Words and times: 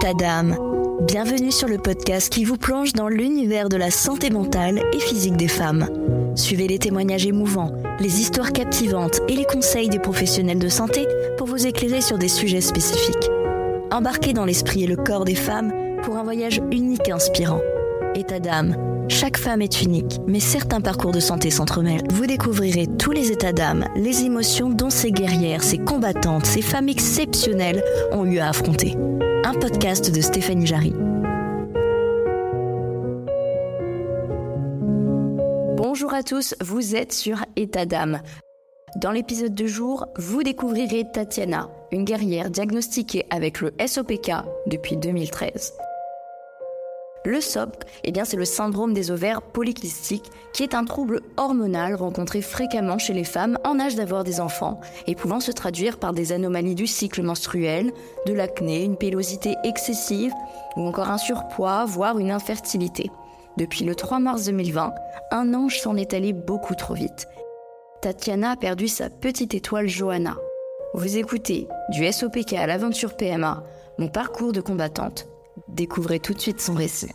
État 0.00 0.14
d'âme. 0.14 0.56
Bienvenue 1.00 1.50
sur 1.50 1.66
le 1.66 1.76
podcast 1.76 2.32
qui 2.32 2.44
vous 2.44 2.56
plonge 2.56 2.92
dans 2.92 3.08
l'univers 3.08 3.68
de 3.68 3.76
la 3.76 3.90
santé 3.90 4.30
mentale 4.30 4.80
et 4.92 5.00
physique 5.00 5.36
des 5.36 5.48
femmes. 5.48 5.88
Suivez 6.36 6.68
les 6.68 6.78
témoignages 6.78 7.26
émouvants, 7.26 7.72
les 7.98 8.20
histoires 8.20 8.52
captivantes 8.52 9.18
et 9.26 9.34
les 9.34 9.44
conseils 9.44 9.88
des 9.88 9.98
professionnels 9.98 10.60
de 10.60 10.68
santé 10.68 11.04
pour 11.36 11.48
vous 11.48 11.66
éclairer 11.66 12.00
sur 12.00 12.16
des 12.16 12.28
sujets 12.28 12.60
spécifiques. 12.60 13.28
Embarquez 13.90 14.34
dans 14.34 14.44
l'esprit 14.44 14.84
et 14.84 14.86
le 14.86 14.94
corps 14.94 15.24
des 15.24 15.34
femmes 15.34 15.72
pour 16.04 16.16
un 16.16 16.22
voyage 16.22 16.60
unique 16.70 17.08
et 17.08 17.12
inspirant. 17.12 17.60
État 18.14 18.38
d'âme. 18.38 18.76
Chaque 19.08 19.36
femme 19.36 19.62
est 19.62 19.82
unique, 19.82 20.20
mais 20.28 20.38
certains 20.38 20.80
parcours 20.80 21.12
de 21.12 21.18
santé 21.18 21.50
s'entremêlent. 21.50 22.06
Vous 22.12 22.26
découvrirez 22.26 22.86
tous 22.86 23.10
les 23.10 23.32
états 23.32 23.52
d'âme, 23.52 23.86
les 23.96 24.22
émotions 24.22 24.70
dont 24.70 24.90
ces 24.90 25.10
guerrières, 25.10 25.64
ces 25.64 25.78
combattantes, 25.78 26.46
ces 26.46 26.62
femmes 26.62 26.88
exceptionnelles 26.88 27.82
ont 28.12 28.24
eu 28.26 28.38
à 28.38 28.50
affronter. 28.50 28.96
Un 29.48 29.54
podcast 29.54 30.14
de 30.14 30.20
Stéphanie 30.20 30.66
Jarry. 30.66 30.92
Bonjour 35.74 36.12
à 36.12 36.22
tous, 36.22 36.54
vous 36.60 36.94
êtes 36.94 37.14
sur 37.14 37.38
État 37.56 37.86
d'âme. 37.86 38.20
Dans 38.96 39.10
l'épisode 39.10 39.54
de 39.54 39.66
jour, 39.66 40.06
vous 40.18 40.42
découvrirez 40.42 41.06
Tatiana, 41.10 41.70
une 41.92 42.04
guerrière 42.04 42.50
diagnostiquée 42.50 43.24
avec 43.30 43.62
le 43.62 43.72
SOPK 43.86 44.32
depuis 44.66 44.98
2013. 44.98 45.72
Le 47.24 47.40
SOP, 47.40 47.84
eh 48.04 48.12
bien, 48.12 48.24
c'est 48.24 48.36
le 48.36 48.44
syndrome 48.44 48.94
des 48.94 49.10
ovaires 49.10 49.42
polykystiques, 49.42 50.30
qui 50.52 50.62
est 50.62 50.74
un 50.74 50.84
trouble 50.84 51.20
hormonal 51.36 51.94
rencontré 51.94 52.42
fréquemment 52.42 52.98
chez 52.98 53.12
les 53.12 53.24
femmes 53.24 53.58
en 53.64 53.80
âge 53.80 53.96
d'avoir 53.96 54.24
des 54.24 54.40
enfants 54.40 54.80
et 55.06 55.14
pouvant 55.14 55.40
se 55.40 55.50
traduire 55.50 55.98
par 55.98 56.12
des 56.12 56.32
anomalies 56.32 56.76
du 56.76 56.86
cycle 56.86 57.22
menstruel, 57.22 57.92
de 58.26 58.32
l'acné, 58.32 58.84
une 58.84 58.96
pélosité 58.96 59.56
excessive 59.64 60.32
ou 60.76 60.86
encore 60.86 61.10
un 61.10 61.18
surpoids, 61.18 61.84
voire 61.84 62.18
une 62.18 62.30
infertilité. 62.30 63.10
Depuis 63.56 63.84
le 63.84 63.94
3 63.94 64.20
mars 64.20 64.44
2020, 64.44 64.94
un 65.32 65.54
ange 65.54 65.80
s'en 65.80 65.96
est 65.96 66.14
allé 66.14 66.32
beaucoup 66.32 66.76
trop 66.76 66.94
vite. 66.94 67.26
Tatiana 68.00 68.52
a 68.52 68.56
perdu 68.56 68.86
sa 68.86 69.10
petite 69.10 69.54
étoile 69.54 69.88
Johanna. 69.88 70.36
Vous 70.94 71.18
écoutez 71.18 71.66
du 71.90 72.10
SOPK 72.10 72.52
à 72.52 72.66
l'aventure 72.66 73.16
PMA, 73.16 73.64
mon 73.98 74.08
parcours 74.08 74.52
de 74.52 74.60
combattante 74.60 75.26
Découvrez 75.68 76.20
tout 76.20 76.34
de 76.34 76.40
suite 76.40 76.60
son 76.60 76.74
récit. 76.74 77.12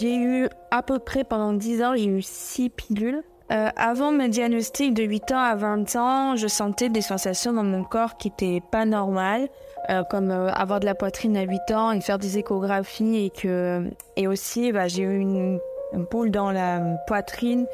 J'ai 0.00 0.16
eu 0.16 0.48
à 0.70 0.82
peu 0.82 0.98
près 0.98 1.24
pendant 1.24 1.52
10 1.52 1.82
ans, 1.82 1.92
j'ai 1.96 2.06
eu 2.06 2.22
6 2.22 2.70
pilules. 2.70 3.22
Euh, 3.52 3.68
avant 3.76 4.10
mon 4.10 4.26
diagnostic 4.26 4.94
de 4.94 5.02
8 5.02 5.32
ans 5.32 5.38
à 5.38 5.54
20 5.54 5.96
ans, 5.96 6.36
je 6.36 6.48
sentais 6.48 6.88
des 6.88 7.02
sensations 7.02 7.52
dans 7.52 7.62
mon 7.62 7.84
corps 7.84 8.16
qui 8.16 8.30
n'étaient 8.30 8.62
pas 8.72 8.86
normales, 8.86 9.48
euh, 9.90 10.02
comme 10.10 10.30
euh, 10.30 10.50
avoir 10.50 10.80
de 10.80 10.86
la 10.86 10.94
poitrine 10.94 11.36
à 11.36 11.42
8 11.42 11.70
ans 11.72 11.92
et 11.92 12.00
faire 12.00 12.18
des 12.18 12.38
échographies 12.38 13.26
et 13.26 13.30
que 13.30 13.90
et 14.16 14.26
aussi 14.26 14.72
bah, 14.72 14.88
j'ai 14.88 15.02
eu 15.02 15.18
une, 15.18 15.60
une 15.92 16.04
boule 16.04 16.30
dans 16.30 16.50
la 16.50 16.80
poitrine 17.06 17.66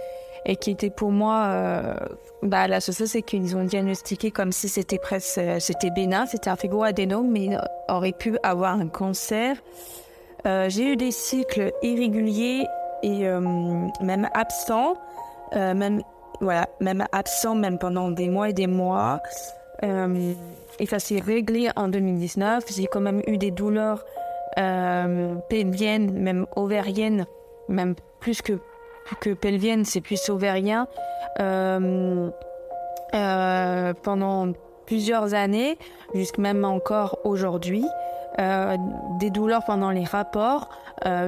et 0.47 0.57
qui 0.57 0.71
était 0.71 0.91
pour 0.91 1.11
moi, 1.11 1.47
euh, 1.49 1.95
bah, 2.43 2.67
la 2.67 2.81
chose 2.81 3.05
c'est 3.05 3.23
qu'ils 3.23 3.57
ont 3.57 3.65
diagnostiqué 3.65 4.31
comme 4.31 4.53
si 4.53 4.69
c'était 4.69 4.99
presque, 4.99 5.39
euh, 5.39 5.61
c'était 5.61 5.91
bénin, 5.91 6.27
c'était 6.27 6.51
un 6.51 6.57
fibroadénome, 6.57 7.31
mais 7.31 7.45
il 7.47 7.61
aurait 7.89 8.13
pu 8.13 8.37
avoir 8.43 8.75
un 8.75 8.89
cancer. 8.89 9.57
Euh, 10.47 10.69
j'ai 10.69 10.93
eu 10.93 10.97
des 10.97 11.11
cycles 11.11 11.73
irréguliers 11.83 12.67
et 13.03 13.25
même 14.03 14.29
absents, 14.35 14.95
même 15.55 16.03
voilà, 16.43 16.69
même 16.81 17.07
absents, 17.13 17.55
même 17.55 17.79
pendant 17.79 18.11
des 18.11 18.29
mois 18.29 18.51
et 18.51 18.53
des 18.53 18.67
mois. 18.67 19.21
Et 19.83 20.87
ça 20.87 20.99
s'est 20.99 21.19
réglé 21.19 21.71
en 21.77 21.89
2019. 21.89 22.65
J'ai 22.71 22.87
quand 22.87 23.01
même 23.01 23.23
eu 23.27 23.39
des 23.39 23.51
douleurs 23.51 24.05
pelviennes, 24.55 26.13
même 26.13 26.47
ovariennes, 26.57 27.25
même 27.69 27.95
plus 28.21 28.43
que 28.43 28.59
que 29.21 29.35
pelvienne, 29.35 29.85
c'est 29.85 30.01
plus 30.01 30.29
ovarien, 30.29 30.87
euh, 31.41 32.31
euh, 33.15 33.93
pendant 34.03 34.53
plusieurs 34.87 35.35
années, 35.35 35.79
jusqu'à 36.15 36.43
même 36.43 36.65
encore 36.65 37.19
aujourd'hui. 37.25 37.85
Euh, 38.39 38.77
des 39.19 39.31
douleurs 39.31 39.65
pendant 39.65 39.91
les 39.91 40.05
rapports 40.05 40.69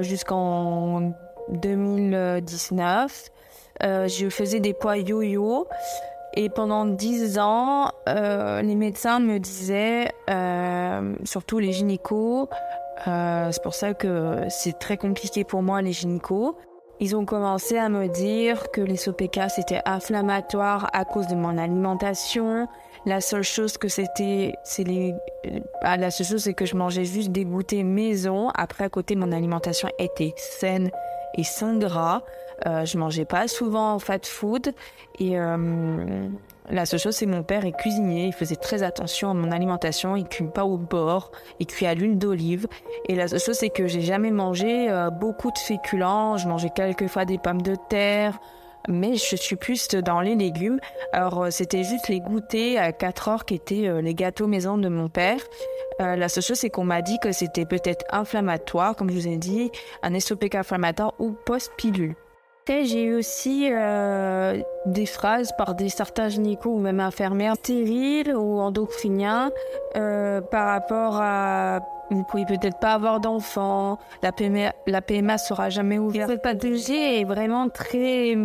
jusqu'en 0.01 1.13
2019. 1.49 3.31
Euh, 3.83 4.07
je 4.07 4.29
faisais 4.29 4.61
des 4.61 4.73
poids 4.73 4.97
yo-yo 4.97 5.67
et 6.35 6.49
pendant 6.49 6.85
10 6.87 7.39
ans, 7.39 7.91
les 8.07 8.75
médecins 8.77 9.19
me 9.19 9.39
disaient, 9.39 10.13
surtout 11.25 11.59
les 11.59 11.73
gynécos, 11.73 12.49
c'est 13.05 13.63
pour 13.63 13.75
ça 13.75 13.95
que 13.95 14.45
c'est 14.49 14.79
très 14.79 14.97
compliqué 14.97 15.45
pour 15.45 15.63
moi 15.63 15.83
les 15.83 15.93
gynécos, 15.93 16.55
ils 17.03 17.17
ont 17.17 17.25
commencé 17.25 17.77
à 17.77 17.89
me 17.89 18.07
dire 18.07 18.71
que 18.71 18.81
les 18.81 18.95
SOPK 18.95 19.41
c'était 19.49 19.81
inflammatoire 19.87 20.89
à 20.93 21.05
cause 21.05 21.27
de 21.27 21.35
mon 21.35 21.59
alimentation. 21.59 22.69
La 23.07 23.21
seule 23.21 23.43
chose 23.43 23.77
que 23.77 23.89
c'était, 23.89 24.55
c'est 24.63 24.85
les, 24.85 25.13
ah, 25.81 25.97
la 25.97 26.13
seule 26.13 26.29
chose 26.29 26.45
c'est 26.45 26.55
que 26.55 26.65
je 26.65 26.77
mangeais 26.77 27.05
juste 27.05 27.33
des 27.33 27.45
goûters 27.45 27.83
maison. 27.83 28.51
Après 28.55 28.85
à 28.85 28.89
côté 28.89 29.17
mon 29.17 29.33
alimentation 29.33 29.89
était 29.99 30.33
saine 30.37 30.93
et 31.35 31.43
sans 31.43 31.77
gras. 31.77 32.23
Euh, 32.67 32.85
je 32.85 32.97
mangeais 32.97 33.25
pas 33.25 33.49
souvent 33.49 33.99
fat 33.99 34.21
food 34.23 34.73
et 35.19 35.41
euh, 35.41 36.29
la 36.71 36.87
seule 36.87 37.01
chose, 37.01 37.17
c'est 37.17 37.27
mon 37.27 37.43
père 37.43 37.65
est 37.65 37.73
cuisinier. 37.73 38.27
Il 38.27 38.33
faisait 38.33 38.57
très 38.57 38.83
attention 38.83 39.31
à 39.31 39.35
mon 39.35 39.51
alimentation. 39.51 40.17
Il 40.17 40.29
cuit 40.29 40.45
pas 40.45 40.65
au 40.65 40.79
bord. 40.79 41.33
Il 41.59 41.67
cuit 41.67 41.87
à 41.87 41.95
l'huile 41.95 42.19
d'olive. 42.19 42.69
Et 43.09 43.15
la 43.15 43.29
seule 43.29 43.41
chose, 43.41 43.57
c'est 43.57 43.71
que 43.71 43.89
j'ai 43.89 44.01
jamais 44.01 44.31
mangé 44.31 44.89
euh, 44.89 45.11
beaucoup 45.11 45.51
de 45.51 45.59
féculents. 45.59 46.37
Je 46.37 46.47
mangeais 46.47 46.71
quelquefois 46.71 47.25
des 47.25 47.39
pommes 47.39 47.63
de 47.63 47.77
terre. 47.89 48.39
Mais 48.89 49.15
je 49.15 49.37
suis 49.37 49.57
plus 49.57 49.89
dans 49.89 50.21
les 50.21 50.35
légumes. 50.35 50.79
Alors, 51.13 51.45
euh, 51.45 51.51
c'était 51.51 51.85
juste 51.85 52.09
les 52.09 52.21
goûters 52.21 52.79
à 52.79 52.93
4 52.93 53.29
heures 53.29 53.45
qui 53.45 53.55
étaient 53.55 53.89
euh, 53.89 54.01
les 54.01 54.15
gâteaux 54.15 54.47
maison 54.47 54.79
de 54.79 54.89
mon 54.89 55.09
père. 55.09 55.41
La 55.99 56.29
seule 56.29 56.43
chose, 56.43 56.59
c'est 56.59 56.71
qu'on 56.71 56.85
m'a 56.85 57.01
dit 57.01 57.19
que 57.21 57.31
c'était 57.31 57.67
peut-être 57.67 58.05
inflammatoire, 58.11 58.97
comme 58.97 59.09
je 59.09 59.15
vous 59.15 59.29
ai 59.29 59.37
dit, 59.37 59.71
un 60.03 60.19
SOPK 60.19 60.57
inflammatoire 60.57 61.15
ou 61.21 61.31
post-pilule. 61.45 62.17
J'ai 62.69 63.03
eu 63.03 63.15
aussi 63.17 63.69
euh, 63.71 64.63
des 64.87 65.07
phrases 65.07 65.53
par 65.59 65.75
des 65.75 65.89
certains 65.89 66.29
gynécos 66.29 66.73
ou 66.73 66.79
même 66.79 67.01
infirmières 67.01 67.57
stériles 67.57 68.35
ou 68.37 68.61
endocriniens 68.61 69.51
euh, 69.97 70.41
par 70.41 70.69
rapport 70.69 71.21
à 71.21 71.81
vous 72.11 72.25
pouvez 72.25 72.45
peut-être 72.45 72.79
pas 72.79 72.93
avoir 72.93 73.21
d'enfants, 73.21 73.99
la 74.23 74.33
PMA, 74.33 74.75
la 74.87 75.01
PMA 75.01 75.39
sera 75.39 75.71
jamais 75.71 75.99
ouverte. 75.99 76.31
Cette 76.31 76.43
pathologie 76.43 76.95
est 76.95 77.25
vraiment 77.25 77.69
très 77.69 78.37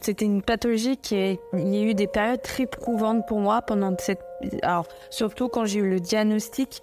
c'était 0.00 0.24
une 0.24 0.42
pathologie 0.42 0.96
qui 0.96 1.14
est, 1.14 1.40
il 1.52 1.74
y 1.74 1.78
a 1.78 1.82
eu 1.84 1.94
des 1.94 2.08
périodes 2.08 2.42
très 2.42 2.66
prouvantes 2.66 3.24
pour 3.26 3.38
moi 3.38 3.62
pendant 3.62 3.94
cette 3.98 4.20
alors 4.62 4.86
surtout 5.10 5.48
quand 5.48 5.64
j'ai 5.64 5.78
eu 5.78 5.88
le 5.88 6.00
diagnostic 6.00 6.82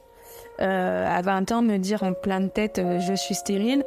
à 0.60 1.22
20 1.22 1.52
ans 1.52 1.62
me 1.62 1.78
dire 1.78 2.04
en 2.04 2.14
pleine 2.14 2.50
tête 2.50 2.80
euh, 2.80 3.00
je 3.00 3.14
suis 3.14 3.36
stérile. 3.36 3.84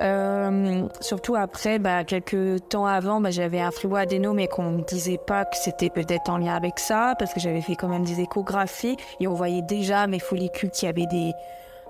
Euh, 0.00 0.82
surtout 1.00 1.36
après, 1.36 1.78
bah, 1.78 2.04
quelques 2.04 2.68
temps 2.68 2.86
avant, 2.86 3.20
bah, 3.20 3.30
j'avais 3.30 3.60
un 3.60 3.70
fibroadénome 3.70 4.36
mais 4.36 4.48
qu'on 4.48 4.70
ne 4.70 4.82
disait 4.84 5.18
pas 5.18 5.44
que 5.44 5.56
c'était 5.56 5.90
peut-être 5.90 6.30
en 6.30 6.38
lien 6.38 6.54
avec 6.54 6.78
ça 6.78 7.14
parce 7.18 7.32
que 7.34 7.40
j'avais 7.40 7.60
fait 7.60 7.74
quand 7.74 7.88
même 7.88 8.04
des 8.04 8.20
échographies 8.20 8.96
et 9.20 9.26
on 9.26 9.34
voyait 9.34 9.62
déjà 9.62 10.06
mes 10.06 10.18
follicules 10.18 10.70
qui 10.70 10.86
avaient 10.86 11.06
des 11.06 11.32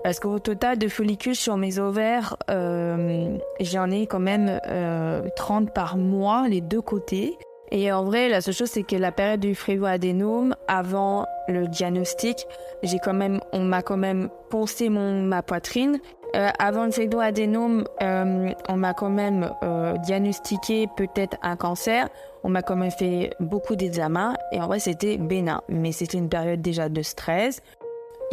parce 0.03 0.19
qu'au 0.19 0.39
total 0.39 0.79
de 0.79 0.87
follicules 0.87 1.35
sur 1.35 1.57
mes 1.57 1.77
ovaires, 1.77 2.35
euh, 2.49 3.37
j'en 3.59 3.91
ai 3.91 4.07
quand 4.07 4.19
même 4.19 4.59
euh, 4.67 5.21
30 5.35 5.73
par 5.73 5.97
mois, 5.97 6.47
les 6.47 6.61
deux 6.61 6.81
côtés. 6.81 7.37
Et 7.71 7.91
en 7.91 8.03
vrai, 8.03 8.27
la 8.27 8.41
seule 8.41 8.53
chose, 8.53 8.69
c'est 8.69 8.83
que 8.83 8.97
la 8.97 9.13
période 9.13 9.39
du 9.39 9.55
fibroadénome, 9.55 10.55
avant 10.67 11.25
le 11.47 11.67
diagnostic, 11.67 12.45
j'ai 12.83 12.99
quand 12.99 13.13
même, 13.13 13.39
on 13.53 13.61
m'a 13.61 13.81
quand 13.81 13.97
même 13.97 14.29
poncé 14.49 14.89
mon, 14.89 15.21
ma 15.21 15.41
poitrine. 15.41 15.99
Euh, 16.35 16.49
avant 16.59 16.85
le 16.85 16.91
fibroadénome, 16.91 17.85
euh, 18.01 18.51
on 18.67 18.77
m'a 18.77 18.93
quand 18.93 19.09
même 19.09 19.51
euh, 19.63 19.97
diagnostiqué 19.97 20.87
peut-être 20.97 21.37
un 21.41 21.55
cancer. 21.55 22.09
On 22.43 22.49
m'a 22.49 22.61
quand 22.61 22.75
même 22.75 22.91
fait 22.91 23.31
beaucoup 23.39 23.77
d'examens. 23.77 24.35
Et 24.51 24.59
en 24.59 24.67
vrai, 24.67 24.79
c'était 24.79 25.17
bénin. 25.17 25.61
Mais 25.69 25.93
c'était 25.93 26.17
une 26.17 26.29
période 26.29 26.61
déjà 26.61 26.89
de 26.89 27.01
stress. 27.01 27.61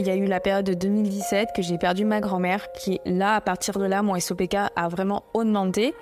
Il 0.01 0.07
y 0.07 0.11
a 0.11 0.15
eu 0.15 0.27
la 0.27 0.39
période 0.39 0.65
de 0.65 0.75
2017 0.75 1.51
que 1.55 1.63
j'ai 1.63 1.77
perdu 1.77 2.05
ma 2.05 2.21
grand-mère, 2.21 2.71
qui 2.73 3.01
là, 3.05 3.35
à 3.35 3.41
partir 3.41 3.79
de 3.79 3.85
là, 3.85 4.03
mon 4.03 4.19
SOPK 4.19 4.55
a 4.55 4.89
vraiment 4.89 5.25
augmenté. 5.35 5.93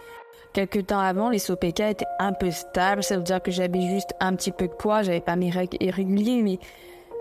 Quelques 0.56 0.86
temps 0.86 1.00
avant, 1.00 1.28
les 1.28 1.38
SOPK 1.38 1.80
étaient 1.80 2.06
un 2.18 2.32
peu 2.32 2.50
stables, 2.50 3.02
ça 3.02 3.18
veut 3.18 3.22
dire 3.22 3.42
que 3.42 3.50
j'avais 3.50 3.82
juste 3.82 4.14
un 4.20 4.34
petit 4.34 4.52
peu 4.52 4.68
de 4.68 4.72
poids, 4.72 5.02
j'avais 5.02 5.20
pas 5.20 5.36
mes 5.36 5.50
règles 5.50 5.76
irrégulières, 5.80 6.42
mais 6.42 6.58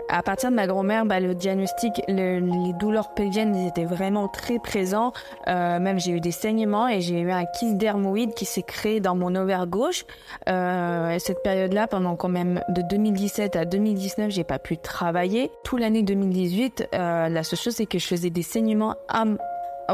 à 0.08 0.22
partir 0.22 0.50
de 0.50 0.54
ma 0.54 0.66
grand-mère, 0.66 1.04
bah, 1.04 1.20
le 1.20 1.34
diagnostic, 1.34 2.00
les 2.08 2.40
douleurs 2.80 3.12
pelviennes 3.12 3.54
étaient 3.54 3.84
vraiment 3.84 4.28
très 4.28 4.58
présents. 4.58 5.12
Euh, 5.48 5.78
même 5.78 6.00
j'ai 6.00 6.12
eu 6.12 6.20
des 6.20 6.30
saignements 6.30 6.88
et 6.88 7.02
j'ai 7.02 7.20
eu 7.20 7.30
un 7.30 7.44
kyste 7.44 7.76
dermoïde 7.76 8.32
qui 8.32 8.46
s'est 8.46 8.62
créé 8.62 9.00
dans 9.00 9.14
mon 9.14 9.34
ovaire 9.34 9.66
gauche. 9.66 10.06
Euh, 10.48 11.18
cette 11.18 11.42
période-là, 11.42 11.88
pendant 11.88 12.16
quand 12.16 12.30
même 12.30 12.62
de 12.70 12.80
2017 12.80 13.54
à 13.54 13.66
2019, 13.66 14.30
j'ai 14.30 14.44
pas 14.44 14.58
pu 14.58 14.78
travailler. 14.78 15.50
Tout 15.62 15.76
l'année 15.76 16.02
2018, 16.02 16.88
euh, 16.94 17.28
la 17.28 17.42
seule 17.42 17.58
chose 17.58 17.74
c'est 17.74 17.84
que 17.84 17.98
je 17.98 18.06
faisais 18.06 18.30
des 18.30 18.42
saignements 18.42 18.94
à 19.10 19.26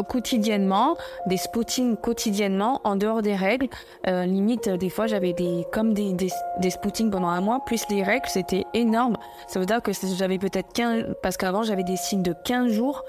quotidiennement, 0.08 0.96
des 1.26 1.36
spottings 1.36 1.96
quotidiennement 1.96 2.80
en 2.84 2.96
dehors 2.96 3.22
des 3.22 3.36
règles. 3.36 3.68
Euh, 4.06 4.24
limite, 4.24 4.68
des 4.68 4.88
fois, 4.88 5.06
j'avais 5.06 5.32
des 5.32 5.66
comme 5.72 5.92
des, 5.92 6.12
des, 6.12 6.30
des 6.60 6.70
spottings 6.70 7.10
pendant 7.10 7.28
un 7.28 7.40
mois, 7.40 7.60
plus 7.64 7.84
les 7.90 8.02
règles, 8.02 8.28
c'était 8.28 8.64
énorme. 8.74 9.16
Ça 9.48 9.60
veut 9.60 9.66
dire 9.66 9.82
que 9.82 9.92
j'avais 10.16 10.38
peut-être 10.38 10.72
15, 10.72 11.16
parce 11.22 11.36
qu'avant 11.36 11.62
j'avais 11.62 11.84
des 11.84 11.96
signes 11.96 12.22
de 12.22 12.34
15 12.44 12.72
jours. 12.72 13.04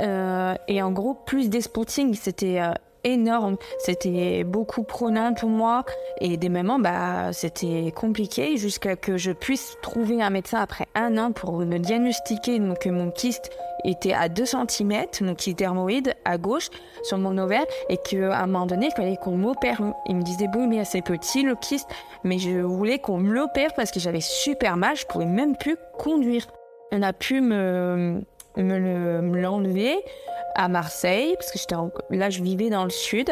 Euh, 0.00 0.54
et 0.68 0.82
en 0.82 0.90
gros, 0.90 1.14
plus 1.14 1.50
des 1.50 1.60
spottings, 1.60 2.14
c'était 2.14 2.60
euh, 2.60 2.72
énorme. 3.04 3.56
C'était 3.78 4.44
beaucoup 4.44 4.82
prenant 4.82 5.34
pour 5.34 5.48
moi. 5.48 5.84
Et 6.20 6.36
des 6.36 6.48
moments, 6.48 6.78
bah, 6.78 7.32
c'était 7.32 7.92
compliqué 7.94 8.56
jusqu'à 8.56 8.96
que 8.96 9.16
je 9.16 9.32
puisse 9.32 9.76
trouver 9.82 10.22
un 10.22 10.30
médecin 10.30 10.60
après 10.60 10.86
un 10.94 11.18
an 11.18 11.32
pour 11.32 11.58
me 11.58 11.78
diagnostiquer 11.78 12.60
que 12.80 12.88
mon 12.88 13.10
kyste 13.10 13.50
était 13.84 14.12
à 14.12 14.28
2 14.28 14.44
cm, 14.44 15.06
mon 15.22 15.34
kyste 15.34 15.58
dermoïde 15.58 16.14
à 16.24 16.38
gauche 16.38 16.68
sur 17.02 17.18
mon 17.18 17.36
ovaire 17.38 17.64
et 17.88 17.96
qu'à 17.96 18.38
un 18.38 18.46
moment 18.46 18.66
donné, 18.66 18.86
il 18.86 18.94
fallait 18.94 19.16
qu'on 19.16 19.36
m'opère. 19.36 19.80
Il 20.06 20.16
me 20.16 20.22
disait, 20.22 20.48
bon, 20.48 20.68
mais 20.68 20.80
assez 20.80 21.02
petit 21.02 21.42
le 21.42 21.56
kyste, 21.56 21.88
mais 22.24 22.38
je 22.38 22.60
voulais 22.60 22.98
qu'on 22.98 23.18
me 23.18 23.32
l'opère 23.32 23.74
parce 23.74 23.90
que 23.90 24.00
j'avais 24.00 24.20
super 24.20 24.76
mal, 24.76 24.96
je 24.96 25.06
pouvais 25.06 25.26
même 25.26 25.56
plus 25.56 25.76
conduire. 25.98 26.46
On 26.94 27.02
a 27.02 27.14
pu 27.14 27.40
me, 27.40 28.22
me 28.56 29.40
l'enlever 29.40 29.96
à 30.54 30.68
Marseille, 30.68 31.34
parce 31.36 31.50
que 31.50 31.58
j'étais 31.58 31.74
là, 32.10 32.30
je 32.30 32.42
vivais 32.42 32.70
dans 32.70 32.84
le 32.84 32.90
sud. 32.90 33.30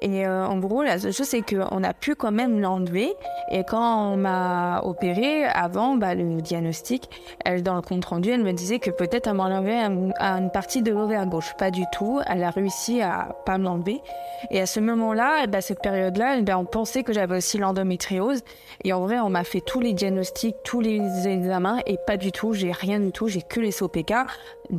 Et 0.00 0.26
euh, 0.26 0.46
en 0.46 0.58
gros, 0.58 0.82
la 0.82 0.98
seule 0.98 1.12
chose, 1.12 1.26
c'est 1.26 1.42
qu'on 1.42 1.82
a 1.82 1.94
pu 1.94 2.14
quand 2.14 2.32
même 2.32 2.60
l'enlever. 2.60 3.12
Et 3.50 3.64
quand 3.64 4.12
on 4.12 4.16
m'a 4.16 4.80
opéré, 4.84 5.44
avant 5.44 5.96
bah, 5.96 6.14
le 6.14 6.40
diagnostic, 6.40 7.08
elle, 7.44 7.62
dans 7.62 7.74
le 7.74 7.82
compte 7.82 8.04
rendu, 8.04 8.30
elle 8.30 8.42
me 8.42 8.52
disait 8.52 8.78
que 8.78 8.90
peut-être 8.90 9.26
elle 9.26 9.34
m'enlevait 9.34 9.80
à 10.18 10.38
une 10.38 10.50
partie 10.50 10.82
de 10.82 10.92
l'ovaire 10.92 11.26
gauche. 11.26 11.54
Pas 11.58 11.70
du 11.70 11.84
tout. 11.92 12.20
Elle 12.26 12.44
a 12.44 12.50
réussi 12.50 13.00
à 13.02 13.36
pas 13.44 13.58
me 13.58 13.64
l'enlever. 13.64 14.02
Et 14.50 14.60
à 14.60 14.66
ce 14.66 14.80
moment-là, 14.80 15.46
bah, 15.46 15.60
cette 15.60 15.80
période-là, 15.80 16.40
bah, 16.42 16.58
on 16.58 16.64
pensait 16.64 17.02
que 17.02 17.12
j'avais 17.12 17.36
aussi 17.36 17.58
l'endométriose. 17.58 18.42
Et 18.84 18.92
en 18.92 19.00
vrai, 19.00 19.18
on 19.18 19.30
m'a 19.30 19.44
fait 19.44 19.60
tous 19.60 19.80
les 19.80 19.92
diagnostics, 19.92 20.56
tous 20.64 20.80
les 20.80 21.26
examens, 21.26 21.80
et 21.86 21.96
pas 22.06 22.16
du 22.16 22.32
tout. 22.32 22.52
J'ai 22.52 22.72
rien 22.72 23.00
du 23.00 23.12
tout. 23.12 23.28
J'ai 23.28 23.42
que 23.42 23.60
les 23.60 23.72
SOPK. 23.72 24.12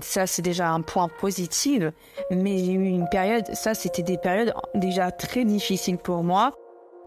Ça, 0.01 0.27
c'est 0.27 0.41
déjà 0.41 0.69
un 0.69 0.81
point 0.81 1.07
positif. 1.19 1.83
Mais 2.31 2.57
j'ai 2.59 2.73
eu 2.73 2.85
une 2.85 3.09
période, 3.09 3.45
ça, 3.53 3.73
c'était 3.73 4.03
des 4.03 4.17
périodes 4.17 4.53
déjà 4.75 5.11
très 5.11 5.45
difficiles 5.45 5.97
pour 5.97 6.23
moi. 6.23 6.53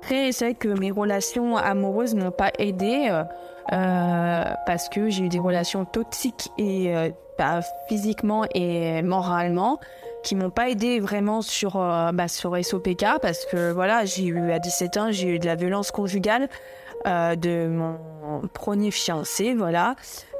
Après, 0.02 0.32
c'est 0.32 0.46
vrai 0.46 0.54
que 0.54 0.66
mes 0.66 0.90
relations 0.90 1.56
amoureuses 1.56 2.16
m'ont 2.16 2.32
pas 2.32 2.50
aidé 2.58 3.06
euh, 3.08 3.22
euh, 3.72 4.44
parce 4.66 4.88
que 4.88 5.08
j'ai 5.08 5.24
eu 5.24 5.28
des 5.28 5.38
relations 5.38 5.84
toxiques 5.84 6.50
et 6.58 6.96
euh, 6.96 7.10
bah, 7.38 7.60
physiquement 7.88 8.44
et 8.52 9.00
moralement 9.02 9.78
qui 10.24 10.34
m'ont 10.34 10.50
pas 10.50 10.70
aidé 10.70 10.98
vraiment 10.98 11.40
sur 11.40 11.74
bah, 11.74 12.28
sur 12.28 12.56
SOPK 12.64 13.20
parce 13.20 13.44
que 13.46 13.72
voilà 13.72 14.04
j'ai 14.04 14.24
eu 14.24 14.52
à 14.52 14.58
17 14.58 14.96
ans 14.96 15.10
j'ai 15.10 15.28
eu 15.28 15.38
de 15.40 15.46
la 15.46 15.56
violence 15.56 15.90
conjugale 15.90 16.48
de 17.04 17.66
mon 17.68 17.96
premier 18.52 18.90
fiancé 18.90 19.54
voilà 19.54 19.94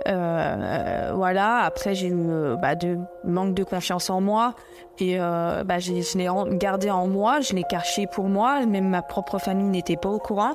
euh, 0.09 1.13
voilà, 1.15 1.59
après 1.61 1.95
j'ai 1.95 2.09
eu 2.09 2.15
euh, 2.29 2.57
bah, 2.57 2.75
de 2.75 2.99
manque 3.25 3.55
de 3.55 3.65
confiance 3.65 4.11
en 4.11 4.21
moi 4.21 4.55
et 4.99 5.17
euh, 5.19 5.65
bah, 5.65 5.79
je 5.79 5.93
l'ai 5.93 6.29
gardé 6.57 6.91
en 6.91 7.07
moi, 7.07 7.41
je 7.41 7.55
l'ai 7.55 7.65
caché 7.65 8.07
pour 8.07 8.25
moi, 8.25 8.65
même 8.67 8.89
ma 8.89 9.03
propre 9.03 9.39
famille 9.39 9.69
n'était 9.69 9.97
pas 9.97 10.09
au 10.09 10.19
courant. 10.19 10.55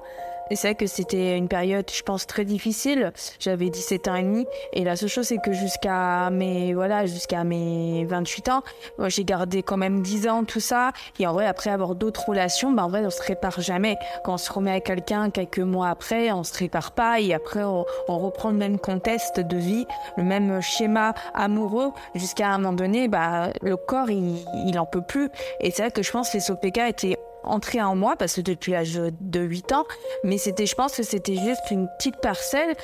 Et 0.50 0.56
c'est 0.56 0.70
vrai 0.70 0.76
que 0.76 0.88
c'était 0.88 1.38
une 1.38 1.48
période, 1.48 1.90
je 1.94 2.02
pense, 2.04 2.26
très 2.26 2.46
difficile. 2.46 3.12
J'avais 3.40 3.70
17 3.70 4.08
ans 4.08 4.16
et 4.16 4.24
demi. 4.24 4.46
Et 4.74 4.84
la 4.84 4.96
seule 4.96 5.10
chose, 5.10 5.28
c'est 5.28 5.40
que 5.40 5.52
jusqu'à 5.52 6.30
mes, 6.30 6.74
voilà, 6.74 7.06
jusqu'à 7.06 7.44
mes 7.44 8.06
28 8.06 8.50
ans, 8.50 8.64
j'ai 9.08 9.26
gardé 9.26 9.62
quand 9.62 9.78
même 9.78 10.02
10 10.02 10.28
ans, 10.30 10.44
tout 10.46 10.60
ça. 10.60 10.92
Et 11.20 11.28
en 11.28 11.34
vrai, 11.34 11.46
après 11.46 11.70
avoir 11.70 11.96
d'autres 11.96 12.30
relations, 12.30 12.72
bah, 12.72 12.86
en 12.86 12.90
vrai, 12.90 13.06
on 13.06 13.10
se 13.10 13.22
répare 13.22 13.60
jamais. 13.60 13.98
Quand 14.24 14.36
on 14.36 14.38
se 14.38 14.52
remet 14.52 14.72
à 14.72 14.80
quelqu'un 14.80 15.30
quelques 15.30 15.60
mois 15.60 15.90
après, 15.90 16.32
on 16.32 16.44
se 16.44 16.58
répare 16.58 16.92
pas. 16.92 17.17
Et 17.20 17.34
après, 17.34 17.64
on, 17.64 17.86
reprend 18.08 18.50
le 18.52 18.58
même 18.58 18.80
contexte 18.80 19.40
de 19.40 19.58
vie, 19.58 19.86
le 20.18 20.24
même 20.24 20.62
schéma 20.62 21.14
amoureux. 21.34 21.92
Jusqu'à 22.16 22.50
un 22.50 22.58
moment 22.58 22.74
donné, 22.74 23.08
bah, 23.08 23.50
le 23.62 23.78
corps, 23.78 24.10
il, 24.10 24.46
il 24.66 24.78
en 24.80 24.86
peut 24.86 25.02
plus. 25.02 25.30
Et 25.60 25.72
c'est 25.72 25.84
vrai 25.84 25.92
que 25.92 26.04
je 26.04 26.12
pense 26.12 26.30
que 26.30 26.38
les 26.38 26.42
SOPK 26.42 26.78
étaient 26.90 27.18
entré 27.48 27.82
en 27.82 27.96
moi 27.96 28.16
parce 28.16 28.36
que 28.36 28.42
depuis 28.42 28.74
l'âge 28.74 28.94
de 28.94 29.40
8 29.40 29.72
ans, 29.72 29.86
mais 30.24 30.38
c'était, 30.38 30.66
je 30.66 30.76
pense 30.76 30.96
que 30.96 31.04
c'était 31.04 31.36
juste 31.36 31.72
une 31.72 31.88
petite 31.98 32.18
parcelle. 32.18 32.76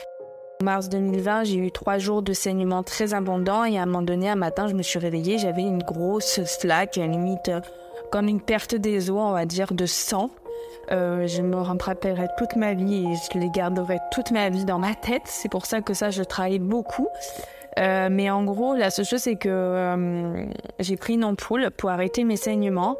En 0.62 0.65
mars 0.65 0.89
2020, 0.89 1.44
j'ai 1.45 1.57
eu 1.57 1.71
trois 1.71 1.97
jours 1.97 2.21
de 2.21 2.33
saignement 2.33 2.83
très 2.83 3.13
abondant 3.13 3.65
et 3.65 3.77
à 3.77 3.83
un 3.83 3.85
moment 3.85 4.01
donné, 4.01 4.30
un 4.30 4.35
matin, 4.35 4.68
je 4.68 4.74
me 4.74 4.83
suis 4.83 5.00
réveillée, 5.00 5.38
j'avais 5.38 5.63
une 5.63 5.83
grosse 5.83 6.44
slack, 6.45 6.95
limite 6.95 7.50
euh, 7.50 7.62
comme 8.12 8.27
une 8.27 8.41
perte 8.41 8.75
des 8.75 9.09
os, 9.09 9.18
on 9.18 9.31
va 9.31 9.45
dire, 9.45 9.74
de 9.74 9.85
sang. 9.85 10.30
Euh, 10.92 11.27
je 11.27 11.42
me 11.42 11.56
rappellerai 11.56 12.27
toute 12.38 12.56
ma 12.56 12.74
vie 12.74 13.06
et 13.06 13.15
je 13.15 13.39
les 13.39 13.50
garderai 13.50 14.00
toute 14.12 14.31
ma 14.31 14.50
vie 14.50 14.65
dans 14.65 14.80
ma 14.80 14.94
tête. 14.95 15.24
C'est 15.25 15.50
pour 15.50 15.65
ça 15.65 15.81
que 15.81 15.94
ça, 15.94 16.10
je 16.10 16.24
travaille 16.24 16.60
beaucoup. 16.60 17.07
Euh, 17.80 18.10
mais 18.12 18.30
en 18.30 18.44
gros, 18.44 18.75
la 18.75 18.89
seule 18.92 19.06
chose, 19.06 19.21
c'est 19.21 19.36
que 19.36 20.45
j'ai 20.80 20.98
pris 20.98 21.13
une 21.13 21.24
ampoule 21.24 21.71
pour 21.71 21.89
arrêter 21.89 22.24
mes 22.24 22.38
saignements. 22.38 22.98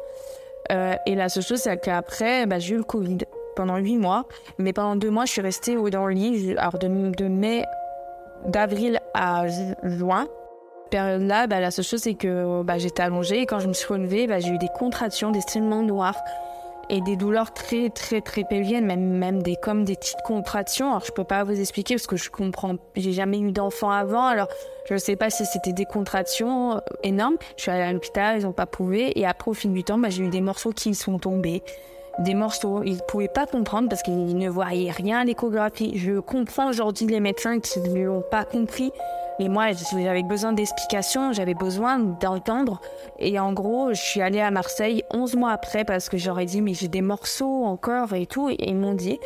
Euh, 0.72 0.94
et 1.06 1.14
la 1.14 1.28
seule 1.28 1.42
chose, 1.42 1.60
c'est 1.60 1.76
qu'après, 1.76 2.46
bah, 2.46 2.58
j'ai 2.58 2.74
eu 2.74 2.78
le 2.78 2.84
Covid 2.84 3.18
pendant 3.54 3.76
huit 3.76 3.98
mois. 3.98 4.24
Mais 4.58 4.72
pendant 4.72 4.96
deux 4.96 5.10
mois, 5.10 5.26
je 5.26 5.32
suis 5.32 5.42
restée 5.42 5.76
dans 5.76 6.06
le 6.06 6.14
lit. 6.14 6.54
Alors, 6.56 6.78
de, 6.78 6.88
mai, 6.88 7.64
d'avril 8.46 9.00
à 9.12 9.46
juin. 9.82 10.26
Période-là, 10.90 11.46
bah, 11.46 11.60
la 11.60 11.70
seule 11.70 11.84
chose, 11.84 12.00
c'est 12.00 12.14
que 12.14 12.62
bah, 12.62 12.78
j'étais 12.78 13.02
allongée. 13.02 13.42
Et 13.42 13.46
quand 13.46 13.58
je 13.58 13.68
me 13.68 13.74
suis 13.74 13.86
relevée, 13.86 14.26
j'ai 14.40 14.50
eu 14.50 14.58
des 14.58 14.70
contractions, 14.74 15.30
des 15.30 15.40
saignements 15.42 15.82
noirs 15.82 16.16
et 16.88 17.00
des 17.00 17.16
douleurs 17.16 17.52
très 17.52 17.90
très 17.90 18.20
très 18.20 18.44
pelviennes, 18.44 18.86
même 18.86 19.18
même 19.18 19.42
des 19.42 19.56
comme 19.56 19.84
des 19.84 19.96
petites 19.96 20.22
contractions. 20.24 20.88
Alors 20.90 21.04
je 21.04 21.12
peux 21.12 21.24
pas 21.24 21.44
vous 21.44 21.58
expliquer 21.58 21.94
parce 21.94 22.06
que 22.06 22.16
je 22.16 22.30
comprends, 22.30 22.76
j'ai 22.96 23.12
jamais 23.12 23.38
eu 23.40 23.52
d'enfant 23.52 23.90
avant, 23.90 24.26
alors 24.26 24.48
je 24.88 24.96
sais 24.96 25.16
pas 25.16 25.30
si 25.30 25.46
c'était 25.46 25.72
des 25.72 25.86
contractions 25.86 26.76
euh, 26.76 26.80
énormes. 27.02 27.36
Je 27.56 27.62
suis 27.62 27.70
allée 27.70 27.82
à 27.82 27.92
l'hôpital, 27.92 28.38
ils 28.38 28.46
ont 28.46 28.52
pas 28.52 28.66
prouvé 28.66 29.18
et 29.18 29.26
après 29.26 29.50
au 29.50 29.54
fil 29.54 29.72
du 29.72 29.84
temps, 29.84 29.98
bah, 29.98 30.10
j'ai 30.10 30.24
eu 30.24 30.28
des 30.28 30.40
morceaux 30.40 30.72
qui 30.72 30.94
sont 30.94 31.18
tombés. 31.18 31.62
Des 32.20 32.34
morceaux, 32.34 32.82
ils 32.84 33.00
pouvaient 33.08 33.28
pas 33.28 33.46
comprendre 33.46 33.88
parce 33.88 34.02
qu'ils 34.02 34.36
ne 34.36 34.48
voyaient 34.48 34.90
rien 34.90 35.20
à 35.20 35.24
l'échographie. 35.24 35.98
Je 35.98 36.20
comprends 36.20 36.68
aujourd'hui 36.68 37.06
les 37.06 37.20
médecins 37.20 37.58
qui 37.58 37.80
ne 37.80 38.04
l'ont 38.04 38.24
pas 38.30 38.44
compris 38.44 38.92
mais 39.38 39.48
moi, 39.48 39.72
j'avais 39.72 40.22
besoin 40.22 40.52
d'explications, 40.52 41.32
j'avais 41.32 41.54
besoin 41.54 41.98
d'entendre. 41.98 42.80
Et 43.18 43.38
en 43.40 43.52
gros, 43.52 43.92
je 43.92 44.00
suis 44.00 44.20
allée 44.20 44.40
à 44.40 44.50
Marseille 44.50 45.02
11 45.12 45.34
mois 45.34 45.50
après 45.50 45.84
parce 45.84 46.08
que 46.08 46.16
j'aurais 46.16 46.44
dit, 46.44 46.60
mais 46.60 46.74
j'ai 46.74 46.88
des 46.88 47.00
morceaux 47.00 47.64
encore 47.64 48.12
et 48.14 48.26
tout. 48.26 48.48
Et 48.48 48.56
ils 48.60 48.76
m'ont 48.76 48.94
dit, 48.94 49.18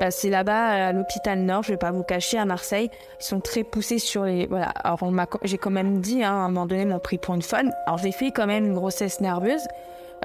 bah, 0.00 0.10
c'est 0.10 0.28
là-bas 0.28 0.88
à 0.88 0.92
l'hôpital 0.92 1.38
Nord, 1.38 1.62
je 1.62 1.72
vais 1.72 1.78
pas 1.78 1.92
vous 1.92 2.02
cacher, 2.02 2.36
à 2.36 2.44
Marseille. 2.44 2.90
Ils 3.20 3.24
sont 3.24 3.40
très 3.40 3.64
poussés 3.64 3.98
sur 3.98 4.24
les. 4.24 4.46
Voilà. 4.46 4.68
Alors, 4.68 4.98
j'ai 5.44 5.56
quand 5.56 5.70
même 5.70 6.00
dit, 6.00 6.22
hein, 6.22 6.32
à 6.32 6.44
un 6.44 6.48
moment 6.48 6.66
donné, 6.66 6.82
ils 6.82 6.88
m'ont 6.88 6.98
pris 6.98 7.16
pour 7.16 7.34
une 7.34 7.42
folle. 7.42 7.72
Alors, 7.86 7.98
j'ai 7.98 8.12
fait 8.12 8.32
quand 8.32 8.46
même 8.46 8.66
une 8.66 8.74
grossesse 8.74 9.20
nerveuse. 9.20 9.62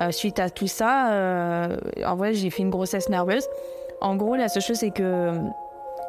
Euh, 0.02 0.12
suite 0.12 0.40
à 0.40 0.50
tout 0.50 0.68
ça, 0.68 1.12
euh, 1.12 1.78
en 2.06 2.16
vrai, 2.16 2.34
j'ai 2.34 2.50
fait 2.50 2.64
une 2.64 2.70
grossesse 2.70 3.10
nerveuse. 3.10 3.48
En 4.02 4.16
gros, 4.16 4.36
la 4.36 4.48
seule 4.48 4.64
chose, 4.64 4.78
c'est 4.78 4.92
que 4.92 5.34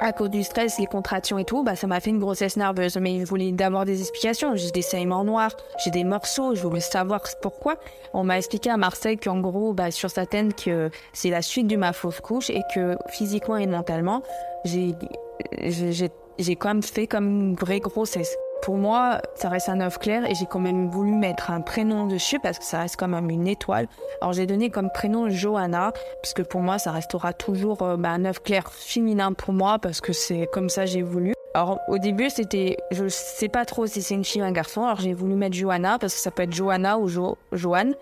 à 0.01 0.13
cause 0.13 0.31
du 0.31 0.43
stress, 0.43 0.79
les 0.79 0.87
contractions 0.87 1.39
et 1.39 1.45
tout, 1.45 1.63
bah, 1.63 1.77
ça 1.77 1.87
m'a 1.87 2.01
fait 2.01 2.11
une 2.11 2.21
grossesse 2.21 2.57
nerveuse. 2.57 2.97
Mais 2.97 3.15
il 3.15 3.25
voulait 3.25 3.53
d'abord 3.53 3.85
des 3.85 4.01
explications. 4.01 4.57
J'ai 4.57 4.71
des 4.71 4.83
saignements 4.83 5.25
noirs, 5.25 5.55
j'ai 5.85 5.91
des 5.91 6.05
morceaux, 6.05 6.55
je 6.55 6.63
voulais 6.63 6.81
savoir 6.81 7.21
pourquoi. 7.43 7.77
On 8.15 8.25
m'a 8.25 8.39
expliqué 8.39 8.71
à 8.71 8.77
Marseille 8.77 9.19
qu'en 9.19 9.41
gros, 9.41 9.75
bah, 9.75 9.91
sur 9.91 10.11
tête, 10.11 10.65
que 10.65 10.91
c'est 11.13 11.31
la 11.31 11.43
suite 11.43 11.67
de 11.67 11.77
ma 11.77 11.93
fausse 11.93 12.21
couche 12.21 12.49
et 12.49 12.63
que 12.75 12.97
physiquement 13.09 13.57
et 13.57 13.67
mentalement, 13.67 14.23
j'ai, 14.65 14.95
j'ai, 15.63 16.11
j'ai 16.39 16.57
quand 16.57 16.69
même 16.69 16.83
fait 16.83 17.07
comme 17.07 17.29
une 17.29 17.55
vraie 17.55 17.81
grossesse. 17.81 18.37
Pour 18.63 18.77
moi, 18.77 19.23
ça 19.37 19.49
reste 19.49 19.71
un 19.71 19.81
œuf 19.81 19.99
clair 19.99 20.29
et 20.29 20.35
j'ai 20.35 20.45
quand 20.45 20.59
même 20.59 20.91
voulu 20.91 21.13
mettre 21.13 21.51
un 21.51 21.63
prénom 21.63 22.07
dessus 22.07 22.39
parce 22.41 22.59
que 22.59 22.65
ça 22.65 22.81
reste 22.81 22.97
quand 22.99 23.09
même 23.09 23.31
une 23.31 23.49
étoile. 23.49 23.87
Alors 24.21 24.35
j'ai 24.35 24.45
donné 24.45 24.69
comme 24.69 24.91
prénom 24.91 25.31
Johanna 25.31 25.93
puisque 26.23 26.45
pour 26.45 26.61
moi 26.61 26.79
ça 26.79 26.91
restera 26.93 27.33
toujours 27.33 27.81
euh, 27.83 27.97
bah, 27.97 28.11
un 28.11 28.27
œuf 28.27 28.43
clair 28.43 28.71
féminin 28.71 29.33
pour 29.33 29.55
moi 29.55 29.79
parce 29.79 30.03
que 30.03 30.13
c'est 30.13 30.47
comme 30.53 30.69
ça 30.69 30.85
j'ai 30.85 31.01
voulu. 31.01 31.33
Alors 31.55 31.81
au 31.89 31.97
début 31.97 32.29
c'était, 32.29 32.77
je 32.91 33.09
sais 33.09 33.49
pas 33.49 33.65
trop 33.65 33.87
si 33.87 34.03
c'est 34.03 34.15
une 34.15 34.25
fille 34.25 34.43
ou 34.43 34.45
un 34.45 34.53
garçon. 34.53 34.85
Alors 34.85 35.01
j'ai 35.01 35.15
voulu 35.15 35.37
mettre 35.37 35.57
Johanna 35.57 35.99
parce 35.99 36.15
que 36.15 36.21
ça 36.21 36.31
peut 36.31 36.43
être 36.43 36.53
Johanna 36.53 36.99
ou 36.99 37.09
jo 37.09 37.39
Joanne. 37.53 37.95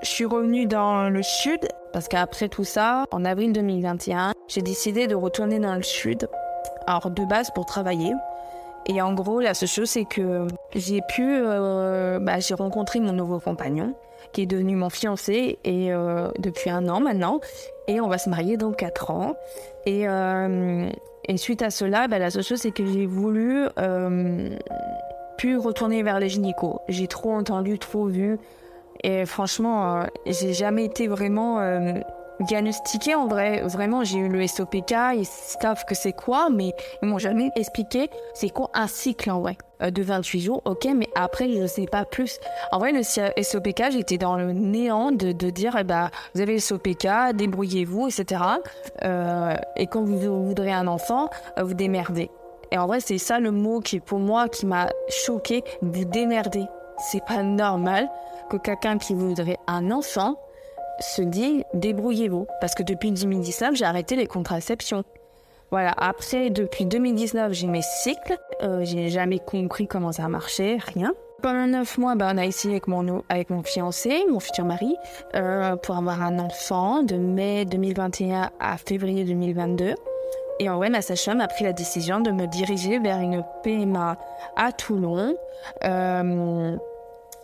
Je 0.00 0.08
suis 0.08 0.24
revenue 0.24 0.66
dans 0.66 1.10
le 1.10 1.22
sud 1.22 1.68
parce 1.92 2.08
qu'après 2.08 2.48
tout 2.48 2.64
ça, 2.64 3.04
en 3.10 3.24
avril 3.26 3.52
2021, 3.52 4.32
j'ai 4.48 4.62
décidé 4.62 5.06
de 5.06 5.14
retourner 5.14 5.58
dans 5.58 5.74
le 5.74 5.82
sud. 5.82 6.26
Alors 6.86 7.10
de 7.10 7.24
base 7.26 7.50
pour 7.50 7.66
travailler. 7.66 8.12
Et 8.86 9.00
en 9.00 9.12
gros, 9.14 9.40
la 9.40 9.54
seule 9.54 9.68
chose, 9.68 9.90
c'est 9.90 10.04
que 10.04 10.46
j'ai 10.74 11.00
pu, 11.02 11.22
euh, 11.24 12.18
bah, 12.18 12.40
j'ai 12.40 12.54
rencontré 12.54 13.00
mon 13.00 13.12
nouveau 13.12 13.38
compagnon, 13.38 13.94
qui 14.32 14.42
est 14.42 14.46
devenu 14.46 14.76
mon 14.76 14.90
fiancé, 14.90 15.58
et 15.64 15.92
euh, 15.92 16.30
depuis 16.38 16.70
un 16.70 16.88
an 16.88 17.00
maintenant, 17.00 17.40
et 17.86 18.00
on 18.00 18.08
va 18.08 18.18
se 18.18 18.28
marier 18.28 18.56
dans 18.56 18.72
quatre 18.72 19.10
ans. 19.10 19.36
Et, 19.86 20.08
euh, 20.08 20.88
et 21.26 21.36
suite 21.36 21.62
à 21.62 21.70
cela, 21.70 22.08
bah, 22.08 22.18
la 22.18 22.30
seule 22.30 22.42
chose, 22.42 22.58
c'est 22.58 22.72
que 22.72 22.84
j'ai 22.84 23.06
voulu 23.06 23.66
pu 25.38 25.56
retourner 25.56 26.02
vers 26.02 26.18
les 26.18 26.28
gynécos. 26.28 26.80
J'ai 26.88 27.06
trop 27.06 27.32
entendu, 27.32 27.78
trop 27.78 28.06
vu, 28.06 28.38
et 29.04 29.26
franchement, 29.26 30.06
j'ai 30.26 30.52
jamais 30.52 30.84
été 30.84 31.06
vraiment 31.06 31.60
diagnostiqué 32.42 33.14
en 33.14 33.26
vrai. 33.26 33.62
Vraiment, 33.62 34.04
j'ai 34.04 34.18
eu 34.18 34.28
le 34.28 34.46
SOPK, 34.46 34.94
ils 35.16 35.26
savent 35.26 35.84
que 35.84 35.94
c'est 35.94 36.12
quoi, 36.12 36.48
mais 36.50 36.72
ils 37.02 37.08
m'ont 37.08 37.18
jamais 37.18 37.50
expliqué 37.56 38.10
c'est 38.34 38.50
quoi 38.50 38.70
un 38.74 38.86
cycle 38.86 39.30
en 39.30 39.40
vrai. 39.40 39.56
Euh, 39.82 39.90
de 39.90 40.02
28 40.02 40.40
jours, 40.40 40.62
ok, 40.64 40.88
mais 40.94 41.08
après, 41.14 41.50
je 41.50 41.58
ne 41.58 41.66
sais 41.66 41.86
pas 41.86 42.04
plus. 42.04 42.38
En 42.70 42.78
vrai, 42.78 42.92
le 42.92 43.02
SOPK, 43.02 43.90
j'étais 43.90 44.18
dans 44.18 44.36
le 44.36 44.52
néant 44.52 45.10
de, 45.10 45.32
de 45.32 45.50
dire, 45.50 45.76
eh 45.78 45.84
ben, 45.84 46.10
vous 46.34 46.40
avez 46.40 46.54
le 46.54 46.60
SOPK, 46.60 47.34
débrouillez-vous, 47.34 48.08
etc. 48.08 48.42
Euh, 49.02 49.54
et 49.76 49.86
quand 49.86 50.02
vous 50.04 50.46
voudrez 50.46 50.72
un 50.72 50.86
enfant, 50.86 51.28
euh, 51.58 51.64
vous 51.64 51.74
démerdez. 51.74 52.30
Et 52.70 52.78
en 52.78 52.86
vrai, 52.86 53.00
c'est 53.00 53.18
ça 53.18 53.38
le 53.38 53.50
mot 53.50 53.80
qui, 53.80 54.00
pour 54.00 54.18
moi, 54.18 54.48
qui 54.48 54.66
m'a 54.66 54.88
choqué, 55.08 55.62
vous 55.82 56.04
démerder. 56.04 56.64
C'est 57.10 57.24
pas 57.24 57.42
normal 57.42 58.08
que 58.50 58.56
quelqu'un 58.56 58.98
qui 58.98 59.14
voudrait 59.14 59.58
un 59.66 59.90
enfant 59.90 60.36
se 61.00 61.22
dit 61.22 61.64
débrouillez-vous. 61.74 62.46
Parce 62.60 62.74
que 62.74 62.82
depuis 62.82 63.12
2019, 63.12 63.74
j'ai 63.74 63.84
arrêté 63.84 64.16
les 64.16 64.26
contraceptions. 64.26 65.04
Voilà, 65.70 65.94
après, 65.96 66.50
depuis 66.50 66.84
2019, 66.84 67.52
j'ai 67.52 67.66
mes 67.66 67.80
cycles. 67.82 68.36
Euh, 68.62 68.84
j'ai 68.84 69.08
jamais 69.08 69.38
compris 69.38 69.86
comment 69.86 70.12
ça 70.12 70.28
marchait, 70.28 70.76
rien. 70.94 71.14
Pendant 71.40 71.66
neuf 71.66 71.96
mois, 71.96 72.14
ben, 72.14 72.34
on 72.34 72.38
a 72.38 72.44
essayé 72.44 72.74
avec 72.74 72.88
mon, 72.88 73.24
avec 73.30 73.48
mon 73.48 73.62
fiancé, 73.62 74.22
mon 74.30 74.38
futur 74.38 74.66
mari, 74.66 74.94
euh, 75.34 75.74
pour 75.76 75.96
avoir 75.96 76.22
un 76.22 76.38
enfant 76.38 77.02
de 77.02 77.16
mai 77.16 77.64
2021 77.64 78.50
à 78.60 78.76
février 78.76 79.24
2022. 79.24 79.94
Et 80.60 80.68
en 80.68 80.76
vrai, 80.76 80.90
ma 80.90 81.02
sage-femme 81.02 81.40
a 81.40 81.48
pris 81.48 81.64
la 81.64 81.72
décision 81.72 82.20
de 82.20 82.30
me 82.30 82.46
diriger 82.46 82.98
vers 82.98 83.18
une 83.18 83.42
PMA 83.64 84.16
à 84.56 84.72
Toulon. 84.72 85.34
Euh, 85.84 86.76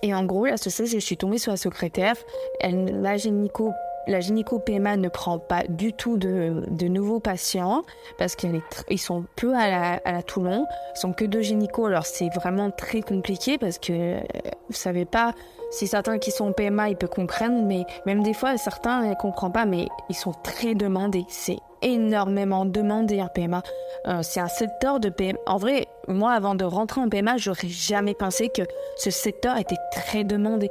et 0.03 0.15
en 0.15 0.25
gros, 0.25 0.47
seule 0.57 0.73
chose, 0.73 0.91
je 0.91 0.99
suis 0.99 1.17
tombée 1.17 1.39
sur 1.39 1.53
la 1.53 1.57
secrétaire. 1.57 2.15
La 2.63 3.17
gynéco 3.17 3.73
la 4.09 4.21
gynéco 4.21 4.59
PMA 4.59 4.97
ne 4.97 5.09
prend 5.09 5.39
pas 5.39 5.65
du 5.69 5.93
tout 5.93 6.17
de, 6.17 6.89
nouveaux 6.89 7.21
patients 7.21 7.83
parce 8.17 8.35
qu'ils 8.35 8.63
sont 8.99 9.25
peu 9.37 9.55
à 9.55 9.69
la, 9.69 10.01
à 10.05 10.23
Toulon. 10.23 10.67
Ils 10.97 10.99
sont 10.99 11.13
que 11.13 11.27
deux 11.27 11.43
gynécos. 11.43 11.87
Alors 11.87 12.07
c'est 12.07 12.31
vraiment 12.31 12.71
très 12.71 13.03
compliqué 13.03 13.59
parce 13.59 13.79
que 13.79 13.93
euh, 13.93 14.21
vous 14.69 14.75
savez 14.75 15.05
pas 15.05 15.35
si 15.71 15.87
certains 15.87 16.19
qui 16.19 16.31
sont 16.31 16.53
PMA 16.53 16.89
ils 16.89 16.97
peuvent 16.97 17.11
comprendre, 17.11 17.63
mais 17.63 17.85
même 18.07 18.23
des 18.23 18.35
fois 18.35 18.57
certains 18.57 19.03
ne 19.11 19.15
comprennent 19.15 19.53
pas, 19.53 19.67
mais 19.67 19.89
ils 20.09 20.17
sont 20.17 20.33
très 20.43 20.75
demandés. 20.75 21.27
C'est 21.29 21.59
énormément 21.83 22.65
demandé 22.65 23.21
un 23.21 23.29
PMA. 23.29 23.63
Euh, 24.07 24.21
c'est 24.23 24.41
un 24.41 24.49
secteur 24.49 25.01
de 25.01 25.09
PMA. 25.09 25.39
En 25.47 25.57
vrai, 25.57 25.87
moi, 26.07 26.33
avant 26.33 26.55
de 26.55 26.65
rentrer 26.65 27.01
en 27.01 27.09
PMA, 27.09 27.37
j'aurais 27.37 27.69
jamais 27.69 28.15
pensé 28.15 28.49
que 28.49 28.63
ce 28.97 29.11
secteur 29.11 29.57
était 29.57 29.77
très 29.93 30.25
demandé. 30.25 30.71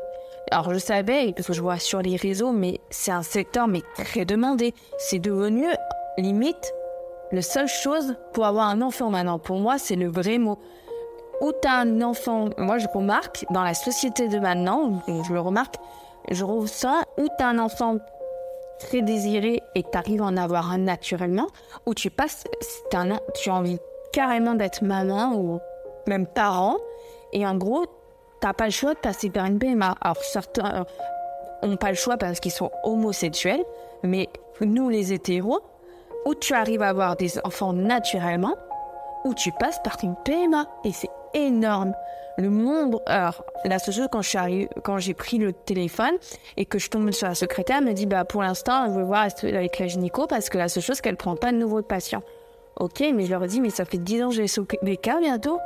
Alors 0.52 0.74
je 0.74 0.80
savais, 0.80 1.34
parce 1.36 1.48
que 1.48 1.54
je 1.54 1.62
vois 1.62 1.78
sur 1.78 2.02
les 2.02 2.16
réseaux, 2.16 2.52
mais 2.52 2.80
c'est 2.90 3.12
un 3.12 3.24
secteur 3.24 3.68
mais 3.68 3.82
très 3.96 4.24
demandé. 4.24 4.74
C'est 4.98 5.20
devenu 5.20 5.66
limite 6.18 6.74
la 7.32 7.42
seule 7.42 7.68
chose 7.68 8.16
pour 8.34 8.46
avoir 8.46 8.68
un 8.68 8.82
enfant 8.82 9.10
maintenant. 9.10 9.40
Pour 9.40 9.60
moi, 9.60 9.78
c'est 9.78 9.98
le 9.98 10.08
vrai 10.08 10.38
mot. 10.38 10.58
Où 11.42 11.52
tu 11.62 11.68
as 11.68 11.80
un 11.80 12.02
enfant, 12.02 12.50
moi 12.58 12.78
je 12.78 12.88
remarque, 12.88 13.46
dans 13.52 13.64
la 13.64 13.74
société 13.74 14.28
de 14.28 14.40
maintenant, 14.40 15.04
je 15.08 15.34
le 15.34 15.40
remarque, 15.40 15.76
je 16.32 16.44
ressens 16.44 17.02
où 17.18 17.28
tu 17.38 17.44
as 17.44 17.50
un 17.50 17.60
enfant 17.60 17.98
très 18.80 19.02
désiré 19.02 19.62
et 19.76 19.84
tu 19.84 19.98
arrives 19.98 20.22
à 20.22 20.26
en 20.26 20.38
avoir 20.38 20.72
un 20.72 20.78
naturellement, 20.80 21.48
ou 21.86 21.94
tu 21.94 22.10
passes, 22.10 22.44
tu 22.92 22.98
as 22.98 23.54
envie 23.54 23.80
carrément 24.14 24.56
d'être 24.56 24.84
maman 24.84 25.34
ou 25.36 25.60
même 26.08 26.28
parent, 26.28 26.78
et 27.34 27.46
en 27.46 27.56
gros, 27.56 27.86
t'as 28.40 28.54
pas 28.54 28.66
le 28.66 28.72
choix 28.72 28.94
de 28.94 29.00
passer 29.00 29.30
par 29.30 29.46
une 29.46 29.60
PMA. 29.60 29.96
Alors 30.02 30.18
certains 30.18 30.86
ont 31.62 31.76
pas 31.76 31.90
le 31.90 31.96
choix 31.96 32.18
parce 32.18 32.40
qu'ils 32.40 32.52
sont 32.52 32.72
homosexuels, 32.84 33.64
mais 34.04 34.30
nous 34.62 34.90
les 34.90 35.14
hétéros, 35.14 35.62
où 36.26 36.36
tu 36.36 36.54
arrives 36.54 36.82
à 36.82 36.90
avoir 36.90 37.16
des 37.16 37.40
enfants 37.44 37.74
naturellement, 37.74 38.56
ou 39.26 39.34
tu 39.34 39.52
passes 39.52 39.80
par 39.84 39.98
une 40.04 40.16
PMA, 40.24 40.66
et 40.84 40.92
c'est 40.92 41.10
énorme. 41.34 41.94
Le 42.40 42.52
monde, 42.52 43.02
alors 43.08 43.44
la 43.66 43.80
seule 43.80 43.96
chose 43.96 44.08
quand 44.12 44.22
je 44.22 44.30
suis 44.30 44.70
quand 44.84 45.00
j'ai 45.00 45.16
pris 45.16 45.40
le 45.40 45.54
téléphone 45.54 46.14
et 46.56 46.66
que 46.66 46.78
je 46.78 46.88
tombe 46.90 47.10
sur 47.10 47.28
la 47.28 47.34
secrétaire, 47.34 47.78
elle 47.80 47.86
me 47.86 47.94
dit 47.94 48.06
bah 48.06 48.26
pour 48.26 48.44
l'instant, 48.44 48.86
je 48.88 48.92
veux 48.92 49.04
voir 49.04 49.28
avec 49.42 49.80
la 49.80 49.88
gynéco 49.88 50.28
parce 50.28 50.50
que 50.50 50.60
la 50.60 50.68
seule 50.68 50.84
chose 50.84 51.02
qu'elle 51.02 51.18
prend 51.18 51.36
pas 51.36 51.52
de 51.52 51.58
nouveaux 51.58 51.82
patients. 51.82 52.22
Ok, 52.80 53.04
mais 53.16 53.26
je 53.26 53.32
leur 53.32 53.48
dis 53.48 53.60
mais 53.60 53.72
ça 53.72 53.86
fait 53.86 53.98
10 53.98 54.24
ans 54.24 54.30
que 54.30 54.36
j'ai 54.36 54.46
des 54.84 54.98
cas 54.98 55.20
bientôt. 55.20 55.60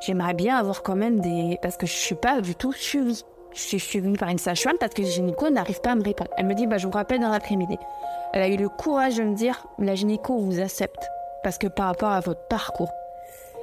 J'aimerais 0.00 0.34
bien 0.34 0.58
avoir 0.58 0.82
quand 0.82 0.96
même 0.96 1.20
des 1.20 1.58
parce 1.62 1.78
que 1.78 1.86
je 1.86 1.92
suis 1.92 2.14
pas 2.14 2.42
du 2.42 2.54
tout 2.54 2.74
suivie. 2.74 3.24
Je 3.54 3.60
suis 3.60 3.80
suivie 3.80 4.12
par 4.12 4.28
une 4.28 4.36
sage-femme 4.36 4.76
parce 4.78 4.92
que 4.92 5.00
la 5.00 5.08
gynéco 5.08 5.48
n'arrive 5.48 5.80
pas 5.80 5.92
à 5.92 5.94
me 5.94 6.04
répondre. 6.04 6.30
Elle 6.36 6.44
me 6.44 6.54
dit 6.54 6.66
bah 6.66 6.76
je 6.76 6.86
vous 6.86 6.92
rappelle 6.92 7.20
dans 7.20 7.30
l'après-midi. 7.30 7.78
Elle 8.34 8.42
a 8.42 8.48
eu 8.48 8.58
le 8.58 8.68
courage 8.68 9.16
de 9.16 9.22
me 9.22 9.34
dire 9.34 9.66
la 9.78 9.94
gynéco 9.94 10.36
vous 10.36 10.60
accepte 10.60 11.08
parce 11.42 11.56
que 11.56 11.68
par 11.68 11.86
rapport 11.86 12.10
à 12.10 12.20
votre 12.20 12.46
parcours. 12.48 12.90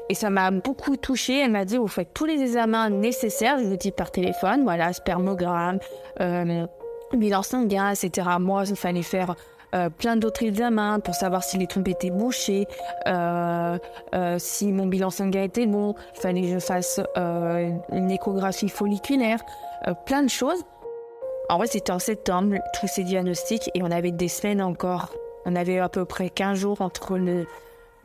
Et 0.10 0.14
ça 0.14 0.30
m'a 0.30 0.52
beaucoup 0.52 0.98
touchée. 0.98 1.40
Elle 1.40 1.52
m'a 1.52 1.66
dit, 1.66 1.78
vous 1.78 1.88
faites 1.88 2.14
tous 2.14 2.26
les 2.26 2.42
examens 2.42 2.90
nécessaires, 2.90 3.58
je 3.60 3.64
vous 3.64 3.78
dis 3.78 3.92
par 3.92 4.12
téléphone, 4.12 4.64
voilà, 4.64 4.94
spermogramme, 4.94 5.80
euh, 6.22 6.66
bilan 7.14 7.44
sanguin, 7.44 7.92
etc. 7.92 8.30
Moi, 8.40 8.64
il 8.68 8.76
fallait 8.76 9.02
faire 9.02 9.36
euh, 9.74 9.90
plein 9.90 10.16
d'autres 10.16 10.44
examens 10.44 11.00
pour 11.00 11.16
savoir 11.16 11.44
si 11.44 11.58
les 11.58 11.68
trompes 11.68 11.88
étaient 11.88 12.12
bouchées, 12.12 12.68
euh, 13.08 13.78
si 14.38 14.72
mon 14.72 14.86
bilan 14.86 15.10
sanguin 15.10 15.44
était 15.44 15.66
bon, 15.66 15.96
il 16.16 16.22
fallait 16.22 16.42
que 16.42 16.48
je 16.50 16.60
fasse 16.60 17.00
une 17.16 18.12
échographie 18.12 18.70
folliculaire, 18.70 19.40
plein 20.06 20.24
de 20.24 20.30
choses. 20.30 20.64
En 21.50 21.58
vrai, 21.58 21.68
c'était 21.68 21.92
en 21.92 22.00
septembre, 22.00 22.56
tous 22.80 22.88
ces 22.88 23.04
diagnostics, 23.04 23.70
et 23.76 23.84
on 23.84 23.92
avait 23.92 24.12
des 24.12 24.28
semaines 24.28 24.62
encore. 24.62 25.14
On 25.46 25.56
avait 25.56 25.78
à 25.78 25.90
peu 25.90 26.06
près 26.06 26.30
15 26.30 26.58
jours 26.58 26.82
entre 26.82 27.18
le, 27.18 27.46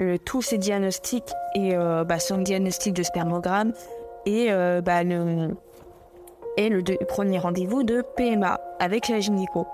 euh, 0.00 0.16
tous 0.25 0.40
ces 0.40 0.57
diagnostics 0.57 1.30
et 1.54 1.76
euh, 1.76 2.04
bah, 2.04 2.19
son 2.19 2.38
diagnostic 2.38 2.95
de 2.95 3.02
spermogramme 3.02 3.73
et 4.25 4.47
euh, 4.50 4.80
bah, 4.80 5.02
le, 5.02 5.50
premier 7.07 7.38
rendez-vous 7.38 7.83
de 7.83 8.02
PMA 8.16 8.61
avec 8.78 9.09
la 9.09 9.21
gynéco. 9.21 9.66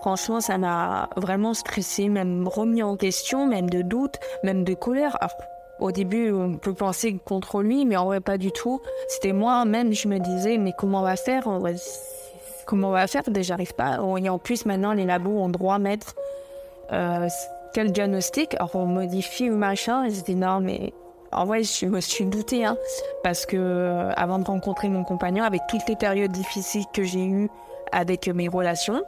Franchement, 0.00 0.40
ça 0.40 0.58
m'a 0.58 1.08
vraiment 1.16 1.54
stressé, 1.54 2.08
même 2.08 2.48
remis 2.48 2.82
en 2.82 2.96
question, 2.96 3.46
même 3.46 3.70
de 3.70 3.82
doute, 3.82 4.16
même 4.42 4.64
de 4.64 4.74
colère. 4.74 5.16
au 5.78 5.92
début, 5.92 6.32
on 6.32 6.54
peut 6.54 6.74
penser 6.74 7.20
contre 7.24 7.62
lui, 7.62 7.84
mais 7.84 7.96
en 7.96 8.06
vrai, 8.06 8.20
pas 8.20 8.38
du 8.38 8.50
tout. 8.50 8.80
C'était 9.08 9.32
moi-même, 9.32 9.92
je 9.92 10.08
me 10.08 10.18
disais, 10.18 10.58
mais 10.58 10.72
comment 10.76 11.00
on 11.00 11.04
va 11.04 11.16
faire 11.16 11.46
Comment 12.66 12.88
on 12.88 12.92
va 12.92 13.06
faire? 13.06 13.22
Déjà, 13.28 13.54
j'arrive 13.54 13.74
pas. 13.74 13.98
Et 14.18 14.28
en 14.28 14.38
plus, 14.38 14.64
maintenant, 14.64 14.94
les 14.94 15.04
labos 15.04 15.38
ont 15.38 15.48
droit 15.48 15.74
à 15.74 15.78
mettre 15.78 16.14
quel 17.72 17.92
diagnostic 17.92 18.54
Alors 18.54 18.74
on 18.74 18.86
modifie 18.86 19.50
ou 19.50 19.56
machin. 19.56 20.04
Et 20.04 20.10
j'étais 20.10 20.34
non, 20.34 20.60
mais 20.60 20.92
en 21.32 21.44
vrai, 21.44 21.62
je 21.62 21.86
me 21.86 22.00
suis 22.00 22.26
doutée, 22.26 22.64
hein, 22.64 22.76
parce 23.22 23.46
que 23.46 23.56
euh, 23.56 24.12
avant 24.16 24.38
de 24.38 24.44
rencontrer 24.44 24.88
mon 24.88 25.04
compagnon, 25.04 25.44
avec 25.44 25.62
toutes 25.68 25.88
les 25.88 25.96
périodes 25.96 26.32
difficiles 26.32 26.84
que 26.92 27.04
j'ai 27.04 27.24
eues 27.24 27.48
avec 27.92 28.28
mes 28.28 28.48
relations, 28.48 29.02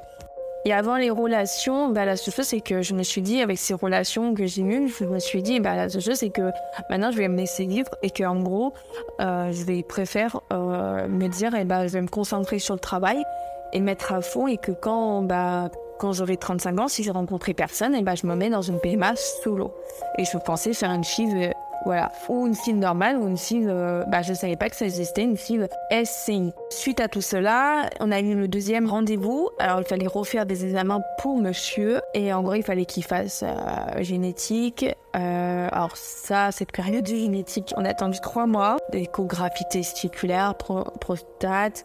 et 0.64 0.73
avant 0.73 0.97
les 0.97 1.11
relations, 1.11 1.88
bah, 1.88 2.04
la 2.04 2.16
seule 2.16 2.33
chose, 2.33 2.45
c'est 2.45 2.61
que 2.61 2.83
je 2.83 2.95
me 2.95 3.02
suis 3.02 3.21
dit, 3.21 3.42
avec 3.42 3.59
ces 3.59 3.75
relations 3.75 4.33
que 4.33 4.47
j'ai 4.47 4.62
eues, 4.62 4.88
je 4.88 5.04
me 5.04 5.19
suis 5.19 5.42
dit, 5.42 5.59
bah, 5.59 5.75
la 5.75 5.88
seule 5.88 6.02
chose, 6.02 6.14
c'est 6.14 6.31
que 6.31 6.52
maintenant, 6.88 7.11
je 7.11 7.19
vais 7.19 7.26
me 7.26 7.37
laisser 7.37 7.66
vivre 7.66 7.90
et 8.02 8.11
qu'en 8.11 8.40
gros, 8.40 8.73
euh, 9.21 9.50
je 9.50 9.64
vais 9.64 9.83
préférer 9.83 10.38
euh, 10.52 11.09
me 11.09 11.26
dire, 11.26 11.52
eh 11.59 11.64
bah, 11.64 11.88
je 11.88 11.95
vais 11.95 12.02
me 12.02 12.09
concentrer 12.09 12.61
sur 12.61 12.75
le 12.75 12.81
travail 12.81 13.25
et 13.73 13.81
mettre 13.81 14.12
à 14.12 14.21
fond 14.21 14.47
et 14.47 14.57
que 14.57 14.71
quand, 14.71 15.23
bah, 15.23 15.69
quand 16.02 16.12
j'aurai 16.12 16.37
35 16.37 16.80
ans, 16.80 16.88
si 16.88 17.04
j'ai 17.04 17.12
rencontré 17.12 17.54
personne, 17.54 17.94
et 17.94 17.99
eh 18.00 18.02
ben, 18.02 18.16
je 18.16 18.26
me 18.26 18.35
mets 18.35 18.50
dans 18.50 18.61
une 18.61 18.80
PMA 18.80 19.14
solo. 19.14 19.73
Et 20.18 20.25
je 20.25 20.37
pensais 20.37 20.75
faire 20.75 20.90
une 20.90 21.04
fille, 21.04 21.32
euh, 21.32 21.52
voilà, 21.85 22.11
ou 22.28 22.49
une 22.49 22.56
fille 22.56 22.75
normale, 22.75 23.18
ou 23.18 23.28
une 23.28 23.38
fille, 23.38 23.68
euh, 23.68 24.02
bah, 24.09 24.21
je 24.23 24.35
savais 24.35 24.56
pas 24.56 24.68
que 24.68 24.75
ça 24.75 24.85
existait, 24.85 25.23
une 25.23 25.37
fille 25.37 25.64
SCI. 25.92 26.52
Suite 26.71 26.99
à 26.99 27.06
tout 27.06 27.21
cela, 27.21 27.88
on 28.00 28.11
a 28.11 28.18
eu 28.18 28.35
le 28.35 28.49
deuxième 28.49 28.90
rendez-vous. 28.90 29.49
Alors, 29.61 29.78
il 29.78 29.87
fallait 29.87 30.09
refaire 30.09 30.44
des 30.44 30.64
examens 30.64 31.02
pour 31.18 31.37
monsieur. 31.37 32.00
Et 32.14 32.32
en 32.32 32.42
gros, 32.42 32.54
il 32.54 32.64
fallait 32.64 32.85
qu'il 32.85 33.04
fasse 33.04 33.44
euh, 33.47 34.02
génétique. 34.02 34.85
alors 35.14 35.97
ça, 35.97 36.50
cette 36.50 36.73
période 36.73 37.04
de 37.04 37.14
génétique, 37.14 37.73
on 37.76 37.85
a 37.85 37.90
attendu 37.90 38.18
trois 38.18 38.49
mois. 38.49 38.78
Échographie 38.92 39.66
testiculaire, 39.71 40.56
prostate, 40.56 41.85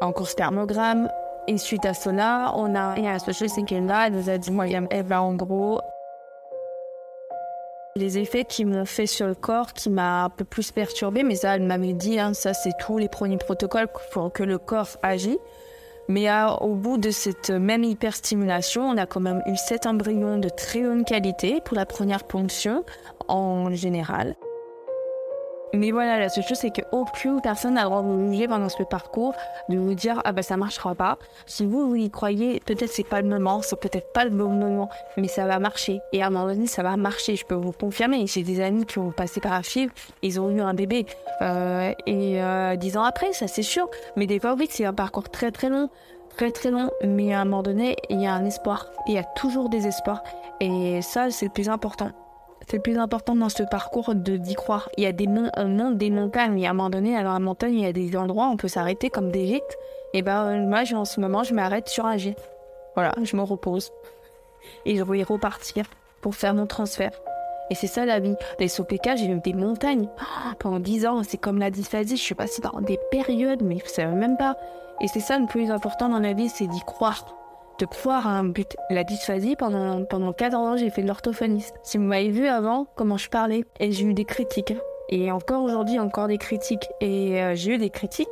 encore 0.00 0.28
spermogramme, 0.28 1.08
et 1.48 1.56
suite 1.56 1.86
à 1.86 1.94
cela, 1.94 2.52
on 2.56 2.74
a, 2.74 2.96
il 2.98 3.04
y 3.04 3.06
a 3.06 3.12
un 3.12 3.18
social 3.18 3.48
là, 3.86 4.06
elle 4.06 4.12
nous 4.12 4.28
a 4.28 4.36
dit, 4.36 4.50
moi, 4.50 4.66
eh 4.68 5.02
ben, 5.02 5.20
en 5.20 5.34
gros, 5.34 5.80
Les 7.96 8.18
effets 8.18 8.44
qui 8.44 8.64
m'ont 8.64 8.84
fait 8.84 9.06
sur 9.06 9.26
le 9.26 9.34
corps, 9.34 9.72
qui 9.72 9.90
m'a 9.90 10.24
un 10.24 10.30
peu 10.30 10.44
plus 10.44 10.70
perturbée, 10.70 11.24
mais 11.24 11.34
ça, 11.34 11.56
elle 11.56 11.62
m'avait 11.62 11.94
dit, 11.94 12.20
hein, 12.20 12.32
ça 12.32 12.54
c'est 12.54 12.76
tous 12.78 12.98
les 12.98 13.08
premiers 13.08 13.38
protocoles 13.38 13.88
pour 14.12 14.32
que 14.32 14.44
le 14.44 14.58
corps 14.58 14.98
agit. 15.02 15.38
Mais 16.06 16.28
au 16.60 16.74
bout 16.74 16.96
de 16.96 17.10
cette 17.10 17.50
même 17.50 17.82
hyperstimulation, 17.82 18.82
on 18.82 18.96
a 18.96 19.06
quand 19.06 19.20
même 19.20 19.42
eu 19.46 19.56
sept 19.56 19.86
embryons 19.86 20.38
de 20.38 20.48
très 20.48 20.82
bonne 20.82 21.04
qualité 21.04 21.60
pour 21.64 21.76
la 21.76 21.86
première 21.86 22.24
ponction 22.24 22.84
en 23.26 23.72
général. 23.72 24.36
Mais 25.74 25.90
voilà, 25.90 26.18
la 26.18 26.28
seule 26.28 26.44
chose, 26.44 26.58
c'est 26.58 26.70
qu'aucune 26.70 27.40
personne 27.40 27.74
n'a 27.74 27.82
le 27.82 27.88
droit 27.88 28.02
de 28.02 28.08
vous 28.08 28.32
juger 28.32 28.48
pendant 28.48 28.68
ce 28.68 28.82
parcours, 28.82 29.34
de 29.68 29.76
vous 29.76 29.94
dire, 29.94 30.20
ah 30.24 30.32
ben 30.32 30.42
ça 30.42 30.56
marchera 30.56 30.94
pas. 30.94 31.18
Si 31.46 31.66
vous, 31.66 31.88
vous 31.88 31.96
y 31.96 32.10
croyez, 32.10 32.60
peut-être 32.60 32.90
c'est 32.90 33.06
pas 33.06 33.20
le 33.20 33.28
moment, 33.28 33.60
c'est 33.62 33.78
peut-être 33.78 34.12
pas 34.12 34.24
le 34.24 34.30
bon 34.30 34.48
moment, 34.48 34.88
mais 35.16 35.28
ça 35.28 35.46
va 35.46 35.58
marcher. 35.58 36.00
Et 36.12 36.22
à 36.22 36.28
un 36.28 36.30
moment 36.30 36.46
donné, 36.46 36.66
ça 36.66 36.82
va 36.82 36.96
marcher, 36.96 37.36
je 37.36 37.44
peux 37.44 37.54
vous 37.54 37.72
confirmer. 37.72 38.26
J'ai 38.26 38.42
des 38.42 38.60
amis 38.60 38.86
qui 38.86 38.98
ont 38.98 39.10
passé 39.10 39.40
par 39.40 39.62
fibre, 39.62 39.92
ils 40.22 40.40
ont 40.40 40.50
eu 40.50 40.60
un 40.60 40.74
bébé. 40.74 41.06
Euh, 41.42 41.92
et 42.06 42.42
euh, 42.42 42.76
dix 42.76 42.96
ans 42.96 43.04
après, 43.04 43.32
ça 43.32 43.46
c'est 43.46 43.62
sûr. 43.62 43.90
Mais 44.16 44.26
des 44.26 44.40
fois, 44.40 44.54
oui, 44.58 44.68
c'est 44.70 44.84
un 44.84 44.94
parcours 44.94 45.28
très 45.28 45.50
très 45.50 45.68
long, 45.68 45.90
très 46.36 46.50
très 46.50 46.70
long. 46.70 46.90
Mais 47.04 47.34
à 47.34 47.40
un 47.40 47.44
moment 47.44 47.62
donné, 47.62 47.96
il 48.08 48.20
y 48.20 48.26
a 48.26 48.32
un 48.32 48.44
espoir. 48.46 48.86
Il 49.06 49.14
y 49.14 49.18
a 49.18 49.24
toujours 49.24 49.68
des 49.68 49.86
espoirs. 49.86 50.22
Et 50.60 51.02
ça, 51.02 51.30
c'est 51.30 51.46
le 51.46 51.52
plus 51.52 51.68
important. 51.68 52.10
C'est 52.68 52.76
le 52.76 52.82
plus 52.82 52.98
important 52.98 53.34
dans 53.34 53.48
ce 53.48 53.62
parcours 53.62 54.14
de 54.14 54.36
d'y 54.36 54.54
croire. 54.54 54.90
Il 54.98 55.04
y 55.04 55.06
a 55.06 55.12
des 55.12 55.26
monts, 55.26 55.50
des 55.92 56.10
montagnes. 56.10 56.60
Et 56.60 56.66
à 56.66 56.70
un 56.70 56.74
moment 56.74 56.90
donné, 56.90 57.14
dans 57.14 57.32
la 57.32 57.38
montagne, 57.38 57.72
il 57.72 57.80
y 57.80 57.86
a 57.86 57.94
des 57.94 58.14
endroits 58.14 58.48
où 58.48 58.52
on 58.52 58.56
peut 58.58 58.68
s'arrêter 58.68 59.08
comme 59.08 59.30
des 59.30 59.46
gîtes. 59.46 59.78
Et 60.12 60.20
ben 60.20 60.66
moi, 60.66 60.82
en 60.92 61.06
ce 61.06 61.18
moment, 61.18 61.44
je 61.44 61.54
m'arrête 61.54 61.88
sur 61.88 62.04
un 62.04 62.18
gîte. 62.18 62.50
Voilà, 62.94 63.14
je 63.22 63.36
me 63.36 63.42
repose. 63.42 63.90
Et 64.84 64.96
je 64.96 65.02
vais 65.02 65.22
repartir 65.22 65.86
pour 66.20 66.34
faire 66.34 66.52
mon 66.52 66.66
transfert. 66.66 67.12
Et 67.70 67.74
c'est 67.74 67.86
ça 67.86 68.04
la 68.04 68.20
vie. 68.20 68.34
Les 68.60 68.68
SOPK, 68.68 69.16
j'ai 69.16 69.30
eu 69.30 69.40
des 69.40 69.54
montagnes. 69.54 70.08
Oh, 70.20 70.54
pendant 70.58 70.78
10 70.78 71.06
ans, 71.06 71.22
c'est 71.22 71.38
comme 71.38 71.58
la 71.58 71.70
dysphasie. 71.70 72.18
Je 72.18 72.22
sais 72.22 72.34
pas 72.34 72.46
si 72.46 72.60
dans 72.60 72.82
des 72.82 72.98
périodes, 73.10 73.62
mais 73.62 73.78
je 73.82 73.88
sais 73.90 74.04
même 74.04 74.36
pas. 74.36 74.58
Et 75.00 75.08
c'est 75.08 75.20
ça 75.20 75.38
le 75.38 75.46
plus 75.46 75.70
important 75.70 76.10
dans 76.10 76.18
la 76.18 76.34
vie, 76.34 76.50
c'est 76.50 76.66
d'y 76.66 76.80
croire 76.80 77.24
de 77.78 77.86
pouvoir 77.86 78.26
un 78.26 78.44
but. 78.44 78.76
La 78.90 79.04
dysphasie, 79.04 79.56
pendant, 79.56 80.04
pendant 80.04 80.32
14 80.32 80.66
ans, 80.66 80.76
j'ai 80.76 80.90
fait 80.90 81.02
de 81.02 81.06
l'orthophoniste. 81.06 81.74
Si 81.82 81.98
vous 81.98 82.04
m'avez 82.04 82.30
vu 82.30 82.46
avant, 82.46 82.86
comment 82.96 83.16
je 83.16 83.28
parlais, 83.28 83.64
et 83.80 83.92
j'ai 83.92 84.04
eu 84.04 84.14
des 84.14 84.24
critiques. 84.24 84.74
Et 85.08 85.30
encore 85.32 85.62
aujourd'hui, 85.62 85.98
encore 85.98 86.28
des 86.28 86.38
critiques. 86.38 86.86
Et 87.00 87.42
euh, 87.42 87.54
j'ai 87.54 87.74
eu 87.74 87.78
des 87.78 87.90
critiques. 87.90 88.28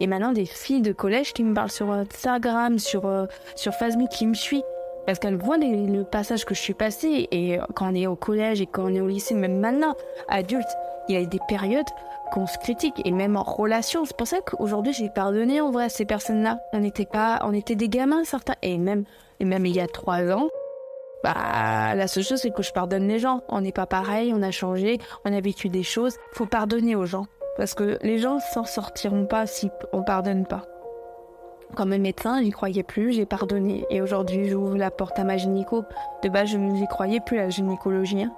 Et 0.00 0.06
maintenant, 0.06 0.32
des 0.32 0.46
filles 0.46 0.82
de 0.82 0.92
collège 0.92 1.32
qui 1.32 1.42
me 1.42 1.54
parlent 1.54 1.70
sur 1.70 1.90
Instagram, 1.90 2.78
sur, 2.78 3.06
euh, 3.06 3.26
sur 3.56 3.74
Facebook, 3.74 4.08
qui 4.10 4.26
me 4.26 4.34
suivent. 4.34 4.62
Parce 5.06 5.18
qu'elles 5.18 5.38
voient 5.38 5.56
le 5.56 6.02
passage 6.02 6.44
que 6.44 6.54
je 6.54 6.60
suis 6.60 6.74
passé. 6.74 7.28
Et 7.30 7.58
quand 7.74 7.90
on 7.90 7.94
est 7.94 8.06
au 8.06 8.16
collège 8.16 8.60
et 8.60 8.66
quand 8.66 8.84
on 8.84 8.94
est 8.94 9.00
au 9.00 9.08
lycée, 9.08 9.34
même 9.34 9.58
maintenant, 9.58 9.94
adulte, 10.28 10.68
il 11.08 11.18
y 11.18 11.22
a 11.22 11.24
des 11.24 11.40
périodes 11.48 11.86
qu'on 12.32 12.46
se 12.46 12.58
critique 12.58 13.00
et 13.04 13.10
même 13.10 13.36
en 13.36 13.42
relation. 13.42 14.04
C'est 14.04 14.16
pour 14.16 14.26
ça 14.26 14.40
qu'aujourd'hui 14.40 14.92
j'ai 14.92 15.08
pardonné 15.08 15.60
en 15.60 15.70
vrai 15.70 15.84
à 15.84 15.88
ces 15.88 16.04
personnes-là. 16.04 16.58
On 16.72 16.80
n'était 16.80 17.06
pas, 17.06 17.40
on 17.44 17.52
était 17.52 17.74
des 17.74 17.88
gamins 17.88 18.24
certains 18.24 18.56
et 18.62 18.78
même 18.78 19.04
et 19.40 19.44
même 19.44 19.66
il 19.66 19.74
y 19.74 19.80
a 19.80 19.86
trois 19.86 20.22
ans. 20.30 20.48
Bah, 21.24 21.94
la 21.94 22.06
seule 22.06 22.24
chose 22.24 22.40
c'est 22.40 22.50
que 22.50 22.62
je 22.62 22.72
pardonne 22.72 23.08
les 23.08 23.18
gens. 23.18 23.42
On 23.48 23.60
n'est 23.60 23.72
pas 23.72 23.86
pareil, 23.86 24.32
on 24.34 24.42
a 24.42 24.50
changé, 24.50 24.98
on 25.24 25.32
a 25.32 25.40
vécu 25.40 25.68
des 25.68 25.82
choses. 25.82 26.16
Faut 26.32 26.46
pardonner 26.46 26.96
aux 26.96 27.06
gens 27.06 27.26
parce 27.56 27.74
que 27.74 27.98
les 28.02 28.18
gens 28.18 28.38
s'en 28.38 28.64
sortiront 28.64 29.26
pas 29.26 29.46
si 29.46 29.70
on 29.92 30.02
pardonne 30.02 30.46
pas. 30.46 30.62
Comme 31.76 31.96
médecin, 31.96 32.42
j'y 32.42 32.50
croyais 32.50 32.82
plus, 32.82 33.12
j'ai 33.12 33.26
pardonné 33.26 33.84
et 33.90 34.00
aujourd'hui 34.00 34.48
j'ouvre 34.48 34.76
la 34.76 34.90
porte 34.90 35.18
à 35.18 35.24
ma 35.24 35.36
gynéco. 35.36 35.84
De 36.22 36.28
base, 36.28 36.48
je 36.48 36.56
n'y 36.56 36.86
croyais 36.88 37.20
plus 37.20 37.38
à 37.38 37.42
la 37.42 37.50
gynécologie. 37.50 38.22
Hein. 38.22 38.32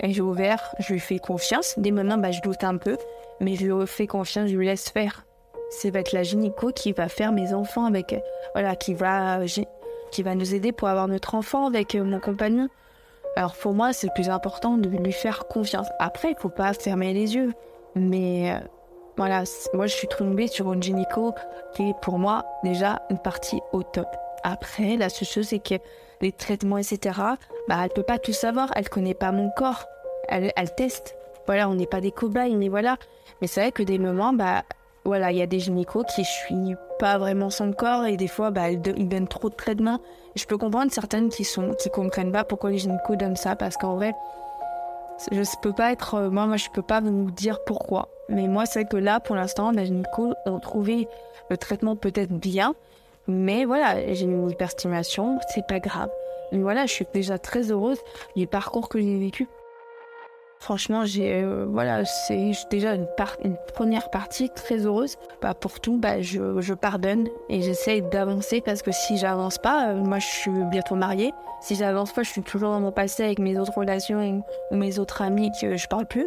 Et 0.00 0.12
j'ai 0.12 0.20
ouvert, 0.20 0.74
je 0.78 0.92
lui 0.92 1.00
fais 1.00 1.18
confiance. 1.18 1.74
Dès 1.78 1.90
maintenant, 1.90 2.18
bah, 2.18 2.30
je 2.30 2.40
doute 2.40 2.64
un 2.64 2.76
peu, 2.76 2.96
mais 3.40 3.56
je 3.56 3.66
lui 3.66 3.86
fais 3.86 4.06
confiance, 4.06 4.48
je 4.48 4.56
lui 4.56 4.66
laisse 4.66 4.88
faire. 4.90 5.24
C'est 5.70 5.88
avec 5.88 6.12
la 6.12 6.22
gynéco 6.22 6.72
qui 6.72 6.92
va 6.92 7.08
faire 7.08 7.32
mes 7.32 7.52
enfants 7.52 7.84
avec, 7.84 8.14
voilà, 8.54 8.74
qui 8.76 8.94
va, 8.94 9.40
qui 10.10 10.22
va 10.22 10.34
nous 10.34 10.54
aider 10.54 10.72
pour 10.72 10.88
avoir 10.88 11.08
notre 11.08 11.34
enfant 11.34 11.66
avec 11.66 11.94
euh, 11.94 12.04
mon 12.04 12.20
compagnon. 12.20 12.68
Alors 13.36 13.54
pour 13.54 13.74
moi, 13.74 13.92
c'est 13.92 14.06
le 14.06 14.12
plus 14.14 14.30
important 14.30 14.76
de 14.78 14.88
lui 14.88 15.12
faire 15.12 15.46
confiance. 15.46 15.86
Après, 15.98 16.30
il 16.30 16.36
faut 16.36 16.48
pas 16.48 16.72
fermer 16.72 17.12
les 17.12 17.34
yeux, 17.34 17.52
mais 17.94 18.52
euh, 18.52 18.58
voilà, 19.16 19.44
moi 19.74 19.86
je 19.86 19.94
suis 19.94 20.08
tombée 20.08 20.46
sur 20.46 20.72
une 20.72 20.82
gynéco 20.82 21.34
qui 21.74 21.90
est 21.90 22.00
pour 22.00 22.18
moi 22.18 22.44
déjà 22.64 23.02
une 23.10 23.18
partie 23.18 23.60
au 23.72 23.82
top. 23.82 24.08
Après, 24.42 24.96
la 24.96 25.08
seule 25.08 25.28
chose, 25.28 25.48
c'est 25.48 25.58
que 25.58 25.74
les 26.20 26.32
traitements, 26.32 26.78
etc., 26.78 27.20
bah, 27.68 27.80
elle 27.84 27.90
peut 27.90 28.02
pas 28.02 28.18
tout 28.18 28.32
savoir. 28.32 28.70
Elle 28.74 28.88
connaît 28.88 29.14
pas 29.14 29.32
mon 29.32 29.50
corps. 29.50 29.84
Elle, 30.28 30.52
elle 30.56 30.74
teste. 30.74 31.16
Voilà, 31.46 31.68
on 31.68 31.74
n'est 31.74 31.86
pas 31.86 32.00
des 32.00 32.12
cobayes, 32.12 32.56
mais 32.56 32.68
voilà. 32.68 32.96
Mais 33.40 33.46
c'est 33.46 33.60
vrai 33.60 33.72
que 33.72 33.82
des 33.82 33.98
moments, 33.98 34.32
bah, 34.32 34.64
voilà, 35.04 35.32
il 35.32 35.38
y 35.38 35.42
a 35.42 35.46
des 35.46 35.60
gynécos 35.60 36.04
qui 36.14 36.24
suis 36.24 36.74
pas 36.98 37.18
vraiment 37.18 37.50
son 37.50 37.72
corps 37.72 38.04
et 38.04 38.16
des 38.16 38.28
fois, 38.28 38.50
bah, 38.50 38.70
ils, 38.70 38.80
donnent 38.80 39.28
trop 39.28 39.48
de 39.48 39.54
traitements. 39.54 40.00
je 40.34 40.44
peux 40.44 40.58
comprendre 40.58 40.92
certaines 40.92 41.30
qui 41.30 41.44
sont, 41.44 41.72
qui 41.74 41.88
comprennent 41.90 42.32
pas 42.32 42.44
pourquoi 42.44 42.70
les 42.70 42.78
gynécos 42.78 43.16
donnent 43.16 43.36
ça 43.36 43.56
parce 43.56 43.76
qu'en 43.76 43.96
vrai, 43.96 44.12
je 45.30 45.42
peux 45.62 45.72
pas 45.72 45.92
être, 45.92 46.14
euh, 46.14 46.30
moi, 46.30 46.46
moi, 46.46 46.56
je 46.56 46.68
peux 46.70 46.82
pas 46.82 47.00
vous 47.00 47.30
dire 47.30 47.64
pourquoi. 47.64 48.08
Mais 48.28 48.46
moi, 48.46 48.66
c'est 48.66 48.84
que 48.84 48.96
là, 48.96 49.20
pour 49.20 49.36
l'instant, 49.36 49.70
les 49.70 49.86
gynécos 49.86 50.34
ont 50.46 50.60
trouvé 50.60 51.08
le 51.50 51.56
traitement 51.56 51.96
peut-être 51.96 52.32
bien, 52.32 52.74
mais 53.28 53.64
voilà, 53.66 54.12
j'ai 54.14 54.24
une 54.24 54.50
hyperstimulation, 54.50 55.38
c'est 55.54 55.66
pas 55.66 55.80
grave. 55.80 56.10
Mais 56.50 56.58
voilà, 56.58 56.86
je 56.86 56.92
suis 56.92 57.06
déjà 57.12 57.38
très 57.38 57.70
heureuse 57.70 57.98
du 58.34 58.46
parcours 58.46 58.88
que 58.88 58.98
j'ai 58.98 59.18
vécu. 59.18 59.46
Franchement, 60.60 61.04
j'ai 61.04 61.42
euh, 61.44 61.66
voilà, 61.68 62.04
c'est 62.04 62.52
déjà 62.68 62.94
une, 62.94 63.06
première 63.74 64.10
partie 64.10 64.50
très 64.50 64.78
heureuse. 64.78 65.16
Bah, 65.40 65.54
pour 65.54 65.78
tout, 65.78 65.98
bah, 65.98 66.20
je, 66.20 66.60
je 66.60 66.74
pardonne 66.74 67.28
et 67.48 67.62
j'essaye 67.62 68.02
d'avancer 68.02 68.60
parce 68.60 68.82
que 68.82 68.90
si 68.90 69.18
j'avance 69.18 69.58
pas, 69.58 69.90
euh, 69.90 69.94
moi 69.94 70.18
je 70.18 70.26
suis 70.26 70.50
bientôt 70.70 70.96
mariée. 70.96 71.32
Si 71.60 71.76
j'avance 71.76 72.12
pas, 72.12 72.24
je 72.24 72.30
suis 72.30 72.42
toujours 72.42 72.70
dans 72.70 72.80
mon 72.80 72.92
passé 72.92 73.22
avec 73.22 73.38
mes 73.38 73.56
autres 73.58 73.76
relations 73.76 74.42
ou 74.70 74.76
mes 74.76 74.98
autres 74.98 75.22
amis 75.22 75.52
que 75.60 75.76
je 75.76 75.86
parle 75.86 76.06
plus 76.06 76.26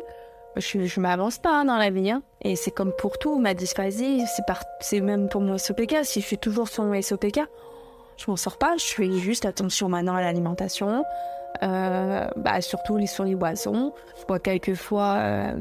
je, 0.57 0.85
je 0.85 0.99
m'avance 0.99 1.37
pas 1.37 1.63
dans 1.63 1.77
la 1.77 1.89
vie. 1.89 2.11
Hein. 2.11 2.23
Et 2.41 2.55
c'est 2.55 2.71
comme 2.71 2.91
pour 2.91 3.17
tout, 3.17 3.37
ma 3.39 3.53
dysphasie, 3.53 4.23
c'est, 4.35 4.43
c'est 4.79 5.01
même 5.01 5.29
pour 5.29 5.41
mon 5.41 5.57
SOPK. 5.57 6.03
Si 6.03 6.21
je 6.21 6.25
suis 6.25 6.37
toujours 6.37 6.67
sur 6.67 6.83
mon 6.83 6.99
SOPK, 7.01 7.41
je 8.17 8.25
m'en 8.29 8.37
sors 8.37 8.57
pas. 8.57 8.75
Je 8.77 8.85
fais 8.85 9.11
juste 9.11 9.45
attention 9.45 9.89
maintenant 9.89 10.15
à 10.15 10.21
l'alimentation, 10.21 11.03
euh, 11.63 12.27
bah, 12.35 12.61
surtout 12.61 12.97
les, 12.97 13.07
sur 13.07 13.23
les 13.23 13.35
boissons. 13.35 13.93
Je 14.19 14.25
bois 14.25 14.39
quelquefois 14.39 15.15
euh, 15.17 15.53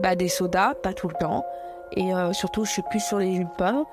bah, 0.00 0.14
des 0.14 0.28
sodas, 0.28 0.74
pas 0.74 0.92
tout 0.92 1.08
le 1.08 1.14
temps. 1.14 1.44
Et 1.92 2.14
euh, 2.14 2.32
surtout, 2.32 2.64
je 2.64 2.70
suis 2.70 2.82
plus 2.90 3.04
sur 3.04 3.18
les 3.18 3.34
jus 3.34 3.44
de 3.44 3.56
pommes. 3.56 3.84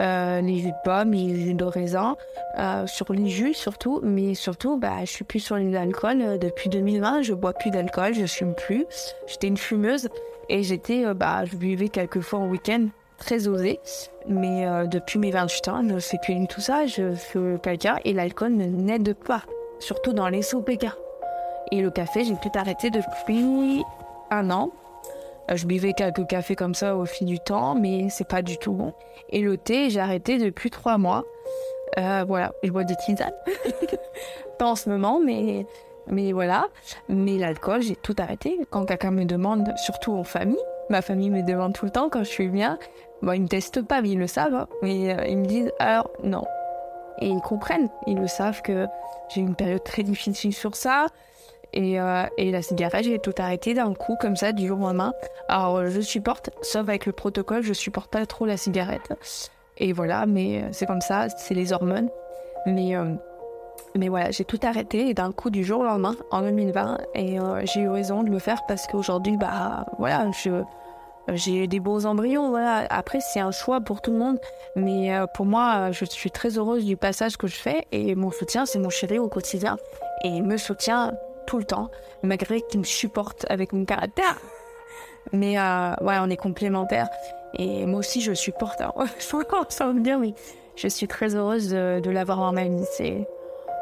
Euh, 0.00 0.40
les 0.40 0.72
pommes, 0.84 1.12
les 1.12 1.34
jus 1.36 1.54
de 1.54 1.64
raisin, 1.64 2.16
euh, 2.58 2.86
sur 2.86 3.12
les 3.12 3.28
jus 3.28 3.54
surtout, 3.54 4.00
mais 4.02 4.34
surtout, 4.34 4.78
bah, 4.78 5.00
je 5.00 5.10
suis 5.10 5.24
plus 5.24 5.40
sur 5.40 5.56
l'alcool 5.56 6.22
euh, 6.22 6.38
depuis 6.38 6.70
2020. 6.70 7.22
Je 7.22 7.34
bois 7.34 7.52
plus 7.52 7.70
d'alcool, 7.70 8.14
je 8.14 8.26
fume 8.26 8.54
plus. 8.54 8.86
J'étais 9.26 9.48
une 9.48 9.56
fumeuse 9.56 10.08
et 10.48 10.62
j'étais, 10.62 11.12
bah, 11.14 11.44
je 11.44 11.56
buvais 11.56 11.88
quelques 11.88 12.20
fois 12.20 12.40
en 12.40 12.48
week-end, 12.48 12.86
très 13.18 13.48
osé. 13.48 13.80
Mais 14.28 14.66
depuis 14.86 15.18
mes 15.18 15.30
28 15.30 15.68
ans, 15.68 15.82
je 15.88 15.98
fais 15.98 16.18
plus 16.22 16.46
tout 16.46 16.60
ça. 16.60 16.86
Je 16.86 17.14
fais 17.14 17.38
caca 17.62 17.96
et 18.04 18.12
l'alcool 18.12 18.52
n'aide 18.52 19.14
pas, 19.14 19.42
surtout 19.78 20.12
dans 20.12 20.28
les 20.28 20.42
SOPK. 20.42 20.86
Et 21.70 21.80
le 21.80 21.90
café, 21.90 22.24
j'ai 22.24 22.36
tout 22.36 22.50
arrêté 22.54 22.90
depuis 22.90 23.82
un 24.30 24.50
an 24.50 24.70
euh, 24.70 24.81
je 25.56 25.66
buvais 25.66 25.92
quelques 25.92 26.26
cafés 26.26 26.56
comme 26.56 26.74
ça 26.74 26.96
au 26.96 27.04
fil 27.04 27.26
du 27.26 27.38
temps, 27.38 27.74
mais 27.74 28.08
c'est 28.10 28.26
pas 28.26 28.42
du 28.42 28.58
tout 28.58 28.72
bon. 28.72 28.92
Et 29.30 29.40
le 29.40 29.56
thé, 29.56 29.90
j'ai 29.90 30.00
arrêté 30.00 30.38
depuis 30.38 30.70
trois 30.70 30.98
mois. 30.98 31.24
Euh, 31.98 32.24
voilà, 32.26 32.52
je 32.62 32.70
bois 32.70 32.84
des 32.84 32.96
tisanes. 32.96 33.34
pas 34.58 34.66
en 34.66 34.76
ce 34.76 34.88
moment, 34.88 35.20
mais, 35.24 35.66
mais 36.06 36.32
voilà. 36.32 36.68
Mais 37.08 37.38
l'alcool, 37.38 37.82
j'ai 37.82 37.96
tout 37.96 38.16
arrêté. 38.18 38.58
Quand 38.70 38.84
quelqu'un 38.86 39.10
me 39.10 39.24
demande, 39.24 39.72
surtout 39.76 40.12
en 40.12 40.24
famille, 40.24 40.62
ma 40.88 41.02
famille 41.02 41.30
me 41.30 41.42
demande 41.42 41.74
tout 41.74 41.84
le 41.84 41.90
temps 41.90 42.08
quand 42.08 42.24
je 42.24 42.30
suis 42.30 42.48
bien. 42.48 42.78
Bon, 43.20 43.32
ils 43.32 43.42
me 43.42 43.48
testent 43.48 43.82
pas, 43.82 44.00
mais 44.00 44.10
ils 44.10 44.18
le 44.18 44.26
savent. 44.26 44.54
Hein. 44.54 44.68
mais 44.82 45.12
euh, 45.12 45.26
ils 45.26 45.38
me 45.38 45.46
disent, 45.46 45.72
alors 45.78 46.10
non. 46.22 46.44
Et 47.20 47.28
ils 47.28 47.40
comprennent, 47.40 47.88
ils 48.06 48.18
le 48.18 48.26
savent 48.26 48.62
que 48.62 48.86
j'ai 49.28 49.40
eu 49.40 49.44
une 49.44 49.54
période 49.54 49.84
très 49.84 50.02
difficile 50.02 50.52
sur 50.52 50.74
ça. 50.74 51.06
Et, 51.74 52.00
euh, 52.00 52.24
et 52.36 52.50
la 52.50 52.62
cigarette, 52.62 53.04
j'ai 53.04 53.18
tout 53.18 53.34
arrêté 53.38 53.74
d'un 53.74 53.94
coup, 53.94 54.16
comme 54.20 54.36
ça, 54.36 54.52
du 54.52 54.66
jour 54.66 54.78
au 54.78 54.82
lendemain. 54.82 55.12
Alors, 55.48 55.86
je 55.86 56.00
supporte, 56.00 56.50
sauf 56.62 56.82
avec 56.82 57.06
le 57.06 57.12
protocole, 57.12 57.62
je 57.62 57.72
supporte 57.72 58.10
pas 58.10 58.24
trop 58.26 58.44
la 58.44 58.56
cigarette. 58.56 59.12
Et 59.78 59.92
voilà, 59.92 60.26
mais 60.26 60.62
euh, 60.62 60.68
c'est 60.72 60.86
comme 60.86 61.00
ça, 61.00 61.28
c'est 61.30 61.54
les 61.54 61.72
hormones. 61.72 62.10
Mais, 62.66 62.94
euh, 62.94 63.14
mais 63.96 64.08
voilà, 64.08 64.30
j'ai 64.30 64.44
tout 64.44 64.60
arrêté 64.62 65.14
d'un 65.14 65.32
coup, 65.32 65.48
du 65.48 65.64
jour 65.64 65.80
au 65.80 65.84
lendemain, 65.84 66.14
en 66.30 66.42
2020. 66.42 66.98
Et 67.14 67.38
j'ai 67.64 67.80
eu 67.80 67.88
raison 67.88 68.22
de 68.22 68.30
le 68.30 68.38
faire 68.38 68.60
parce 68.68 68.86
qu'aujourd'hui, 68.86 69.36
bah 69.36 69.86
voilà, 69.98 70.30
je 70.30 70.62
j'ai 71.28 71.68
des 71.68 71.78
beaux 71.78 72.04
embryons. 72.04 72.54
Après, 72.56 73.20
c'est 73.20 73.40
un 73.40 73.52
choix 73.52 73.80
pour 73.80 74.00
tout 74.00 74.10
le 74.10 74.18
monde, 74.18 74.38
mais 74.76 75.12
pour 75.34 75.46
moi, 75.46 75.92
je 75.92 76.04
suis 76.04 76.30
très 76.30 76.58
heureuse 76.58 76.84
du 76.84 76.96
passage 76.96 77.36
que 77.36 77.46
je 77.46 77.54
fais 77.54 77.86
et 77.92 78.14
mon 78.14 78.30
soutien, 78.30 78.66
c'est 78.66 78.80
mon 78.80 78.90
chéri 78.90 79.18
au 79.18 79.28
quotidien 79.28 79.76
et 80.24 80.28
il 80.28 80.42
me 80.42 80.56
soutient 80.56 81.12
tout 81.46 81.58
le 81.58 81.64
temps, 81.64 81.90
malgré 82.22 82.60
qu'il 82.62 82.80
me 82.80 82.84
supporte 82.84 83.46
avec 83.48 83.72
mon 83.72 83.84
caractère. 83.84 84.38
Mais 85.32 85.58
euh, 85.58 85.94
ouais, 86.00 86.16
on 86.20 86.30
est 86.30 86.36
complémentaires. 86.36 87.08
Et 87.54 87.86
moi 87.86 88.00
aussi, 88.00 88.20
je 88.20 88.32
supporte. 88.32 88.82
Je 89.18 89.22
suis 89.22 89.36
encore 89.36 89.66
sans 89.70 89.92
me 89.92 90.00
dire, 90.00 90.18
mais 90.18 90.34
je 90.74 90.88
suis 90.88 91.06
très 91.06 91.34
heureuse 91.34 91.68
de, 91.68 92.10
l'avoir 92.10 92.40
en 92.40 92.52
ma 92.52 92.64
vie. 92.64 92.84
C'est, 92.96 93.28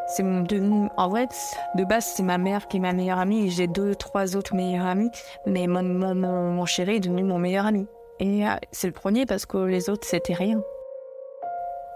c'est 0.08 0.24
en 0.24 1.08
vrai, 1.08 1.28
de 1.76 1.84
base, 1.84 2.12
c'est 2.16 2.22
ma 2.22 2.36
mère 2.36 2.68
qui 2.68 2.78
est 2.78 2.80
ma 2.80 2.92
meilleure 2.92 3.18
amie. 3.18 3.50
J'ai 3.50 3.68
deux, 3.68 3.94
trois 3.94 4.36
autres 4.36 4.54
meilleures 4.54 4.86
amies. 4.86 5.10
Mais 5.46 5.66
mon, 5.66 5.82
mon, 5.82 6.14
mon, 6.14 6.66
chéri 6.66 6.96
est 6.96 7.00
devenu 7.00 7.22
mon 7.22 7.38
meilleur 7.38 7.66
ami. 7.66 7.86
Et 8.18 8.46
euh, 8.46 8.50
c'est 8.72 8.88
le 8.88 8.92
premier 8.92 9.24
parce 9.24 9.46
que 9.46 9.58
les 9.58 9.88
autres, 9.88 10.06
c'était 10.06 10.34
rien. 10.34 10.62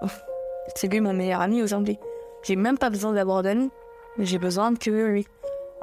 C'est 0.74 0.90
lui 0.90 1.03
mon 1.03 1.12
meilleur 1.12 1.42
ami 1.42 1.62
aujourd'hui. 1.62 1.98
J'ai 2.42 2.57
même 2.57 2.79
pas 2.79 2.88
besoin 2.88 3.12
d'avoir 3.12 3.42
d'amis. 3.42 3.70
J'ai 4.18 4.38
besoin 4.38 4.74
que 4.74 4.90
lui. 4.90 5.27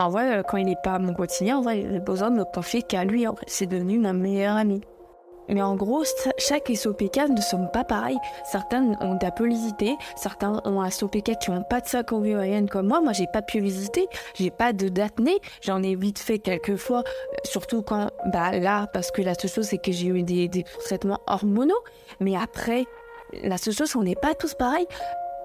En 0.02 0.10
vrai, 0.10 0.40
euh, 0.40 0.42
quand 0.44 0.58
il 0.58 0.66
n'est 0.66 0.76
pas 0.76 0.98
mon 0.98 1.14
quotidien, 1.14 1.60
en 1.60 1.62
vrai, 1.62 1.84
besoin 2.00 2.32
de 2.32 2.38
me 2.38 2.44
confier 2.44 2.82
qu'à 2.82 3.04
lui. 3.04 3.26
C'est 3.46 3.68
devenu 3.68 4.00
ma 4.00 4.14
meilleure 4.14 4.58
amie. 4.58 4.82
Mais 5.48 5.62
en 5.62 5.76
gros, 5.76 6.04
chaque 6.40 6.72
SOPK 6.74 7.30
ne 7.30 7.42
sont 7.42 7.68
pas 7.68 7.84
pareils. 7.84 8.18
Certains 8.44 8.96
ont 9.00 9.16
de 9.16 9.24
la 9.24 9.30
pilosité, 9.30 9.98
certains 10.16 10.60
ont 10.66 10.82
un 10.82 10.90
SOPK 10.90 11.38
qui 11.40 11.52
n'ont 11.52 11.62
pas 11.62 11.82
de 11.82 11.88
sac 11.88 12.14
ovarienne 12.14 12.68
comme 12.68 12.88
moi. 12.88 13.02
Moi, 13.02 13.14
j'ai 13.14 13.28
pas 13.28 13.42
de 13.42 13.46
pilosité, 13.46 14.08
j'ai 14.34 14.50
pas 14.50 14.74
de 14.74 14.90
d'acné. 14.90 15.40
J'en 15.62 15.84
ai 15.84 15.96
vite 15.96 16.18
fait 16.18 16.40
quelques 16.40 16.78
fois, 16.78 17.00
euh, 17.00 17.36
surtout 17.44 17.84
quand, 17.84 18.10
bah 18.26 18.58
là, 18.58 18.88
parce 18.88 19.12
que 19.12 19.22
la 19.22 19.36
seule 19.36 19.52
chose, 19.52 19.66
c'est 19.66 19.78
que 19.78 19.92
j'ai 19.92 20.08
eu 20.08 20.24
des, 20.24 20.48
des 20.48 20.64
traitements 20.86 21.20
hormonaux. 21.28 21.84
Mais 22.20 22.36
après, 22.36 22.86
la 23.44 23.58
seule 23.58 23.76
chose, 23.76 23.96
on 23.96 24.04
n'est 24.04 24.16
pas 24.16 24.34
tous 24.34 24.56
pareils 24.56 24.88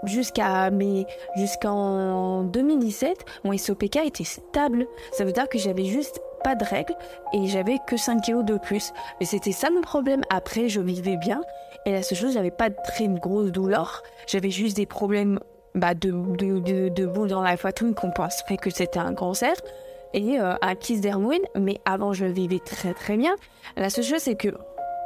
jusqu'à 0.05 0.71
mes 0.71 1.07
jusqu'en 1.37 2.43
2017 2.45 3.25
mon 3.45 3.57
SOPK 3.57 3.97
était 4.05 4.25
stable. 4.25 4.87
Ça 5.13 5.25
veut 5.25 5.33
dire 5.33 5.49
que 5.49 5.59
j'avais 5.59 5.85
juste 5.85 6.21
pas 6.45 6.55
de 6.55 6.65
règles 6.65 6.95
et 7.33 7.47
j'avais 7.47 7.79
que 7.87 7.97
5 7.97 8.23
kilos 8.23 8.45
de 8.45 8.59
plus. 8.59 8.93
Mais 9.21 9.27
c'était 9.27 9.53
ça 9.53 9.71
mon 9.71 9.81
problème. 9.81 10.23
Après 10.31 10.69
je 10.69 10.81
vivais 10.81 11.17
bien. 11.17 11.41
Et 11.85 11.93
la 11.93 12.03
seule 12.03 12.19
chose 12.19 12.35
j'avais 12.35 12.51
pas 12.51 12.71
de 12.71 12.77
très 12.85 13.09
grosse 13.09 13.53
douleur. 13.53 14.03
J'avais 14.27 14.51
juste 14.51 14.77
des 14.77 14.87
problèmes 14.87 15.41
bah, 15.75 15.95
de, 15.95 16.11
de, 16.11 16.89
de, 16.89 17.07
boule 17.07 17.29
dans 17.29 17.43
la 17.43 17.57
poitrine 17.57 17.95
qu'on 17.95 18.11
penserait 18.11 18.57
que 18.57 18.71
c'était 18.71 18.99
un 18.99 19.15
cancer 19.15 19.55
et 20.15 20.41
euh, 20.41 20.55
un 20.63 20.75
kiss 20.75 21.03
d'hermoine 21.03 21.43
mais 21.55 21.81
avant 21.85 22.13
je 22.13 22.25
vivais 22.25 22.61
très 22.65 22.95
très 22.95 23.17
bien. 23.17 23.35
La 23.77 23.91
seule 23.91 24.05
chose 24.05 24.21
c'est 24.21 24.37
que 24.37 24.49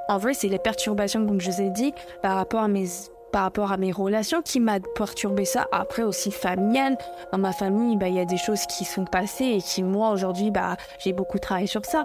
en 0.08 0.18
vrai 0.18 0.34
c'est 0.34 0.48
les 0.48 0.58
perturbations 0.58 1.26
comme 1.26 1.40
je 1.40 1.50
vous 1.50 1.60
ai 1.60 1.70
dit 1.70 1.92
par 2.22 2.36
rapport 2.36 2.60
à 2.60 2.68
mes 2.68 2.86
par 3.32 3.42
rapport 3.42 3.72
à 3.72 3.76
mes 3.76 3.92
relations 3.92 4.42
qui 4.42 4.60
m'a 4.60 4.80
perturbé 4.80 5.44
ça. 5.44 5.68
Après 5.72 6.02
aussi 6.02 6.30
familial, 6.30 6.96
dans 7.32 7.38
ma 7.38 7.52
famille, 7.52 7.96
bah, 7.96 8.08
il 8.08 8.14
y 8.14 8.20
a 8.20 8.24
des 8.24 8.36
choses 8.36 8.66
qui 8.66 8.84
sont 8.84 9.04
passées 9.04 9.44
et 9.44 9.62
qui 9.62 9.82
moi 9.82 10.10
aujourd'hui, 10.10 10.50
bah, 10.50 10.76
j'ai 10.98 11.12
beaucoup 11.12 11.38
travaillé 11.38 11.66
sur 11.66 11.84
ça. 11.84 12.04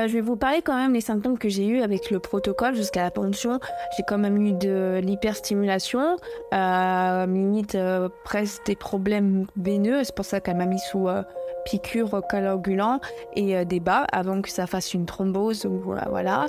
Euh, 0.00 0.08
je 0.08 0.14
vais 0.14 0.20
vous 0.20 0.36
parler 0.36 0.62
quand 0.62 0.76
même 0.76 0.92
des 0.92 1.00
symptômes 1.00 1.38
que 1.38 1.48
j'ai 1.48 1.66
eu 1.66 1.82
avec 1.82 2.10
le 2.10 2.18
protocole 2.18 2.74
jusqu'à 2.74 3.02
la 3.02 3.10
pension. 3.10 3.60
J'ai 3.96 4.02
quand 4.06 4.18
même 4.18 4.40
eu 4.40 4.52
de 4.52 5.00
l'hyperstimulation, 5.02 6.16
euh, 6.54 7.26
limite 7.26 7.74
euh, 7.74 8.08
presque 8.24 8.64
des 8.66 8.76
problèmes 8.76 9.46
veineux. 9.56 10.02
C'est 10.04 10.14
pour 10.14 10.24
ça 10.24 10.40
qu'elle 10.40 10.56
m'a 10.56 10.66
mis 10.66 10.78
sous 10.78 11.08
euh, 11.08 11.22
piqûre 11.64 12.22
coagulant 12.28 13.00
et 13.36 13.64
des 13.64 13.80
bas 13.80 14.06
avant 14.12 14.40
que 14.42 14.48
ça 14.48 14.66
fasse 14.66 14.94
une 14.94 15.06
thrombose 15.06 15.64
ou 15.64 15.80
voilà. 16.08 16.46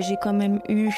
j'ai 0.00 0.16
quand 0.22 0.34
même 0.34 0.60
eu 0.68 0.90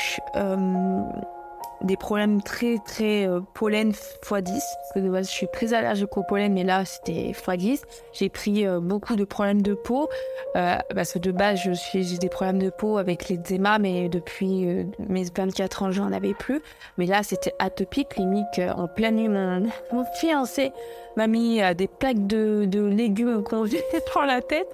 des 1.82 1.96
problèmes 1.96 2.42
très 2.42 2.78
très 2.84 3.26
euh, 3.26 3.40
pollen 3.54 3.92
x10 3.92 4.60
parce 4.92 4.94
que 4.94 5.22
je 5.22 5.22
suis 5.22 5.48
très 5.52 5.72
allergique 5.72 6.16
au 6.16 6.22
pollen 6.22 6.52
mais 6.52 6.64
là 6.64 6.84
c'était 6.84 7.32
x10 7.32 7.82
j'ai 8.12 8.28
pris 8.28 8.66
euh, 8.66 8.80
beaucoup 8.80 9.16
de 9.16 9.24
problèmes 9.24 9.62
de 9.62 9.74
peau. 9.74 10.08
Euh, 10.56 10.76
parce 10.94 11.12
que 11.12 11.18
de 11.18 11.32
base 11.32 11.60
je 11.64 11.72
suis 11.72 12.02
j'ai 12.02 12.18
des 12.18 12.28
problèmes 12.28 12.58
de 12.58 12.70
peau 12.70 12.98
avec 12.98 13.28
l'eczéma 13.28 13.78
mais 13.78 14.08
depuis 14.08 14.86
mes 14.98 15.24
24 15.24 15.82
ans 15.84 15.90
j'en 15.90 16.12
avais 16.12 16.34
plus. 16.34 16.60
Mais 16.98 17.06
là 17.06 17.22
c'était 17.22 17.54
atopique 17.58 18.16
limite 18.16 18.60
en 18.76 18.86
pleine 18.88 19.16
nuit 19.16 19.28
mon, 19.92 20.04
fiancé 20.14 20.72
m'a 21.16 21.26
mis 21.26 21.60
des 21.76 21.88
plaques 21.88 22.26
de, 22.26 22.64
de 22.66 22.84
légumes 22.84 23.42
congelés 23.48 23.82
dans 24.14 24.22
la 24.22 24.40
tête 24.42 24.68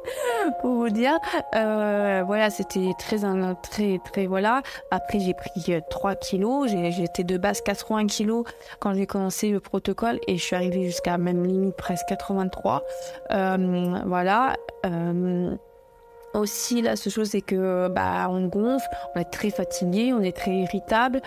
pour 0.60 0.74
vous 0.74 0.90
dire. 0.90 1.18
Voilà 1.52 2.50
c'était 2.50 2.92
très 2.98 3.18
très 3.62 4.00
très 4.04 4.26
voilà. 4.26 4.62
Après 4.90 5.20
j'ai 5.20 5.34
pris 5.34 5.82
3 5.90 6.14
kilos 6.16 6.68
J'étais 6.96 7.24
de 7.24 7.36
base 7.36 7.60
80 7.60 8.06
kilos 8.06 8.44
quand 8.80 8.94
j'ai 8.94 9.06
commencé 9.06 9.50
le 9.50 9.60
protocole 9.60 10.18
et 10.26 10.36
je 10.36 10.42
suis 10.42 10.56
arrivée 10.56 10.84
jusqu'à 10.84 11.18
même 11.18 11.44
limite 11.44 11.76
presque 11.76 12.06
83. 12.08 12.82
Euh, 13.32 13.98
voilà. 14.06 14.56
Euh, 14.86 15.54
aussi, 16.34 16.82
la 16.82 16.96
seule 16.96 17.12
chose, 17.12 17.30
c'est 17.30 17.40
que 17.40 17.88
bah, 17.88 18.28
on 18.30 18.46
gonfle, 18.46 18.86
on 19.14 19.20
est 19.20 19.30
très 19.30 19.50
fatigué, 19.50 20.12
on 20.12 20.20
est 20.20 20.36
très 20.36 20.52
irritable. 20.52 21.20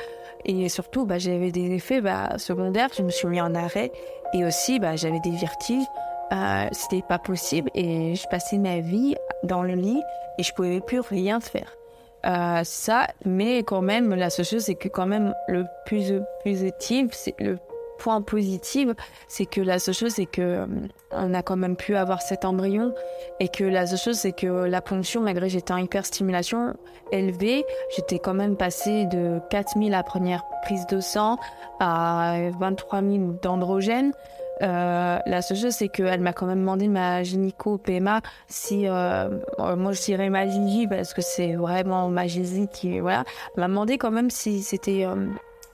Et 0.45 0.69
surtout, 0.69 1.05
bah, 1.05 1.17
j'avais 1.17 1.51
des 1.51 1.71
effets 1.73 2.01
bah, 2.01 2.37
secondaires. 2.37 2.89
Je 2.95 3.03
me 3.03 3.09
suis 3.09 3.27
mis 3.27 3.41
en 3.41 3.55
arrêt. 3.55 3.91
Et 4.33 4.45
aussi, 4.45 4.79
bah, 4.79 4.95
j'avais 4.95 5.19
des 5.19 5.35
vertiges. 5.35 5.85
Euh, 6.31 6.67
c'était 6.71 7.01
pas 7.01 7.19
possible. 7.19 7.69
Et 7.73 8.15
je 8.15 8.27
passais 8.27 8.57
ma 8.57 8.79
vie 8.79 9.15
dans 9.43 9.63
le 9.63 9.73
lit 9.73 10.01
et 10.37 10.43
je 10.43 10.53
pouvais 10.53 10.79
plus 10.79 10.99
rien 10.99 11.39
faire. 11.39 11.78
Euh, 12.25 12.61
ça, 12.63 13.07
mais 13.25 13.63
quand 13.63 13.81
même, 13.81 14.13
la 14.13 14.29
seule 14.29 14.45
chose, 14.45 14.63
c'est 14.63 14.75
que 14.75 14.89
quand 14.89 15.07
même, 15.07 15.33
le 15.47 15.65
plus 15.85 16.13
positif, 16.43 17.07
c'est 17.11 17.35
le 17.39 17.57
point 17.99 18.21
positif, 18.21 18.89
c'est 19.27 19.45
que 19.45 19.61
la 19.61 19.77
seule 19.77 19.93
chose, 19.93 20.13
c'est 20.13 20.25
que 20.25 20.41
euh, 20.41 20.65
on 21.11 21.33
a 21.33 21.43
quand 21.43 21.57
même 21.57 21.75
pu 21.75 21.95
avoir 21.95 22.21
cet 22.21 22.45
embryon 22.45 22.93
et 23.39 23.49
que 23.49 23.63
la 23.63 23.85
seule 23.85 23.99
chose, 23.99 24.17
c'est 24.17 24.31
que 24.31 24.47
la 24.47 24.81
ponction, 24.81 25.21
malgré 25.21 25.49
j'étais 25.49 25.73
en 25.73 25.77
hyperstimulation 25.77 26.75
élevée, 27.11 27.65
j'étais 27.95 28.19
quand 28.19 28.33
même 28.33 28.55
passé 28.55 29.05
de 29.05 29.39
4000 29.49 29.91
la 29.91 30.03
première 30.03 30.43
prise 30.63 30.87
de 30.87 30.99
sang 30.99 31.37
à 31.79 32.35
23 32.59 33.01
000 33.01 33.17
d'androgène. 33.41 34.13
Euh, 34.61 35.19
la 35.25 35.41
seule 35.41 35.57
chose, 35.57 35.73
c'est 35.73 35.87
qu'elle 35.87 36.21
m'a 36.21 36.33
quand 36.33 36.45
même 36.45 36.59
demandé 36.59 36.87
ma 36.87 37.23
gynéco 37.23 37.77
PMA 37.77 38.21
si 38.47 38.87
euh, 38.87 39.29
moi 39.77 39.93
je 39.93 40.01
dirais 40.01 40.29
ma 40.29 40.47
Gigi 40.47 40.87
parce 40.87 41.13
que 41.13 41.21
c'est 41.21 41.53
vraiment 41.53 42.09
ma 42.09 42.27
Gigi 42.27 42.67
qui 42.67 42.99
voilà. 42.99 43.23
M'a 43.55 43.67
demandé 43.67 43.97
quand 43.97 44.11
même 44.11 44.29
si 44.29 44.61
c'était 44.61 45.05
euh, 45.05 45.27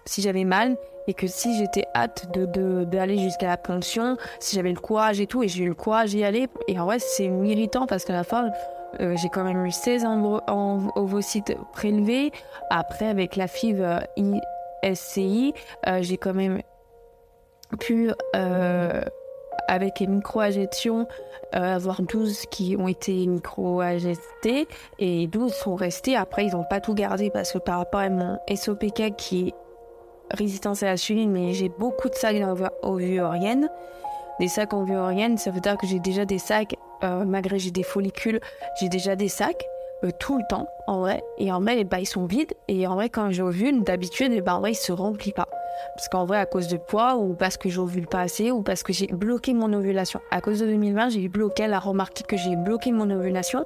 si 0.05 0.21
j'avais 0.21 0.43
mal 0.43 0.77
et 1.07 1.13
que 1.13 1.27
si 1.27 1.57
j'étais 1.57 1.85
hâte 1.95 2.31
de 2.33 2.83
d'aller 2.83 3.17
jusqu'à 3.17 3.47
la 3.47 3.57
ponction, 3.57 4.17
si 4.39 4.55
j'avais 4.55 4.71
le 4.71 4.79
courage 4.79 5.19
et 5.19 5.27
tout 5.27 5.41
et 5.41 5.47
j'ai 5.47 5.63
eu 5.63 5.69
le 5.69 5.75
courage 5.75 6.11
d'y 6.11 6.23
aller 6.23 6.47
et 6.67 6.79
en 6.79 6.85
vrai 6.85 6.99
c'est 6.99 7.25
irritant 7.25 7.87
parce 7.87 8.05
qu'à 8.05 8.13
la 8.13 8.23
fin 8.23 8.49
euh, 9.01 9.15
j'ai 9.17 9.29
quand 9.29 9.43
même 9.43 9.65
eu 9.65 9.71
16 9.71 10.05
ovocytes 10.95 11.57
prélevés. 11.73 12.31
Après, 12.69 13.07
avec 13.07 13.35
la 13.35 13.47
FIV 13.47 13.99
ISCI, 14.83 15.53
j'ai 15.99 16.17
quand 16.17 16.33
même 16.33 16.61
pu, 17.79 18.11
euh, 18.35 19.01
avec 19.67 19.99
les 19.99 20.07
micro-injections, 20.07 21.07
euh, 21.55 21.75
avoir 21.75 22.01
12 22.01 22.45
qui 22.51 22.75
ont 22.77 22.87
été 22.87 23.25
micro-injectés 23.27 24.67
et 24.99 25.27
12 25.27 25.53
sont 25.53 25.75
restés. 25.75 26.15
Après, 26.15 26.45
ils 26.45 26.51
n'ont 26.51 26.63
pas 26.63 26.81
tout 26.81 26.93
gardé 26.93 27.29
parce 27.29 27.51
que 27.53 27.57
par 27.57 27.79
rapport 27.79 28.01
à 28.01 28.09
mon 28.09 28.37
SOPK 28.53 29.15
qui 29.17 29.47
est 29.47 29.53
résistance 30.31 30.83
à 30.83 30.87
la 30.87 30.91
l'insuline, 30.93 31.31
mais 31.31 31.53
j'ai 31.53 31.69
beaucoup 31.69 32.09
de 32.09 32.15
sacs 32.15 32.35
ovariennes. 32.81 33.69
Des 34.39 34.47
sacs 34.47 34.73
ovariennes, 34.73 35.37
ça 35.37 35.51
veut 35.51 35.61
dire 35.61 35.77
que 35.77 35.87
j'ai 35.87 35.99
déjà 35.99 36.25
des 36.25 36.39
sacs, 36.39 36.75
euh, 37.03 37.23
malgré 37.25 37.59
j'ai 37.59 37.71
des 37.71 37.83
follicules, 37.83 38.39
j'ai 38.79 38.89
déjà 38.89 39.15
des 39.15 39.29
sacs. 39.29 39.65
Euh, 40.03 40.11
tout 40.19 40.37
le 40.37 40.43
temps, 40.49 40.67
en 40.87 40.99
vrai. 40.99 41.23
Et 41.37 41.51
en 41.51 41.61
vrai, 41.61 41.83
bah, 41.83 41.99
ils 41.99 42.05
sont 42.05 42.25
vides. 42.25 42.53
Et 42.67 42.85
en 42.87 42.95
vrai, 42.95 43.09
quand 43.09 43.31
j'ovule, 43.31 43.83
d'habitude, 43.83 44.33
et 44.33 44.41
bah, 44.41 44.55
en 44.55 44.59
vrai, 44.59 44.71
ils 44.71 44.75
se 44.75 44.91
remplissent 44.91 45.33
pas. 45.33 45.47
Parce 45.95 46.09
qu'en 46.09 46.25
vrai, 46.25 46.37
à 46.37 46.45
cause 46.45 46.67
de 46.67 46.77
poids, 46.77 47.15
ou 47.15 47.33
parce 47.33 47.57
que 47.57 47.69
j'ovule 47.69 48.07
pas 48.07 48.21
assez, 48.21 48.51
ou 48.51 48.61
parce 48.61 48.83
que 48.83 48.93
j'ai 48.93 49.07
bloqué 49.07 49.53
mon 49.53 49.71
ovulation. 49.73 50.19
À 50.31 50.41
cause 50.41 50.59
de 50.59 50.65
2020, 50.65 51.09
j'ai 51.09 51.27
bloqué, 51.27 51.63
elle 51.63 51.73
a 51.73 51.79
remarqué 51.79 52.23
que 52.23 52.37
j'ai 52.37 52.55
bloqué 52.55 52.91
mon 52.91 53.09
ovulation. 53.09 53.65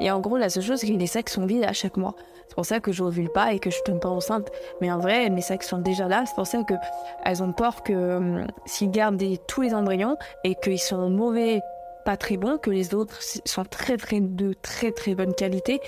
Et 0.00 0.10
en 0.10 0.20
gros, 0.20 0.36
la 0.36 0.48
seule 0.48 0.62
chose, 0.62 0.80
c'est 0.80 0.88
que 0.88 0.92
les 0.92 1.06
sacs 1.06 1.30
sont 1.30 1.46
vides 1.46 1.64
à 1.64 1.72
chaque 1.72 1.96
mois. 1.96 2.14
C'est 2.48 2.54
pour 2.54 2.66
ça 2.66 2.80
que 2.80 2.92
j'ovule 2.92 3.30
pas 3.30 3.52
et 3.52 3.58
que 3.58 3.70
je 3.70 3.82
tombe 3.82 4.00
pas 4.00 4.08
enceinte. 4.08 4.50
Mais 4.80 4.90
en 4.90 4.98
vrai, 4.98 5.30
mes 5.30 5.40
sacs 5.40 5.62
sont 5.62 5.78
déjà 5.78 6.06
là. 6.08 6.24
C'est 6.26 6.34
pour 6.34 6.46
ça 6.46 6.62
qu'elles 6.62 7.42
ont 7.42 7.52
peur 7.52 7.82
que 7.82 8.16
hum, 8.16 8.46
s'ils 8.66 8.90
gardent 8.90 9.22
tous 9.48 9.62
les 9.62 9.74
embryons 9.74 10.16
et 10.44 10.54
qu'ils 10.54 10.78
sont 10.78 11.10
mauvais 11.10 11.60
pas 12.06 12.16
très 12.16 12.36
bons, 12.36 12.56
que 12.56 12.70
les 12.70 12.94
autres 12.94 13.18
sont 13.20 13.64
très 13.64 13.96
très 13.96 14.20
de 14.20 14.54
très 14.62 14.92
très 14.92 15.16
bonne 15.16 15.34
qualité. 15.34 15.80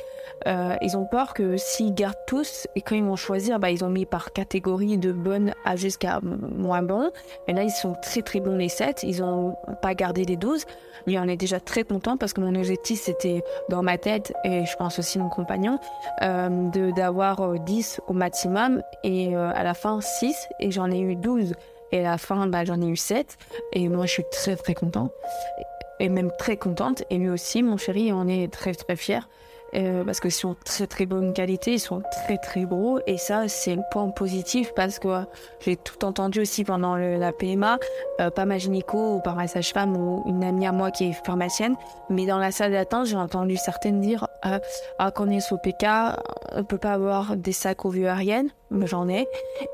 Euh, 0.46 0.74
ils 0.83 0.96
ont 0.96 1.04
peur 1.04 1.33
que 1.33 1.57
s'ils 1.57 1.94
gardent 1.94 2.24
tous 2.26 2.66
et 2.74 2.83
quand 2.83 2.96
ils 2.96 3.04
vont 3.04 3.14
choisir, 3.14 3.61
bah, 3.61 3.70
ils 3.70 3.85
ont 3.85 3.88
mis 3.88 4.04
par 4.04 4.33
catégorie 4.33 4.98
de 4.98 5.12
bonnes 5.12 5.54
à 5.64 5.76
jusqu'à 5.76 6.20
moins 6.22 6.83
bon. 6.83 7.12
Et 7.46 7.52
là, 7.52 7.62
ils 7.62 7.70
sont 7.70 7.94
très 8.02 8.22
très 8.22 8.40
bons 8.40 8.57
les 8.57 8.68
7. 8.68 9.04
Ils 9.04 9.22
ont 9.22 9.54
pas 9.81 9.94
gardé 9.94 10.24
les 10.24 10.37
12. 10.37 10.64
Mais 11.07 11.18
on 11.20 11.24
est 11.24 11.37
déjà 11.37 11.61
très 11.61 11.85
content 11.85 12.16
parce 12.16 12.33
que 12.33 12.40
mon 12.40 12.54
objectif 12.54 13.00
c'était 13.00 13.42
dans 13.68 13.83
ma 13.83 13.96
tête 13.96 14.35
et 14.44 14.66
je 14.66 14.76
pense 14.76 14.98
aussi 14.98 15.18
mon 15.18 15.28
compagnon 15.28 15.78
euh, 16.22 16.90
d'avoir 16.90 17.59
10 17.59 18.00
euh, 18.00 18.02
au 18.09 18.12
maximum 18.12 18.83
et 19.04 19.35
euh, 19.35 19.50
à 19.54 19.62
la 19.62 19.74
fin 19.74 20.00
6 20.00 20.48
et 20.61 20.70
j'en 20.70 20.90
ai 20.90 20.98
eu 20.98 21.14
12 21.14 21.54
Et 21.92 22.00
à 22.00 22.11
la 22.11 22.18
fin, 22.18 22.46
bah, 22.46 22.64
j'en 22.64 22.83
ai 22.83 22.87
eu 22.87 22.96
7. 22.96 23.38
Et 23.72 23.88
moi, 23.88 24.04
je 24.07 24.12
suis 24.12 24.24
très, 24.31 24.57
très 24.57 24.74
contente. 24.74 25.12
Et 26.01 26.09
même 26.09 26.31
très 26.39 26.57
contente. 26.57 27.03
Et 27.11 27.19
lui 27.19 27.31
aussi, 27.31 27.63
mon 27.63 27.77
chéri, 27.77 28.13
on 28.13 28.29
est 28.29 28.53
très, 28.53 28.75
très 28.75 28.97
fiers. 28.97 29.21
Euh, 29.75 30.03
parce 30.03 30.21
qu'ils 30.21 30.33
sont 30.33 30.57
très 30.65 30.87
très 30.87 31.05
bonne 31.05 31.35
qualité, 31.35 31.75
ils 31.75 31.79
sont 31.79 32.01
très 32.25 32.39
très 32.39 32.63
gros 32.63 33.01
et 33.07 33.19
ça 33.19 33.49
c'est 33.49 33.75
le 33.75 33.83
point 33.91 34.09
positif 34.09 34.73
parce 34.75 34.99
que 34.99 35.09
j'ai 35.61 35.77
tout 35.77 36.07
entendu 36.07 36.41
aussi 36.41 36.65
pendant 36.65 36.97
la 36.97 37.33
PMA, 37.33 37.79
euh, 38.21 38.31
pas 38.31 38.47
ma 38.47 38.57
gynéco 38.57 39.17
ou 39.17 39.21
par 39.21 39.37
ma 39.37 39.47
sage-femme 39.47 39.95
ou 39.95 40.23
une 40.27 40.43
amie 40.43 40.67
à 40.67 40.73
moi 40.73 40.91
qui 40.91 41.11
est 41.11 41.13
pharmacienne, 41.13 41.77
mais 42.09 42.25
dans 42.25 42.39
la 42.39 42.51
salle 42.51 42.73
d'attente 42.73 43.07
j'ai 43.07 43.17
entendu 43.17 43.59
certaines 43.59 44.01
dire 44.01 44.27
euh, 44.47 44.59
ah, 44.99 45.11
qu'on 45.11 45.29
est 45.29 45.41
sous 45.41 45.59
PK, 45.59 45.85
on 46.53 46.65
peut 46.65 46.79
pas 46.79 46.93
avoir 46.93 47.37
des 47.37 47.53
sacs 47.53 47.85
ovariennes, 47.85 48.49
mais 48.67 48.67
j'en 48.85 49.09
ai, 49.09 49.26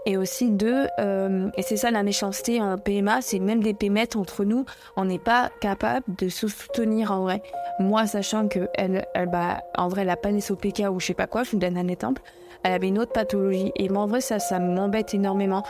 et 0.07 0.16
aussi 0.16 0.50
deux, 0.50 0.87
et 0.98 1.62
c'est 1.62 1.76
ça 1.76 1.90
la 1.90 2.02
méchanceté 2.02 2.61
en 2.61 2.78
PMA, 2.78 3.20
c'est 3.22 3.38
même 3.38 3.62
des 3.62 3.74
pémettes 3.74 4.16
entre 4.16 4.44
nous, 4.44 4.64
on 4.96 5.04
n'est 5.04 5.18
pas 5.18 5.50
capable 5.61 6.04
de 6.18 6.28
se 6.28 6.48
soutenir 6.48 7.12
en 7.12 7.22
vrai. 7.22 7.42
Moi 7.80 8.07
sachant 8.07 8.48
que 8.48 8.68
elle, 8.74 9.04
elle 9.14 9.28
bah, 9.28 9.62
en 9.76 9.88
vrai, 9.88 10.04
la 10.04 10.16
panne 10.16 10.40
PK 10.40 10.85
ou 10.90 11.00
je 11.00 11.07
sais 11.07 11.14
pas 11.14 11.26
quoi, 11.26 11.42
je 11.42 11.50
vous 11.50 11.59
donne 11.59 11.76
un 11.76 11.88
exemple. 11.88 12.22
Elle 12.62 12.72
avait 12.72 12.88
une 12.88 12.98
autre 12.98 13.12
pathologie. 13.12 13.72
Et 13.76 13.88
moi, 13.88 14.04
en 14.04 14.07
vrai, 14.07 14.20
ça, 14.20 14.38
ça 14.38 14.59
m'embête 14.59 15.12
énormément. 15.12 15.64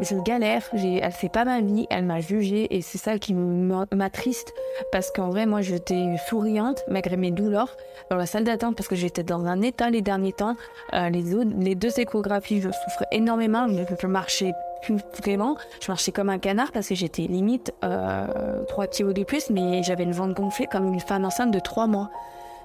Je 0.00 0.14
galère, 0.16 0.62
elle 0.72 1.12
fait 1.12 1.28
pas 1.28 1.44
ma 1.44 1.60
vie, 1.60 1.86
elle 1.90 2.04
m'a 2.04 2.20
jugée 2.20 2.74
et 2.74 2.82
c'est 2.82 2.98
ça 2.98 3.18
qui 3.18 3.34
m'attriste 3.34 4.52
parce 4.92 5.10
qu'en 5.10 5.30
vrai, 5.30 5.46
moi, 5.46 5.62
j'étais 5.62 6.16
souriante 6.28 6.84
malgré 6.88 7.16
mes 7.16 7.30
douleurs 7.30 7.76
dans 8.10 8.16
la 8.16 8.26
salle 8.26 8.44
d'attente 8.44 8.76
parce 8.76 8.88
que 8.88 8.96
j'étais 8.96 9.22
dans 9.22 9.46
un 9.46 9.62
état 9.62 9.90
les 9.90 10.02
derniers 10.02 10.32
temps. 10.32 10.56
Euh, 10.92 11.08
les, 11.08 11.74
deux 11.74 11.98
échographies, 11.98 12.60
je 12.60 12.68
souffrais 12.68 13.06
énormément, 13.12 13.66
je, 13.68 13.82
je 14.00 14.06
marchais 14.06 14.52
plus 14.82 14.96
vraiment. 15.18 15.56
Je 15.80 15.90
marchais 15.90 16.12
comme 16.12 16.28
un 16.28 16.38
canard 16.38 16.72
parce 16.72 16.88
que 16.88 16.94
j'étais 16.94 17.22
limite 17.22 17.72
euh, 17.84 18.64
3 18.64 18.86
kilos 18.88 19.14
de 19.14 19.24
plus, 19.24 19.50
mais 19.50 19.82
j'avais 19.82 20.04
une 20.04 20.12
ventre 20.12 20.34
gonflée 20.34 20.66
comme 20.70 20.92
une 20.92 21.00
femme 21.00 21.24
enceinte 21.24 21.50
de 21.50 21.58
3 21.58 21.86
mois. 21.86 22.10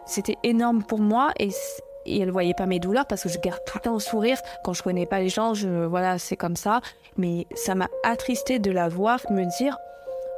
C'était 0.06 0.38
énorme 0.44 0.84
pour 0.84 1.00
moi 1.00 1.32
et, 1.40 1.50
et 2.06 2.20
elle 2.20 2.32
voyait 2.32 2.54
pas 2.54 2.66
mes 2.66 2.80
douleurs 2.80 3.06
parce 3.06 3.24
que 3.24 3.30
je 3.30 3.40
garde 3.40 3.60
tout 3.66 3.78
le 3.78 3.82
temps 3.82 3.96
au 3.96 4.00
sourire. 4.00 4.38
Quand 4.64 4.74
je 4.74 4.84
connais 4.84 5.06
pas 5.06 5.20
les 5.20 5.30
gens, 5.30 5.54
je, 5.54 5.86
voilà, 5.86 6.18
c'est 6.18 6.38
comme 6.38 6.56
ça. 6.56 6.82
Mais 7.18 7.48
ça 7.56 7.76
m'a 7.76 7.90
attristé 8.04 8.60
de 8.60 8.72
la 8.72 8.90
voir 8.90 9.20
me 9.30 9.46
dire 9.58 9.78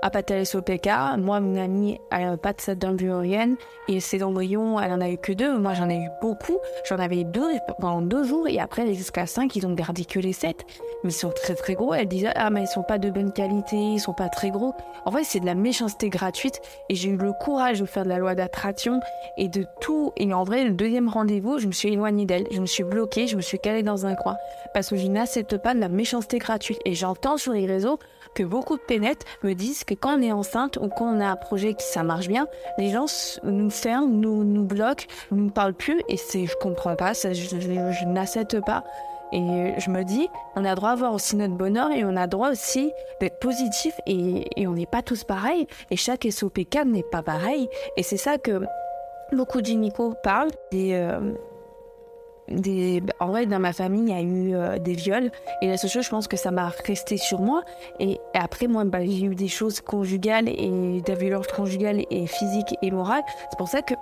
à 0.03 0.09
PK, 0.09 0.89
Moi, 1.17 1.39
mon 1.39 1.55
amie, 1.55 1.97
elle 2.11 2.25
n'a 2.25 2.37
pas 2.37 2.51
de 2.51 2.59
cette 2.59 2.83
embryonienne 2.83 3.55
et 3.87 4.01
ses 4.01 4.21
embryons, 4.21 4.77
elle 4.77 4.91
en 4.91 4.99
a 4.99 5.09
eu 5.09 5.17
que 5.17 5.31
deux. 5.31 5.57
Moi, 5.57 5.73
j'en 5.75 5.89
ai 5.89 5.95
eu 5.95 6.09
beaucoup. 6.21 6.57
J'en 6.89 6.97
avais 6.97 7.23
deux 7.23 7.47
pendant 7.79 8.01
deux 8.01 8.25
jours 8.25 8.49
et 8.49 8.59
après, 8.59 8.93
jusqu'à 8.93 9.25
cinq, 9.25 9.55
ils 9.55 9.65
ont 9.65 9.73
gardé 9.73 10.03
que 10.03 10.19
les 10.19 10.33
sept. 10.33 10.65
Mais 11.03 11.11
ils 11.11 11.13
sont 11.13 11.31
très 11.31 11.55
très 11.55 11.75
gros. 11.75 11.93
Elle 11.93 12.09
disait, 12.09 12.33
ah, 12.35 12.49
mais 12.49 12.63
ils 12.63 12.67
sont 12.67 12.83
pas 12.83 12.97
de 12.97 13.09
bonne 13.09 13.31
qualité, 13.31 13.77
ils 13.77 13.99
sont 13.99 14.13
pas 14.13 14.27
très 14.27 14.49
gros. 14.49 14.73
En 15.05 15.11
fait, 15.11 15.23
c'est 15.23 15.39
de 15.39 15.45
la 15.45 15.55
méchanceté 15.55 16.09
gratuite 16.09 16.59
et 16.89 16.95
j'ai 16.95 17.09
eu 17.09 17.17
le 17.17 17.31
courage 17.31 17.79
de 17.79 17.85
faire 17.85 18.03
de 18.03 18.09
la 18.09 18.17
loi 18.17 18.35
d'attraction 18.35 18.99
et 19.37 19.47
de 19.47 19.65
tout. 19.79 20.11
Et 20.17 20.33
en 20.33 20.43
vrai, 20.43 20.65
le 20.65 20.71
deuxième 20.71 21.07
rendez-vous, 21.07 21.59
je 21.59 21.67
me 21.67 21.71
suis 21.71 21.93
éloignée 21.93 22.25
d'elle. 22.25 22.47
Je 22.51 22.59
me 22.59 22.65
suis 22.65 22.83
bloquée, 22.83 23.27
je 23.27 23.37
me 23.37 23.41
suis 23.41 23.59
calée 23.59 23.83
dans 23.83 24.05
un 24.05 24.15
coin 24.15 24.35
parce 24.73 24.89
que 24.89 24.97
je 24.97 25.07
n'accepte 25.07 25.57
pas 25.57 25.73
de 25.73 25.79
la 25.79 25.89
méchanceté 25.89 26.39
gratuite. 26.39 26.79
Et 26.83 26.93
j'entends 26.93 27.37
sur 27.37 27.53
les 27.53 27.65
réseaux 27.65 27.99
que 28.35 28.43
beaucoup 28.43 28.77
de 28.77 28.81
pénettes 28.81 29.25
me 29.43 29.53
disent 29.53 29.83
que 29.83 29.93
quand 29.93 30.17
on 30.17 30.21
est 30.21 30.31
enceinte 30.31 30.77
ou 30.77 30.89
quand 30.89 31.05
on 31.05 31.19
a 31.19 31.27
un 31.27 31.35
projet 31.35 31.73
qui 31.73 31.85
ça 31.85 32.03
marche 32.03 32.27
bien, 32.27 32.47
les 32.77 32.89
gens 32.89 33.05
nous 33.43 33.69
ferment, 33.69 34.07
nous, 34.07 34.43
nous 34.43 34.63
bloquent, 34.63 35.05
nous 35.31 35.49
parlent 35.49 35.73
plus 35.73 36.01
et 36.09 36.17
c'est, 36.17 36.45
je 36.45 36.55
comprends 36.57 36.95
pas, 36.95 37.13
ça, 37.13 37.33
je, 37.33 38.05
n'accepte 38.05 38.59
pas. 38.61 38.83
Et 39.31 39.73
je 39.79 39.89
me 39.89 40.03
dis, 40.03 40.27
on 40.55 40.63
a 40.63 40.75
droit 40.75 40.89
à 40.89 40.91
avoir 40.93 41.13
aussi 41.13 41.35
notre 41.35 41.55
bonheur 41.55 41.91
et 41.91 42.05
on 42.05 42.15
a 42.15 42.27
droit 42.27 42.51
aussi 42.51 42.91
d'être 43.19 43.39
positif 43.39 43.95
et, 44.05 44.45
on 44.67 44.73
n'est 44.73 44.85
pas 44.85 45.01
tous 45.01 45.23
pareils 45.23 45.65
et 45.89 45.95
chaque 45.95 46.27
SOPK 46.29 46.85
n'est 46.85 47.03
pas 47.11 47.23
pareil. 47.23 47.67
Et 47.97 48.03
c'est 48.03 48.17
ça 48.17 48.37
que 48.37 48.61
beaucoup 49.31 49.63
gynécos 49.63 50.13
parlent 50.23 50.51
des, 50.71 50.93
euh, 50.93 51.33
en 53.19 53.27
vrai, 53.27 53.45
dans 53.45 53.59
ma 53.59 53.73
famille, 53.73 54.03
il 54.03 54.09
y 54.09 54.13
a 54.13 54.21
eu 54.21 54.55
euh, 54.55 54.79
des 54.79 54.93
viols. 54.93 55.31
Et 55.61 55.67
la 55.67 55.77
seule 55.77 55.89
chose, 55.89 56.05
je 56.05 56.09
pense 56.09 56.27
que 56.27 56.37
ça 56.37 56.51
m'a 56.51 56.71
resté 56.85 57.17
sur 57.17 57.39
moi. 57.39 57.63
Et, 57.99 58.19
après, 58.33 58.67
moi, 58.67 58.83
bah, 58.85 58.99
j'ai 59.03 59.25
eu 59.25 59.35
des 59.35 59.47
choses 59.47 59.81
conjugales 59.81 60.49
et 60.49 61.01
des 61.01 61.15
violences 61.15 61.47
conjugales 61.47 62.03
et 62.09 62.27
physiques 62.27 62.75
et 62.81 62.91
morales. 62.91 63.23
C'est 63.49 63.57
pour 63.57 63.67
ça 63.67 63.81
que 63.81 63.93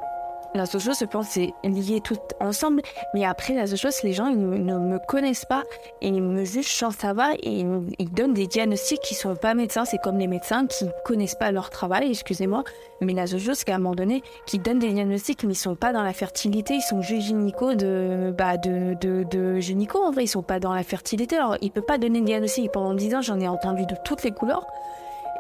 la 0.54 0.66
seule 0.66 0.82
je 0.82 1.06
pense, 1.06 1.28
c'est 1.30 1.54
lié 1.64 2.02
tout 2.02 2.18
ensemble. 2.40 2.82
Mais 3.14 3.26
après, 3.26 3.54
la 3.54 3.68
seule 3.68 3.92
les 4.04 4.14
gens 4.14 4.28
ils 4.28 4.38
ne, 4.40 4.78
me 4.78 5.00
connaissent 5.00 5.46
pas 5.46 5.64
et 6.02 6.08
ils 6.10 6.22
me 6.22 6.44
jugent 6.44 6.74
sans 6.74 6.92
savoir 6.92 7.32
et 7.42 7.66
ils, 8.00 8.12
donnent 8.12 8.34
des 8.34 8.48
diagnostics 8.48 9.00
qui 9.02 9.16
sont 9.16 9.36
pas 9.36 9.54
médecins. 9.54 9.86
C'est 9.86 10.00
comme 10.00 10.18
les 10.18 10.28
médecins 10.28 10.68
qui 10.68 10.86
ne 10.86 10.92
connaissent 11.06 11.36
pas 11.36 11.52
leur 11.52 11.70
travail, 11.70 12.10
excusez-moi. 12.10 12.64
Mais 13.00 13.14
la 13.14 13.28
seule 13.28 13.40
chose, 13.40 13.58
c'est 13.58 13.66
qu'à 13.66 13.76
un 13.76 13.80
moment 13.80 13.96
donné, 13.96 14.22
qui 14.46 14.60
donnent 14.60 14.80
des 14.80 14.92
diagnostics, 14.92 15.44
mais 15.44 15.54
ils 15.54 15.56
sont 15.56 15.76
pas 15.76 15.94
dans 15.94 16.04
la 16.04 16.14
fertilité. 16.14 16.76
Ils 16.76 16.82
sont 16.82 17.02
juste 17.02 17.28
gynéco 17.28 17.74
de, 17.74 18.34
bah, 18.38 18.58
de, 18.58 18.96
de, 19.00 19.24
de 19.24 19.60
gynéco. 19.60 20.04
En 20.04 20.12
vrai, 20.12 20.26
ils 20.26 20.28
sont 20.28 20.44
pas 20.44 20.60
dans 20.60 20.74
la 20.74 20.84
fertilité. 20.84 21.38
Alors, 21.38 21.58
ils 21.62 21.72
peuvent 21.72 21.84
pas 21.84 21.98
donner 21.98 22.20
de 22.20 22.26
diagnostic. 22.26 22.72
Pendant 22.72 22.94
10 22.94 23.16
ans, 23.16 23.22
j'en 23.22 23.40
ai 23.40 23.48
entendu 23.48 23.86
de 23.86 23.96
toutes 24.04 24.24
les 24.24 24.32
couleurs. 24.32 24.68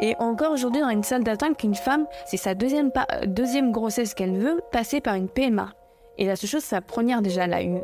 Et 0.02 0.16
encore 0.18 0.52
aujourd'hui, 0.52 0.82
dans 0.82 0.90
une 0.90 1.04
salle 1.04 1.24
d'attente, 1.24 1.58
qu'une 1.58 1.76
femme, 1.76 2.08
c'est 2.26 2.38
sa 2.38 2.56
deuxième, 2.56 2.92
deuxième 3.28 3.72
grossesse 3.72 4.14
qu'elle 4.16 4.38
veut 4.38 4.62
passer 4.72 5.00
par 5.00 5.16
une 5.16 5.30
PMA. 5.30 5.70
Et 6.18 6.26
la 6.26 6.36
seule 6.36 6.50
chose, 6.50 6.64
sa 6.64 6.82
première, 6.82 7.22
déjà, 7.22 7.46
elle 7.46 7.54
a 7.54 7.64
eu 7.64 7.78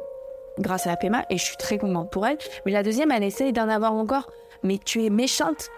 grâce 0.60 0.88
à 0.88 0.90
la 0.90 0.98
PMA, 0.98 1.26
et 1.30 1.38
je 1.38 1.44
suis 1.44 1.58
très 1.58 1.78
contente 1.78 2.10
pour 2.10 2.26
elle. 2.26 2.38
Mais 2.66 2.72
la 2.72 2.82
deuxième, 2.82 3.12
elle 3.12 3.24
essaye 3.24 3.54
d'en 3.54 3.70
avoir 3.70 3.94
encore. 3.94 4.32
Mais 4.64 4.80
tu 4.84 5.06
es 5.06 5.12
méchante. 5.12 5.70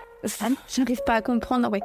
J'arrive 0.70 1.04
pas 1.06 1.16
à 1.16 1.22
comprendre. 1.22 1.70
Ouais. 1.70 1.82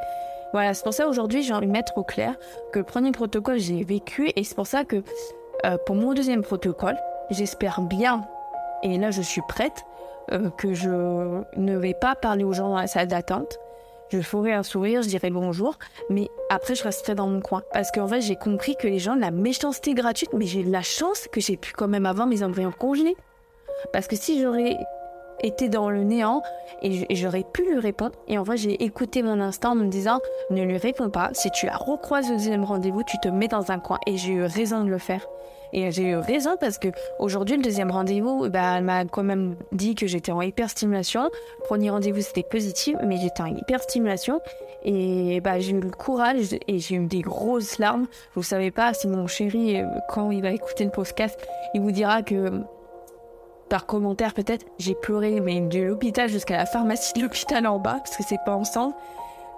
Voilà, 0.53 0.73
c'est 0.73 0.85
pour 0.85 0.95
ça 0.95 1.09
aujourd'hui, 1.09 1.43
j'ai 1.43 1.53
envie 1.53 1.67
de 1.67 1.73
mettre 1.73 1.99
au 1.99 2.05
clair 2.05 2.37
que 2.73 2.79
le 2.79 2.85
premier 2.85 3.11
protocole, 3.11 3.59
j'ai 3.59 3.83
vécu. 3.83 4.31
Et 4.37 4.45
c'est 4.45 4.55
pour 4.55 4.69
ça 4.69 4.85
que 4.85 5.03
euh, 5.67 5.77
pour 5.85 5.97
mon 5.97 6.13
deuxième 6.13 6.43
protocole, 6.43 6.97
j'espère 7.31 7.81
bien, 7.81 8.25
et 8.85 8.99
là 8.99 9.11
je 9.11 9.23
suis 9.23 9.43
prête, 9.49 9.85
euh, 10.31 10.51
que 10.51 10.73
je 10.73 10.91
ne 11.57 11.77
vais 11.77 11.95
pas 11.95 12.15
parler 12.15 12.45
aux 12.45 12.53
gens 12.53 12.69
dans 12.69 12.77
la 12.77 12.87
salle 12.87 13.09
d'attente 13.09 13.59
je 14.15 14.21
ferai 14.21 14.53
un 14.53 14.63
sourire, 14.63 15.03
je 15.03 15.09
dirai 15.09 15.31
bonjour, 15.31 15.77
mais 16.09 16.29
après 16.49 16.77
je 16.77 16.85
resterai 16.85 17.17
dans 17.17 17.27
mon 17.27 17.41
coin. 17.41 17.63
Parce 17.73 17.91
qu'en 17.91 18.07
fait, 18.07 18.21
j'ai 18.21 18.37
compris 18.37 18.77
que 18.77 18.87
les 18.87 19.01
gens, 19.01 19.17
la 19.17 19.33
méchanceté 19.33 19.93
gratuite, 19.93 20.31
mais 20.33 20.47
j'ai 20.47 20.63
la 20.63 20.83
chance 20.83 21.27
que 21.33 21.41
j'ai 21.41 21.57
pu 21.57 21.73
quand 21.73 21.89
même 21.89 22.07
avoir 22.07 22.29
mes 22.29 22.45
embryons 22.45 22.71
congelés. 22.71 23.17
Parce 23.93 24.07
que 24.07 24.15
si 24.15 24.41
j'aurais 24.41 24.79
été 25.43 25.69
dans 25.69 25.91
le 25.91 26.05
néant 26.05 26.43
et 26.81 27.17
j'aurais 27.17 27.43
pu 27.43 27.65
lui 27.65 27.81
répondre. 27.81 28.15
Et 28.29 28.39
en 28.39 28.45
vrai, 28.45 28.57
j'ai 28.57 28.85
écouté 28.85 29.23
mon 29.23 29.41
instinct 29.41 29.71
en 29.71 29.75
me 29.75 29.89
disant 29.89 30.21
ne 30.51 30.63
lui 30.63 30.77
réponds 30.77 31.11
pas. 31.11 31.31
Si 31.33 31.51
tu 31.51 31.67
la 31.67 31.77
recroises 31.77 32.31
au 32.31 32.35
deuxième 32.35 32.65
rendez-vous, 32.65 33.03
tu 33.03 33.19
te 33.19 33.29
mets 33.29 33.49
dans 33.49 33.73
un 33.73 33.81
coin. 33.81 33.99
Et 34.07 34.17
j'ai 34.17 34.33
eu 34.33 34.45
raison 34.45 34.85
de 34.85 34.91
le 34.91 34.99
faire. 34.99 35.27
Et 35.75 35.91
j'ai 35.91 36.11
eu 36.11 36.17
raison 36.17 36.57
parce 36.59 36.79
que 36.79 36.89
aujourd'hui, 37.19 37.57
le 37.57 37.63
deuxième 37.63 37.91
rendez-vous, 37.91 38.49
bah, 38.49 38.77
elle 38.77 38.85
m'a 38.85 39.05
quand 39.07 39.25
même 39.25 39.57
dit 39.73 39.97
que 39.97 40.07
j'étais 40.07 40.31
en 40.31 40.41
hyperstimulation. 40.41 41.25
Le 41.25 41.65
premier 41.65 41.91
rendez-vous, 41.91 42.21
c'était 42.21 42.45
positif, 42.45 42.97
mais 43.05 43.17
j'étais 43.17 43.43
en 43.43 43.47
hyperstimulation. 43.47 44.41
Et 44.85 45.41
bah, 45.41 45.59
j'ai 45.59 45.73
eu 45.73 45.81
le 45.81 45.91
courage 45.91 46.55
et 46.69 46.79
j'ai 46.79 46.95
eu 46.95 47.07
des 47.07 47.23
grosses 47.23 47.79
larmes. 47.79 48.07
Vous 48.37 48.45
savez 48.45 48.71
pas 48.71 48.95
si 48.95 49.09
mon 49.09 49.27
chéri, 49.27 49.81
euh, 49.81 49.87
quand 50.09 50.31
il 50.31 50.43
va 50.43 50.53
écouter 50.53 50.85
le 50.85 50.91
podcast, 50.93 51.37
il 51.75 51.81
vous 51.81 51.91
dira 51.91 52.23
que 52.23 52.63
par 53.69 53.87
commentaire 53.87 54.33
peut-être, 54.33 54.65
j'ai 54.79 54.95
pleuré, 54.95 55.41
mais 55.41 55.61
de 55.61 55.81
l'hôpital 55.81 56.29
jusqu'à 56.29 56.57
la 56.57 56.67
pharmacie 56.67 57.15
de 57.15 57.23
l'hôpital 57.23 57.67
en 57.67 57.81
bas, 57.81 57.97
parce 57.99 58.17
que 58.17 58.23
c'est 58.23 58.39
pas 58.45 58.55
ensemble, 58.55 58.95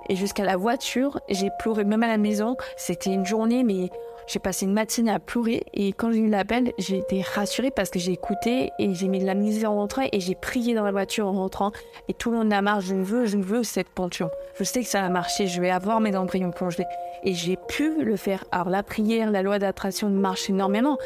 et 0.08 0.16
jusqu'à 0.16 0.44
la 0.44 0.56
voiture, 0.56 1.20
j'ai 1.28 1.50
pleuré 1.58 1.84
même 1.84 2.02
à 2.02 2.06
la 2.06 2.16
maison. 2.16 2.56
C'était 2.76 3.10
une 3.12 3.26
journée, 3.26 3.64
mais 3.64 3.90
j'ai 4.26 4.40
passé 4.40 4.66
une 4.66 4.72
matinée 4.72 5.12
à 5.12 5.20
pleurer 5.20 5.62
et 5.72 5.92
quand 5.92 6.10
j'ai 6.10 6.18
eu 6.18 6.28
l'appel, 6.28 6.72
j'ai 6.78 6.98
été 6.98 7.22
rassurée 7.22 7.70
parce 7.70 7.90
que 7.90 7.98
j'ai 7.98 8.12
écouté 8.12 8.72
et 8.78 8.94
j'ai 8.94 9.06
mis 9.06 9.20
de 9.20 9.26
la 9.26 9.34
musique 9.34 9.64
en 9.64 9.74
rentrant 9.74 10.02
et 10.10 10.18
j'ai 10.18 10.34
prié 10.34 10.74
dans 10.74 10.84
la 10.84 10.90
voiture 10.90 11.26
en 11.26 11.32
rentrant. 11.32 11.70
Et 12.08 12.14
tout 12.14 12.30
le 12.32 12.38
monde 12.38 12.52
a 12.52 12.60
marre, 12.60 12.80
je 12.80 12.96
veux, 12.96 13.26
je 13.26 13.38
veux 13.38 13.62
cette 13.62 13.88
pension. 13.88 14.28
Je 14.58 14.64
sais 14.64 14.82
que 14.82 14.88
ça 14.88 15.02
va 15.02 15.08
marcher, 15.10 15.46
je 15.46 15.60
vais 15.60 15.70
avoir 15.70 16.00
mes 16.00 16.16
embryons 16.16 16.50
congelés. 16.50 16.86
Et 17.22 17.34
j'ai 17.34 17.56
pu 17.68 18.02
le 18.02 18.16
faire. 18.16 18.44
Alors 18.50 18.68
la 18.68 18.82
prière, 18.82 19.30
la 19.30 19.42
loi 19.42 19.58
d'attraction 19.58 20.10
marche 20.10 20.50
énormément. 20.50 20.98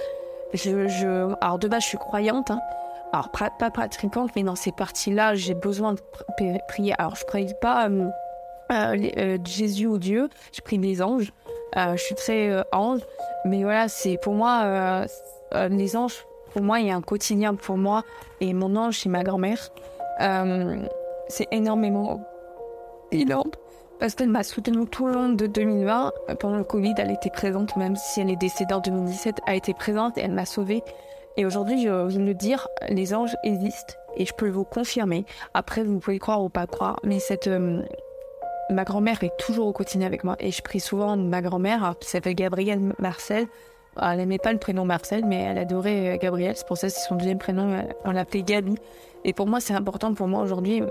Je, 0.54 1.34
alors 1.42 1.58
de 1.58 1.68
base, 1.68 1.82
je 1.82 1.88
suis 1.88 1.98
croyante. 1.98 2.50
Hein. 2.50 2.60
Alors 3.12 3.30
pas 3.30 3.70
pratiquante, 3.70 4.30
mais 4.34 4.44
dans 4.44 4.56
ces 4.56 4.72
parties-là, 4.72 5.34
j'ai 5.34 5.54
besoin 5.54 5.94
de 5.94 6.00
prier. 6.68 6.94
Alors 6.98 7.16
je 7.16 7.24
prie 7.24 7.52
pas 7.60 7.88
euh, 7.88 8.08
euh, 8.70 8.96
euh, 9.16 9.38
Jésus 9.44 9.86
ou 9.86 9.98
Dieu, 9.98 10.28
je 10.52 10.60
prie 10.60 10.78
des 10.78 11.02
anges. 11.02 11.32
Euh, 11.76 11.96
je 11.96 12.02
suis 12.02 12.14
très 12.14 12.50
euh, 12.50 12.62
ange, 12.72 13.00
mais 13.44 13.62
voilà, 13.62 13.88
c'est 13.88 14.18
pour 14.18 14.34
moi, 14.34 14.62
euh, 14.64 15.68
les 15.68 15.96
anges, 15.96 16.26
pour 16.52 16.62
moi, 16.62 16.80
il 16.80 16.86
y 16.86 16.90
a 16.90 16.96
un 16.96 17.02
quotidien 17.02 17.54
pour 17.54 17.76
moi. 17.76 18.04
Et 18.40 18.52
mon 18.54 18.74
ange, 18.76 18.98
c'est 18.98 19.08
ma 19.08 19.22
grand-mère. 19.22 19.70
c'est 21.28 21.46
énormément 21.52 22.20
énorme 23.12 23.50
parce 24.00 24.14
qu'elle 24.14 24.30
m'a 24.30 24.42
soutenue 24.42 24.86
tout 24.86 25.06
le 25.06 25.12
long 25.12 25.28
de 25.28 25.46
2020. 25.46 26.12
Pendant 26.40 26.56
le 26.56 26.64
Covid, 26.64 26.94
elle 26.96 27.10
était 27.10 27.30
présente, 27.30 27.76
même 27.76 27.96
si 27.96 28.20
elle 28.20 28.30
est 28.30 28.36
décédée 28.36 28.72
en 28.72 28.80
2017, 28.80 29.36
elle 29.46 29.56
était 29.56 29.74
présente 29.74 30.16
et 30.16 30.22
elle 30.22 30.32
m'a 30.32 30.46
sauvée. 30.46 30.82
Et 31.36 31.44
aujourd'hui, 31.44 31.82
je 31.84 31.90
veux 31.90 32.24
le 32.24 32.34
dire, 32.34 32.66
les 32.88 33.14
anges 33.14 33.36
existent 33.44 33.94
et 34.16 34.24
je 34.24 34.32
peux 34.32 34.48
vous 34.48 34.64
confirmer. 34.64 35.24
Après, 35.54 35.84
vous 35.84 35.98
pouvez 35.98 36.18
croire 36.18 36.42
ou 36.42 36.48
pas 36.48 36.66
croire, 36.66 36.98
mais 37.04 37.18
cette 37.18 37.46
euh, 37.46 37.82
ma 38.70 38.84
grand-mère 38.84 39.22
est 39.22 39.36
toujours 39.38 39.66
au 39.66 39.72
quotidien 39.72 40.06
avec 40.06 40.24
moi 40.24 40.36
et 40.40 40.50
je 40.50 40.62
prie 40.62 40.80
souvent 40.80 41.16
ma 41.16 41.42
grand-mère 41.42 41.94
qui 42.00 42.08
s'appelle 42.08 42.34
Gabrielle 42.34 42.80
Marcel. 42.98 43.46
Elle 44.00 44.18
n'aimait 44.18 44.38
pas 44.38 44.52
le 44.52 44.58
prénom 44.58 44.84
Marcel, 44.84 45.24
mais 45.26 45.42
elle 45.42 45.58
adorait 45.58 46.14
euh, 46.14 46.16
Gabrielle. 46.16 46.54
C'est 46.56 46.66
pour 46.66 46.78
ça 46.78 46.86
que 46.86 46.92
c'est 46.92 47.08
son 47.08 47.16
deuxième 47.16 47.38
prénom. 47.38 47.72
Euh, 47.72 47.82
on 48.04 48.12
l'appelait 48.12 48.42
Gabi. 48.42 48.76
Et 49.24 49.32
pour 49.32 49.46
moi, 49.46 49.60
c'est 49.60 49.74
important 49.74 50.14
pour 50.14 50.28
moi 50.28 50.42
aujourd'hui 50.42 50.82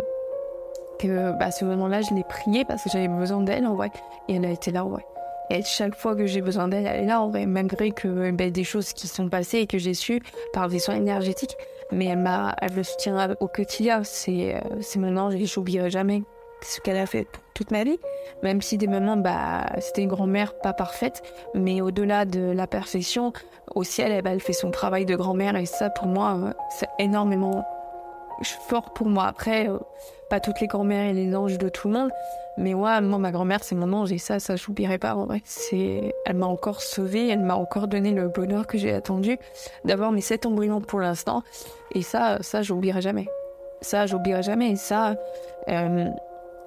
que 1.00 1.32
bah, 1.40 1.50
ce 1.50 1.64
moment-là, 1.66 2.02
je 2.02 2.14
l'ai 2.14 2.26
prié 2.26 2.66
parce 2.66 2.84
que 2.84 2.90
j'avais 2.90 3.08
besoin 3.08 3.42
d'elle 3.42 3.66
en 3.66 3.76
vrai. 3.76 3.90
Et 4.28 4.36
elle 4.36 4.46
a 4.46 4.52
été 4.52 4.72
là 4.72 4.84
en 4.84 4.90
vrai. 4.90 5.06
Et 5.50 5.64
chaque 5.64 5.96
fois 5.96 6.16
que 6.16 6.28
j'ai 6.28 6.42
besoin 6.42 6.68
d'elle, 6.68 6.86
elle 6.86 7.04
est 7.04 7.08
là 7.08 7.22
en 7.22 7.30
vrai, 7.30 7.46
malgré 7.46 7.92
que 7.92 8.30
ben, 8.32 8.52
des 8.52 8.64
choses 8.64 8.94
qui 8.94 9.08
sont 9.08 9.30
passées 9.30 9.60
et 9.60 9.68
que 9.68 9.80
j'ai 9.80 9.96
su 9.96 10.22
par 10.54 10.68
des 10.68 10.78
soins 10.80 10.96
énergétiques. 10.96 11.56
Mais 11.92 12.06
elle 12.06 12.20
m'a, 12.20 12.56
elle 12.62 12.74
me 12.74 12.84
soutient 12.84 13.36
au 13.40 13.48
quotidien. 13.48 14.04
C'est, 14.04 14.56
euh, 14.56 14.60
c'est 14.82 15.00
maintenant, 15.00 15.32
j'oublierai 15.32 15.90
jamais 15.90 16.22
ce 16.62 16.80
qu'elle 16.82 16.98
a 16.98 17.06
fait 17.06 17.28
toute 17.54 17.72
ma 17.72 17.84
vie. 17.84 18.00
Même 18.44 18.62
si 18.62 18.78
des 18.78 18.88
moments, 18.88 19.18
bah, 19.18 19.66
c'était 19.80 20.04
une 20.04 20.10
grand-mère 20.10 20.58
pas 20.60 20.74
parfaite, 20.74 21.22
mais 21.54 21.82
au-delà 21.82 22.26
de 22.26 22.52
la 22.52 22.68
perfection, 22.68 23.34
au 23.76 23.84
ciel, 23.84 24.12
elle, 24.12 24.28
elle 24.28 24.40
fait 24.40 24.54
son 24.54 24.72
travail 24.72 25.06
de 25.06 25.16
grand-mère 25.16 25.56
et 25.56 25.66
ça, 25.66 25.90
pour 25.90 26.08
moi, 26.08 26.38
euh, 26.38 26.54
c'est 26.70 26.90
énormément 27.00 27.66
fort 28.44 28.94
pour 28.94 29.08
moi. 29.08 29.26
Après, 29.26 29.70
euh, 29.70 29.78
pas 30.30 30.40
toutes 30.40 30.62
les 30.62 30.68
grand-mères 30.68 31.10
et 31.10 31.14
les 31.14 31.36
anges 31.36 31.58
de 31.58 31.70
tout 31.70 31.88
le 31.88 31.94
monde, 31.94 32.12
mais 32.58 32.74
ouais, 32.74 33.02
moi, 33.02 33.20
ma 33.20 33.32
grand-mère, 33.32 33.64
c'est 33.64 33.76
mon 33.76 33.92
ange 33.94 34.12
et 34.12 34.18
ça, 34.18 34.40
ça 34.40 34.56
j'oublierai 34.56 34.98
pas 34.98 35.16
en 35.16 35.26
vrai. 35.26 35.42
C'est, 35.46 36.14
elle 36.26 36.36
m'a 36.36 36.46
encore 36.46 36.82
sauvée, 36.82 37.30
elle 37.30 37.40
m'a 37.40 37.56
encore 37.56 37.88
donné 37.88 38.12
le 38.12 38.28
bonheur 38.28 38.68
que 38.68 38.78
j'ai 38.78 38.94
attendu 38.94 39.38
d'avoir 39.86 40.12
mes 40.12 40.22
sept 40.22 40.46
embryons 40.46 40.82
pour 40.82 41.00
l'instant. 41.00 41.44
Et 41.94 42.02
ça, 42.02 42.38
ça, 42.42 42.62
j'oublierai 42.62 43.02
jamais. 43.02 43.28
Ça, 43.82 44.06
j'oublierai 44.06 44.44
jamais. 44.44 44.72
Et 44.72 44.76
ça, 44.76 45.16
euh, 45.70 46.10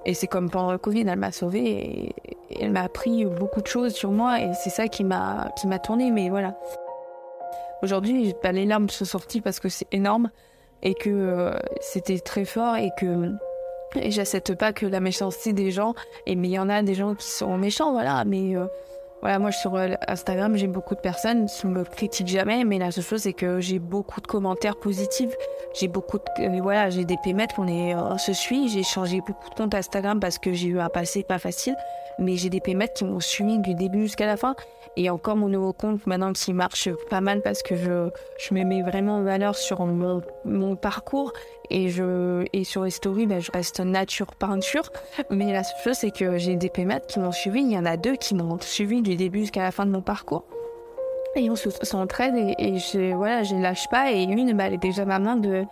et 0.05 0.13
c'est 0.13 0.27
comme 0.27 0.49
pendant 0.49 0.71
le 0.71 0.77
Covid, 0.77 1.05
elle 1.07 1.19
m'a 1.19 1.31
sauvée 1.31 1.65
et, 1.65 2.15
elle 2.59 2.71
m'a 2.71 2.83
appris 2.83 3.25
beaucoup 3.25 3.61
de 3.61 3.67
choses 3.67 3.93
sur 3.93 4.11
moi 4.11 4.39
et 4.39 4.51
c'est 4.53 4.69
ça 4.69 4.87
qui 4.87 5.03
m'a, 5.03 5.51
qui 5.59 5.65
m'a 5.65 5.79
tourné. 5.79 6.11
Mais 6.11 6.29
voilà. 6.29 6.55
Aujourd'hui, 7.81 8.33
les 8.43 8.65
larmes 8.65 8.89
sont 8.89 9.05
sorties 9.05 9.41
parce 9.41 9.59
que 9.59 9.69
c'est 9.69 9.87
énorme 9.91 10.29
et 10.83 10.93
que 10.93 11.09
euh, 11.09 11.57
c'était 11.81 12.19
très 12.19 12.45
fort 12.45 12.75
et 12.75 12.91
que 12.99 13.31
j'accepte 14.07 14.55
pas 14.55 14.73
que 14.73 14.85
la 14.85 14.99
méchanceté 14.99 15.53
des 15.53 15.71
gens 15.71 15.93
et 16.25 16.35
mais 16.35 16.49
il 16.49 16.53
y 16.53 16.59
en 16.59 16.69
a 16.69 16.81
des 16.83 16.93
gens 16.93 17.15
qui 17.15 17.27
sont 17.27 17.57
méchants 17.57 17.91
voilà 17.91 18.25
mais 18.25 18.55
euh, 18.55 18.65
voilà 19.23 19.39
moi 19.39 19.53
sur 19.53 19.73
euh, 19.75 19.87
Instagram 20.09 20.57
j'ai 20.57 20.67
beaucoup 20.67 20.95
de 20.95 20.99
personnes 20.99 21.45
qui 21.45 21.65
me 21.65 21.85
critiquent 21.85 22.27
jamais 22.27 22.65
mais 22.65 22.77
la 22.77 22.91
seule 22.91 23.05
chose 23.05 23.21
c'est 23.21 23.31
que 23.31 23.61
j'ai 23.61 23.79
beaucoup 23.79 24.19
de 24.19 24.27
commentaires 24.27 24.75
positifs. 24.75 25.33
J'ai 25.73 25.87
beaucoup 25.87 26.17
de 26.17 26.61
voilà 26.61 26.89
j'ai 26.89 27.05
des 27.05 27.15
pémètres 27.23 27.55
on 27.57 27.65
est 27.65 27.95
on 27.95 28.17
se 28.17 28.33
suit. 28.33 28.67
J'ai 28.67 28.83
changé 28.83 29.21
beaucoup 29.25 29.49
de 29.49 29.55
comptes 29.55 29.73
Instagram 29.73 30.19
parce 30.19 30.39
que 30.39 30.51
j'ai 30.51 30.67
eu 30.67 30.79
un 30.81 30.89
passé 30.89 31.23
pas 31.23 31.39
facile 31.39 31.77
mais 32.19 32.35
j'ai 32.35 32.49
des 32.49 32.59
pémètres 32.59 32.95
qui 32.95 33.05
m'ont 33.05 33.21
suivi 33.21 33.59
du 33.59 33.75
début 33.75 34.01
jusqu'à 34.01 34.25
la 34.25 34.35
fin 34.35 34.55
et 34.95 35.09
encore 35.09 35.35
mon 35.35 35.47
nouveau 35.47 35.73
compte 35.73 36.05
maintenant 36.05 36.33
qui 36.33 36.53
marche 36.53 36.89
pas 37.09 37.21
mal 37.21 37.41
parce 37.41 37.63
que 37.63 37.75
je, 37.75 38.09
je 38.37 38.53
me 38.53 38.63
mets 38.63 38.83
vraiment 38.83 39.17
en 39.17 39.23
valeur 39.23 39.55
sur 39.55 39.85
mon, 39.85 40.21
mon 40.45 40.75
parcours 40.75 41.33
et, 41.69 41.89
je, 41.89 42.45
et 42.53 42.63
sur 42.63 42.83
les 42.83 42.91
stories, 42.91 43.25
ben, 43.25 43.39
je 43.41 43.51
reste 43.51 43.79
nature 43.79 44.35
peinture. 44.35 44.91
Mais 45.29 45.51
la 45.51 45.63
seule 45.63 45.81
chose, 45.83 45.97
c'est 45.97 46.11
que 46.11 46.37
j'ai 46.37 46.55
des 46.55 46.69
pémates 46.69 47.07
qui 47.07 47.19
m'ont 47.19 47.31
suivi. 47.31 47.61
Il 47.61 47.71
y 47.71 47.77
en 47.77 47.85
a 47.85 47.97
deux 47.97 48.15
qui 48.15 48.35
m'ont 48.35 48.59
suivi 48.61 49.01
du 49.01 49.15
début 49.15 49.39
jusqu'à 49.41 49.63
la 49.63 49.71
fin 49.71 49.85
de 49.85 49.91
mon 49.91 50.01
parcours. 50.01 50.45
Et 51.35 51.49
on 51.49 51.55
s'entraide 51.55 52.35
et, 52.35 52.53
et 52.59 52.77
je, 52.77 53.15
voilà, 53.15 53.41
je 53.41 53.55
lâche 53.55 53.89
pas. 53.89 54.11
Et 54.11 54.23
une, 54.23 54.53
ben, 54.53 54.65
elle 54.65 54.73
est 54.73 54.77
déjà 54.77 55.05
maman 55.05 55.35
de, 55.35 55.65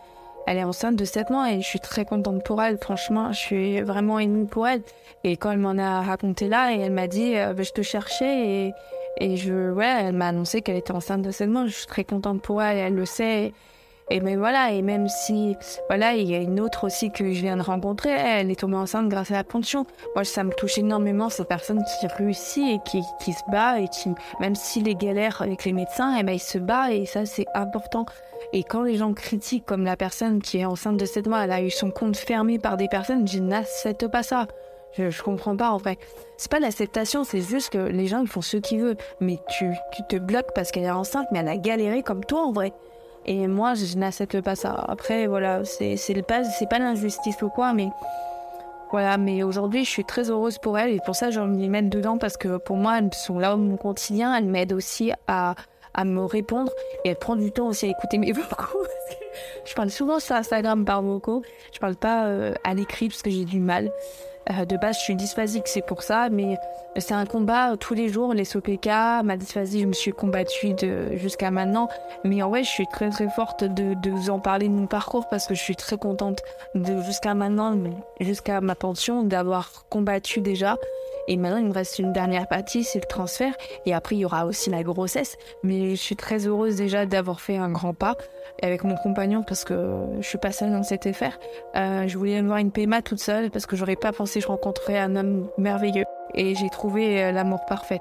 elle 0.47 0.57
est 0.57 0.63
enceinte 0.63 0.95
de 0.95 1.05
7 1.05 1.29
mois 1.29 1.51
et 1.51 1.61
je 1.61 1.67
suis 1.67 1.79
très 1.79 2.05
contente 2.05 2.43
pour 2.43 2.61
elle. 2.61 2.77
Franchement, 2.77 3.31
je 3.31 3.37
suis 3.37 3.81
vraiment 3.81 4.19
émue 4.19 4.45
pour 4.45 4.67
elle. 4.67 4.81
Et 5.23 5.37
quand 5.37 5.51
elle 5.51 5.59
m'en 5.59 5.77
a 5.77 6.01
raconté 6.01 6.47
là, 6.47 6.73
et 6.73 6.79
elle 6.79 6.91
m'a 6.91 7.07
dit, 7.07 7.37
euh, 7.37 7.53
ben, 7.53 7.63
je 7.63 7.71
te 7.71 7.81
cherchais 7.81 8.47
et, 8.47 8.73
et 9.17 9.37
je, 9.37 9.71
ouais, 9.71 10.03
elle 10.03 10.15
m'a 10.15 10.27
annoncé 10.27 10.61
qu'elle 10.61 10.77
était 10.77 10.91
enceinte 10.91 11.21
de 11.21 11.31
7 11.31 11.49
mois. 11.49 11.65
Je 11.65 11.73
suis 11.73 11.87
très 11.87 12.03
contente 12.03 12.41
pour 12.41 12.61
elle, 12.61 12.77
elle 12.77 12.95
le 12.95 13.05
sait. 13.05 13.53
Et 14.09 14.19
mais 14.19 14.35
voilà, 14.35 14.73
et 14.73 14.81
même 14.81 15.07
si, 15.07 15.55
voilà, 15.87 16.15
il 16.15 16.29
y 16.29 16.35
a 16.35 16.39
une 16.39 16.59
autre 16.59 16.85
aussi 16.85 17.11
que 17.11 17.31
je 17.31 17.39
viens 17.39 17.55
de 17.55 17.61
rencontrer, 17.61 18.09
elle 18.09 18.51
est 18.51 18.59
tombée 18.59 18.75
enceinte 18.75 19.07
grâce 19.07 19.31
à 19.31 19.35
la 19.35 19.45
pension. 19.45 19.85
Moi, 20.15 20.25
ça 20.25 20.43
me 20.43 20.51
touche 20.51 20.77
énormément, 20.77 21.29
cette 21.29 21.47
personne 21.47 21.81
qui 21.83 22.07
réussit 22.07 22.75
et 22.75 22.79
qui, 22.83 23.01
qui 23.21 23.31
se 23.31 23.43
bat 23.49 23.79
et 23.79 23.87
qui, 23.87 24.09
même 24.41 24.55
s'il 24.55 24.89
est 24.89 24.95
galère 24.95 25.41
avec 25.41 25.63
les 25.63 25.71
médecins, 25.71 26.13
eh 26.19 26.23
ben, 26.23 26.33
il 26.33 26.39
se 26.39 26.57
bat 26.57 26.91
et 26.91 27.05
ça, 27.05 27.25
c'est 27.25 27.45
important. 27.55 28.05
Et 28.51 28.63
quand 28.63 28.81
les 28.81 28.95
gens 28.97 29.13
critiquent 29.13 29.65
comme 29.65 29.85
la 29.85 29.95
personne 29.95 30.41
qui 30.41 30.57
est 30.57 30.65
enceinte 30.65 30.97
de 30.97 31.05
7 31.05 31.27
mois, 31.27 31.45
elle 31.45 31.51
a 31.53 31.61
eu 31.61 31.69
son 31.69 31.89
compte 31.89 32.17
fermé 32.17 32.59
par 32.59 32.75
des 32.75 32.89
personnes, 32.89 33.25
je 33.25 33.39
n'accepte 33.39 34.07
pas 34.07 34.23
ça. 34.23 34.47
Je, 34.93 35.09
je 35.09 35.23
comprends 35.23 35.55
pas 35.55 35.71
en 35.71 35.79
fait. 35.79 35.97
C'est 36.37 36.51
pas 36.51 36.59
l'acceptation, 36.59 37.23
c'est 37.23 37.41
juste 37.41 37.69
que 37.71 37.77
les 37.77 38.07
gens 38.07 38.21
ils 38.21 38.27
font 38.27 38.41
ce 38.41 38.57
qu'ils 38.57 38.81
veulent. 38.81 38.97
Mais 39.19 39.39
tu, 39.49 39.71
tu 39.93 40.01
te 40.09 40.15
bloques 40.15 40.53
parce 40.53 40.71
qu'elle 40.71 40.83
est 40.83 40.91
enceinte, 40.91 41.27
mais 41.31 41.39
elle 41.39 41.47
a 41.47 41.57
galéré 41.57 42.03
comme 42.03 42.25
toi 42.25 42.41
en 42.41 42.51
vrai. 42.51 42.73
Et 43.25 43.47
moi, 43.47 43.75
je, 43.75 43.97
n'accepte 43.97 44.41
pas 44.41 44.55
ça. 44.55 44.73
Après, 44.87 45.27
voilà, 45.27 45.63
c'est 45.63 45.95
pas, 46.23 46.41
pas 46.69 46.79
l'injustice 46.79 47.41
ou 47.41 47.49
quoi, 47.49 47.73
mais 47.73 47.89
voilà. 48.91 49.17
Mais 49.17 49.43
aujourd'hui, 49.43 49.85
je 49.85 49.89
suis 49.89 50.05
très 50.05 50.29
heureuse 50.29 50.57
pour 50.57 50.77
elle 50.77 50.91
et 50.91 50.99
pour 51.05 51.15
ça, 51.15 51.29
de 51.29 51.57
les 51.57 51.69
mettre 51.69 51.89
dedans 51.89 52.17
parce 52.17 52.37
que 52.37 52.57
pour 52.57 52.77
moi, 52.77 52.97
elles 52.97 53.13
sont 53.13 53.37
là 53.37 53.55
au 53.55 53.77
quotidien. 53.77 54.35
Elles 54.35 54.45
m'aident 54.45 54.73
aussi 54.73 55.11
à, 55.27 55.55
à 55.93 56.03
me 56.03 56.25
répondre 56.25 56.71
et 57.05 57.09
elle 57.09 57.15
prend 57.15 57.35
du 57.35 57.51
temps 57.51 57.67
aussi 57.67 57.85
à 57.85 57.89
écouter 57.89 58.17
mes 58.17 58.31
vocaux. 58.31 58.85
je 59.65 59.73
parle 59.75 59.91
souvent 59.91 60.19
sur 60.19 60.35
Instagram 60.35 60.83
par 60.83 61.03
vocaux. 61.03 61.43
Je 61.73 61.79
parle 61.79 61.95
pas 61.95 62.25
euh, 62.25 62.53
à 62.63 62.73
l'écrit 62.73 63.09
parce 63.09 63.21
que 63.21 63.29
j'ai 63.29 63.45
du 63.45 63.59
mal. 63.59 63.91
Euh, 64.49 64.65
de 64.65 64.75
base, 64.77 64.97
je 64.97 65.03
suis 65.03 65.15
dysphasique, 65.15 65.67
c'est 65.67 65.85
pour 65.85 66.01
ça, 66.01 66.29
mais 66.29 66.57
c'est 66.97 67.13
un 67.13 67.25
combat 67.25 67.77
tous 67.77 67.93
les 67.93 68.09
jours. 68.09 68.33
Les 68.33 68.45
SOPK, 68.45 68.87
ma 69.23 69.37
dysphasie, 69.37 69.81
je 69.81 69.85
me 69.85 69.93
suis 69.93 70.11
combattue 70.11 70.75
jusqu'à 71.13 71.51
maintenant. 71.51 71.89
Mais 72.23 72.41
en 72.41 72.49
vrai, 72.49 72.63
je 72.63 72.69
suis 72.69 72.87
très 72.87 73.09
très 73.09 73.29
forte 73.29 73.63
de, 73.63 73.93
de, 73.93 74.09
vous 74.09 74.29
en 74.29 74.39
parler 74.39 74.67
de 74.67 74.73
mon 74.73 74.87
parcours 74.87 75.27
parce 75.29 75.47
que 75.47 75.53
je 75.53 75.61
suis 75.61 75.75
très 75.75 75.97
contente 75.97 76.39
de 76.75 77.01
jusqu'à 77.03 77.33
maintenant, 77.33 77.77
jusqu'à 78.19 78.61
ma 78.61 78.75
pension, 78.75 79.23
d'avoir 79.23 79.85
combattu 79.89 80.41
déjà. 80.41 80.77
Et 81.27 81.37
maintenant, 81.37 81.57
il 81.57 81.65
me 81.65 81.73
reste 81.73 81.99
une 81.99 82.13
dernière 82.13 82.47
partie, 82.47 82.83
c'est 82.83 82.99
le 82.99 83.05
transfert. 83.05 83.53
Et 83.85 83.93
après, 83.93 84.15
il 84.15 84.19
y 84.19 84.25
aura 84.25 84.45
aussi 84.45 84.69
la 84.69 84.83
grossesse. 84.83 85.37
Mais 85.63 85.91
je 85.91 86.01
suis 86.01 86.15
très 86.15 86.47
heureuse 86.47 86.75
déjà 86.75 87.05
d'avoir 87.05 87.41
fait 87.41 87.57
un 87.57 87.69
grand 87.69 87.93
pas 87.93 88.15
avec 88.61 88.83
mon 88.83 88.95
compagnon 88.95 89.43
parce 89.43 89.63
que 89.63 90.05
je 90.19 90.27
suis 90.27 90.37
pas 90.37 90.51
seule 90.51 90.71
dans 90.71 90.83
cette 90.83 91.05
affaire. 91.05 91.39
Euh, 91.75 92.07
je 92.07 92.17
voulais 92.17 92.37
avoir 92.37 92.57
une 92.57 92.71
PMA 92.71 93.01
toute 93.01 93.19
seule 93.19 93.49
parce 93.51 93.65
que 93.65 93.75
j'aurais 93.75 93.95
pas 93.95 94.11
pensé 94.11 94.39
que 94.39 94.43
je 94.43 94.47
rencontrerais 94.47 94.99
un 94.99 95.15
homme 95.15 95.49
merveilleux. 95.57 96.05
Et 96.33 96.55
j'ai 96.55 96.69
trouvé 96.69 97.23
euh, 97.23 97.31
l'amour 97.31 97.65
parfait. 97.65 97.99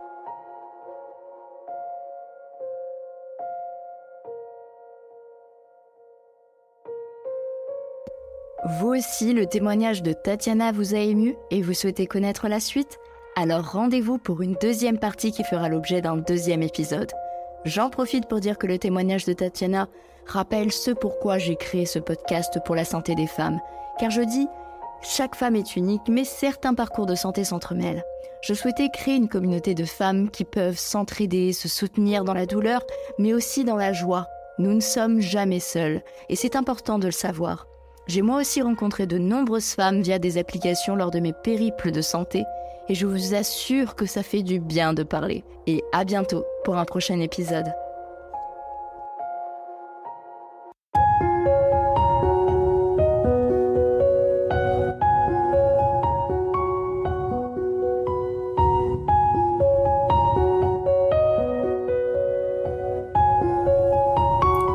Vous 8.78 8.88
aussi, 8.88 9.32
le 9.32 9.46
témoignage 9.46 10.02
de 10.02 10.12
Tatiana 10.12 10.70
vous 10.70 10.94
a 10.94 10.98
ému 10.98 11.34
et 11.50 11.62
vous 11.62 11.72
souhaitez 11.72 12.06
connaître 12.06 12.46
la 12.46 12.60
suite? 12.60 12.98
Alors 13.42 13.72
rendez-vous 13.72 14.18
pour 14.18 14.42
une 14.42 14.54
deuxième 14.60 14.98
partie 14.98 15.32
qui 15.32 15.44
fera 15.44 15.70
l'objet 15.70 16.02
d'un 16.02 16.18
deuxième 16.18 16.62
épisode. 16.62 17.10
J'en 17.64 17.88
profite 17.88 18.28
pour 18.28 18.38
dire 18.38 18.58
que 18.58 18.66
le 18.66 18.76
témoignage 18.76 19.24
de 19.24 19.32
Tatiana 19.32 19.88
rappelle 20.26 20.70
ce 20.70 20.90
pourquoi 20.90 21.38
j'ai 21.38 21.56
créé 21.56 21.86
ce 21.86 21.98
podcast 21.98 22.58
pour 22.66 22.74
la 22.74 22.84
santé 22.84 23.14
des 23.14 23.26
femmes. 23.26 23.58
Car 23.98 24.10
je 24.10 24.20
dis, 24.20 24.46
chaque 25.00 25.34
femme 25.34 25.56
est 25.56 25.74
unique, 25.74 26.06
mais 26.06 26.24
certains 26.24 26.74
parcours 26.74 27.06
de 27.06 27.14
santé 27.14 27.44
s'entremêlent. 27.44 28.04
Je 28.42 28.52
souhaitais 28.52 28.90
créer 28.90 29.14
une 29.14 29.30
communauté 29.30 29.74
de 29.74 29.86
femmes 29.86 30.28
qui 30.28 30.44
peuvent 30.44 30.78
s'entraider, 30.78 31.54
se 31.54 31.66
soutenir 31.66 32.24
dans 32.24 32.34
la 32.34 32.44
douleur, 32.44 32.82
mais 33.18 33.32
aussi 33.32 33.64
dans 33.64 33.76
la 33.76 33.94
joie. 33.94 34.26
Nous 34.58 34.74
ne 34.74 34.80
sommes 34.80 35.22
jamais 35.22 35.60
seuls, 35.60 36.02
et 36.28 36.36
c'est 36.36 36.56
important 36.56 36.98
de 36.98 37.06
le 37.06 37.10
savoir. 37.10 37.66
J'ai 38.06 38.20
moi 38.20 38.38
aussi 38.38 38.60
rencontré 38.60 39.06
de 39.06 39.16
nombreuses 39.16 39.72
femmes 39.72 40.02
via 40.02 40.18
des 40.18 40.36
applications 40.36 40.94
lors 40.94 41.10
de 41.10 41.20
mes 41.20 41.32
périples 41.32 41.90
de 41.90 42.02
santé, 42.02 42.44
et 42.90 42.94
je 42.96 43.06
vous 43.06 43.34
assure 43.34 43.94
que 43.94 44.04
ça 44.04 44.24
fait 44.24 44.42
du 44.42 44.58
bien 44.58 44.92
de 44.92 45.04
parler. 45.04 45.44
Et 45.68 45.84
à 45.92 46.04
bientôt 46.04 46.44
pour 46.64 46.76
un 46.76 46.84
prochain 46.84 47.20
épisode. 47.20 47.72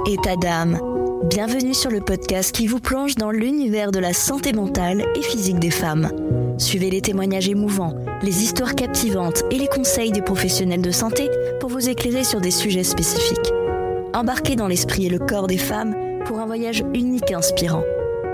État 0.08 0.38
d'âme. 0.38 0.80
Bienvenue 1.26 1.74
sur 1.74 1.92
le 1.92 2.00
podcast 2.00 2.56
qui 2.56 2.68
vous 2.68 2.80
plonge 2.80 3.16
dans 3.16 3.32
l'univers 3.32 3.92
de 3.92 4.00
la 4.00 4.14
santé 4.14 4.54
mentale 4.54 5.04
et 5.16 5.22
physique 5.22 5.60
des 5.60 5.72
femmes. 5.72 6.35
Suivez 6.58 6.90
les 6.90 7.02
témoignages 7.02 7.50
émouvants, 7.50 7.94
les 8.22 8.44
histoires 8.44 8.76
captivantes 8.76 9.44
et 9.52 9.58
les 9.58 9.68
conseils 9.68 10.12
des 10.12 10.22
professionnels 10.22 10.82
de 10.82 10.92
santé 10.92 11.30
pour 11.60 11.70
vous 11.70 11.90
éclairer 11.90 12.24
sur 12.24 12.40
des 12.40 12.52
sujets 12.52 12.84
spécifiques. 12.84 13.52
Embarquez 14.14 14.56
dans 14.56 14.68
l'esprit 14.68 15.08
et 15.08 15.10
le 15.10 15.20
corps 15.20 15.48
des 15.48 15.58
femmes 15.58 15.96
pour 16.26 16.40
un 16.40 16.46
voyage 16.46 16.84
unique 16.94 17.30
et 17.32 17.36
inspirant. 17.36 17.84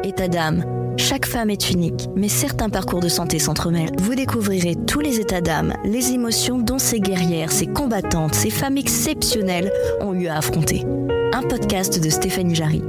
État 0.04 0.28
d'âme, 0.28 0.64
chaque 0.98 1.26
femme 1.26 1.50
est 1.50 1.72
unique, 1.72 2.10
mais 2.16 2.30
certains 2.30 2.70
parcours 2.70 3.00
de 3.00 3.10
santé 3.10 3.40
s'entremêlent. 3.40 3.96
Vous 4.00 4.14
découvrirez 4.14 4.76
tous 4.88 5.00
les 5.00 5.20
états 5.20 5.42
d'âme, 5.42 5.74
les 5.84 6.12
émotions 6.12 6.60
dont 6.60 6.80
ces 6.80 7.00
guerrières, 7.00 7.52
ces 7.52 7.68
combattantes, 7.68 8.36
ces 8.36 8.52
femmes 8.52 8.78
exceptionnelles 8.78 9.72
ont 10.00 10.14
eu 10.14 10.28
à 10.28 10.38
affronter. 10.38 10.86
Un 11.34 11.42
podcast 11.42 12.00
de 12.00 12.10
Stéphanie 12.10 12.56
Jarry. 12.56 12.84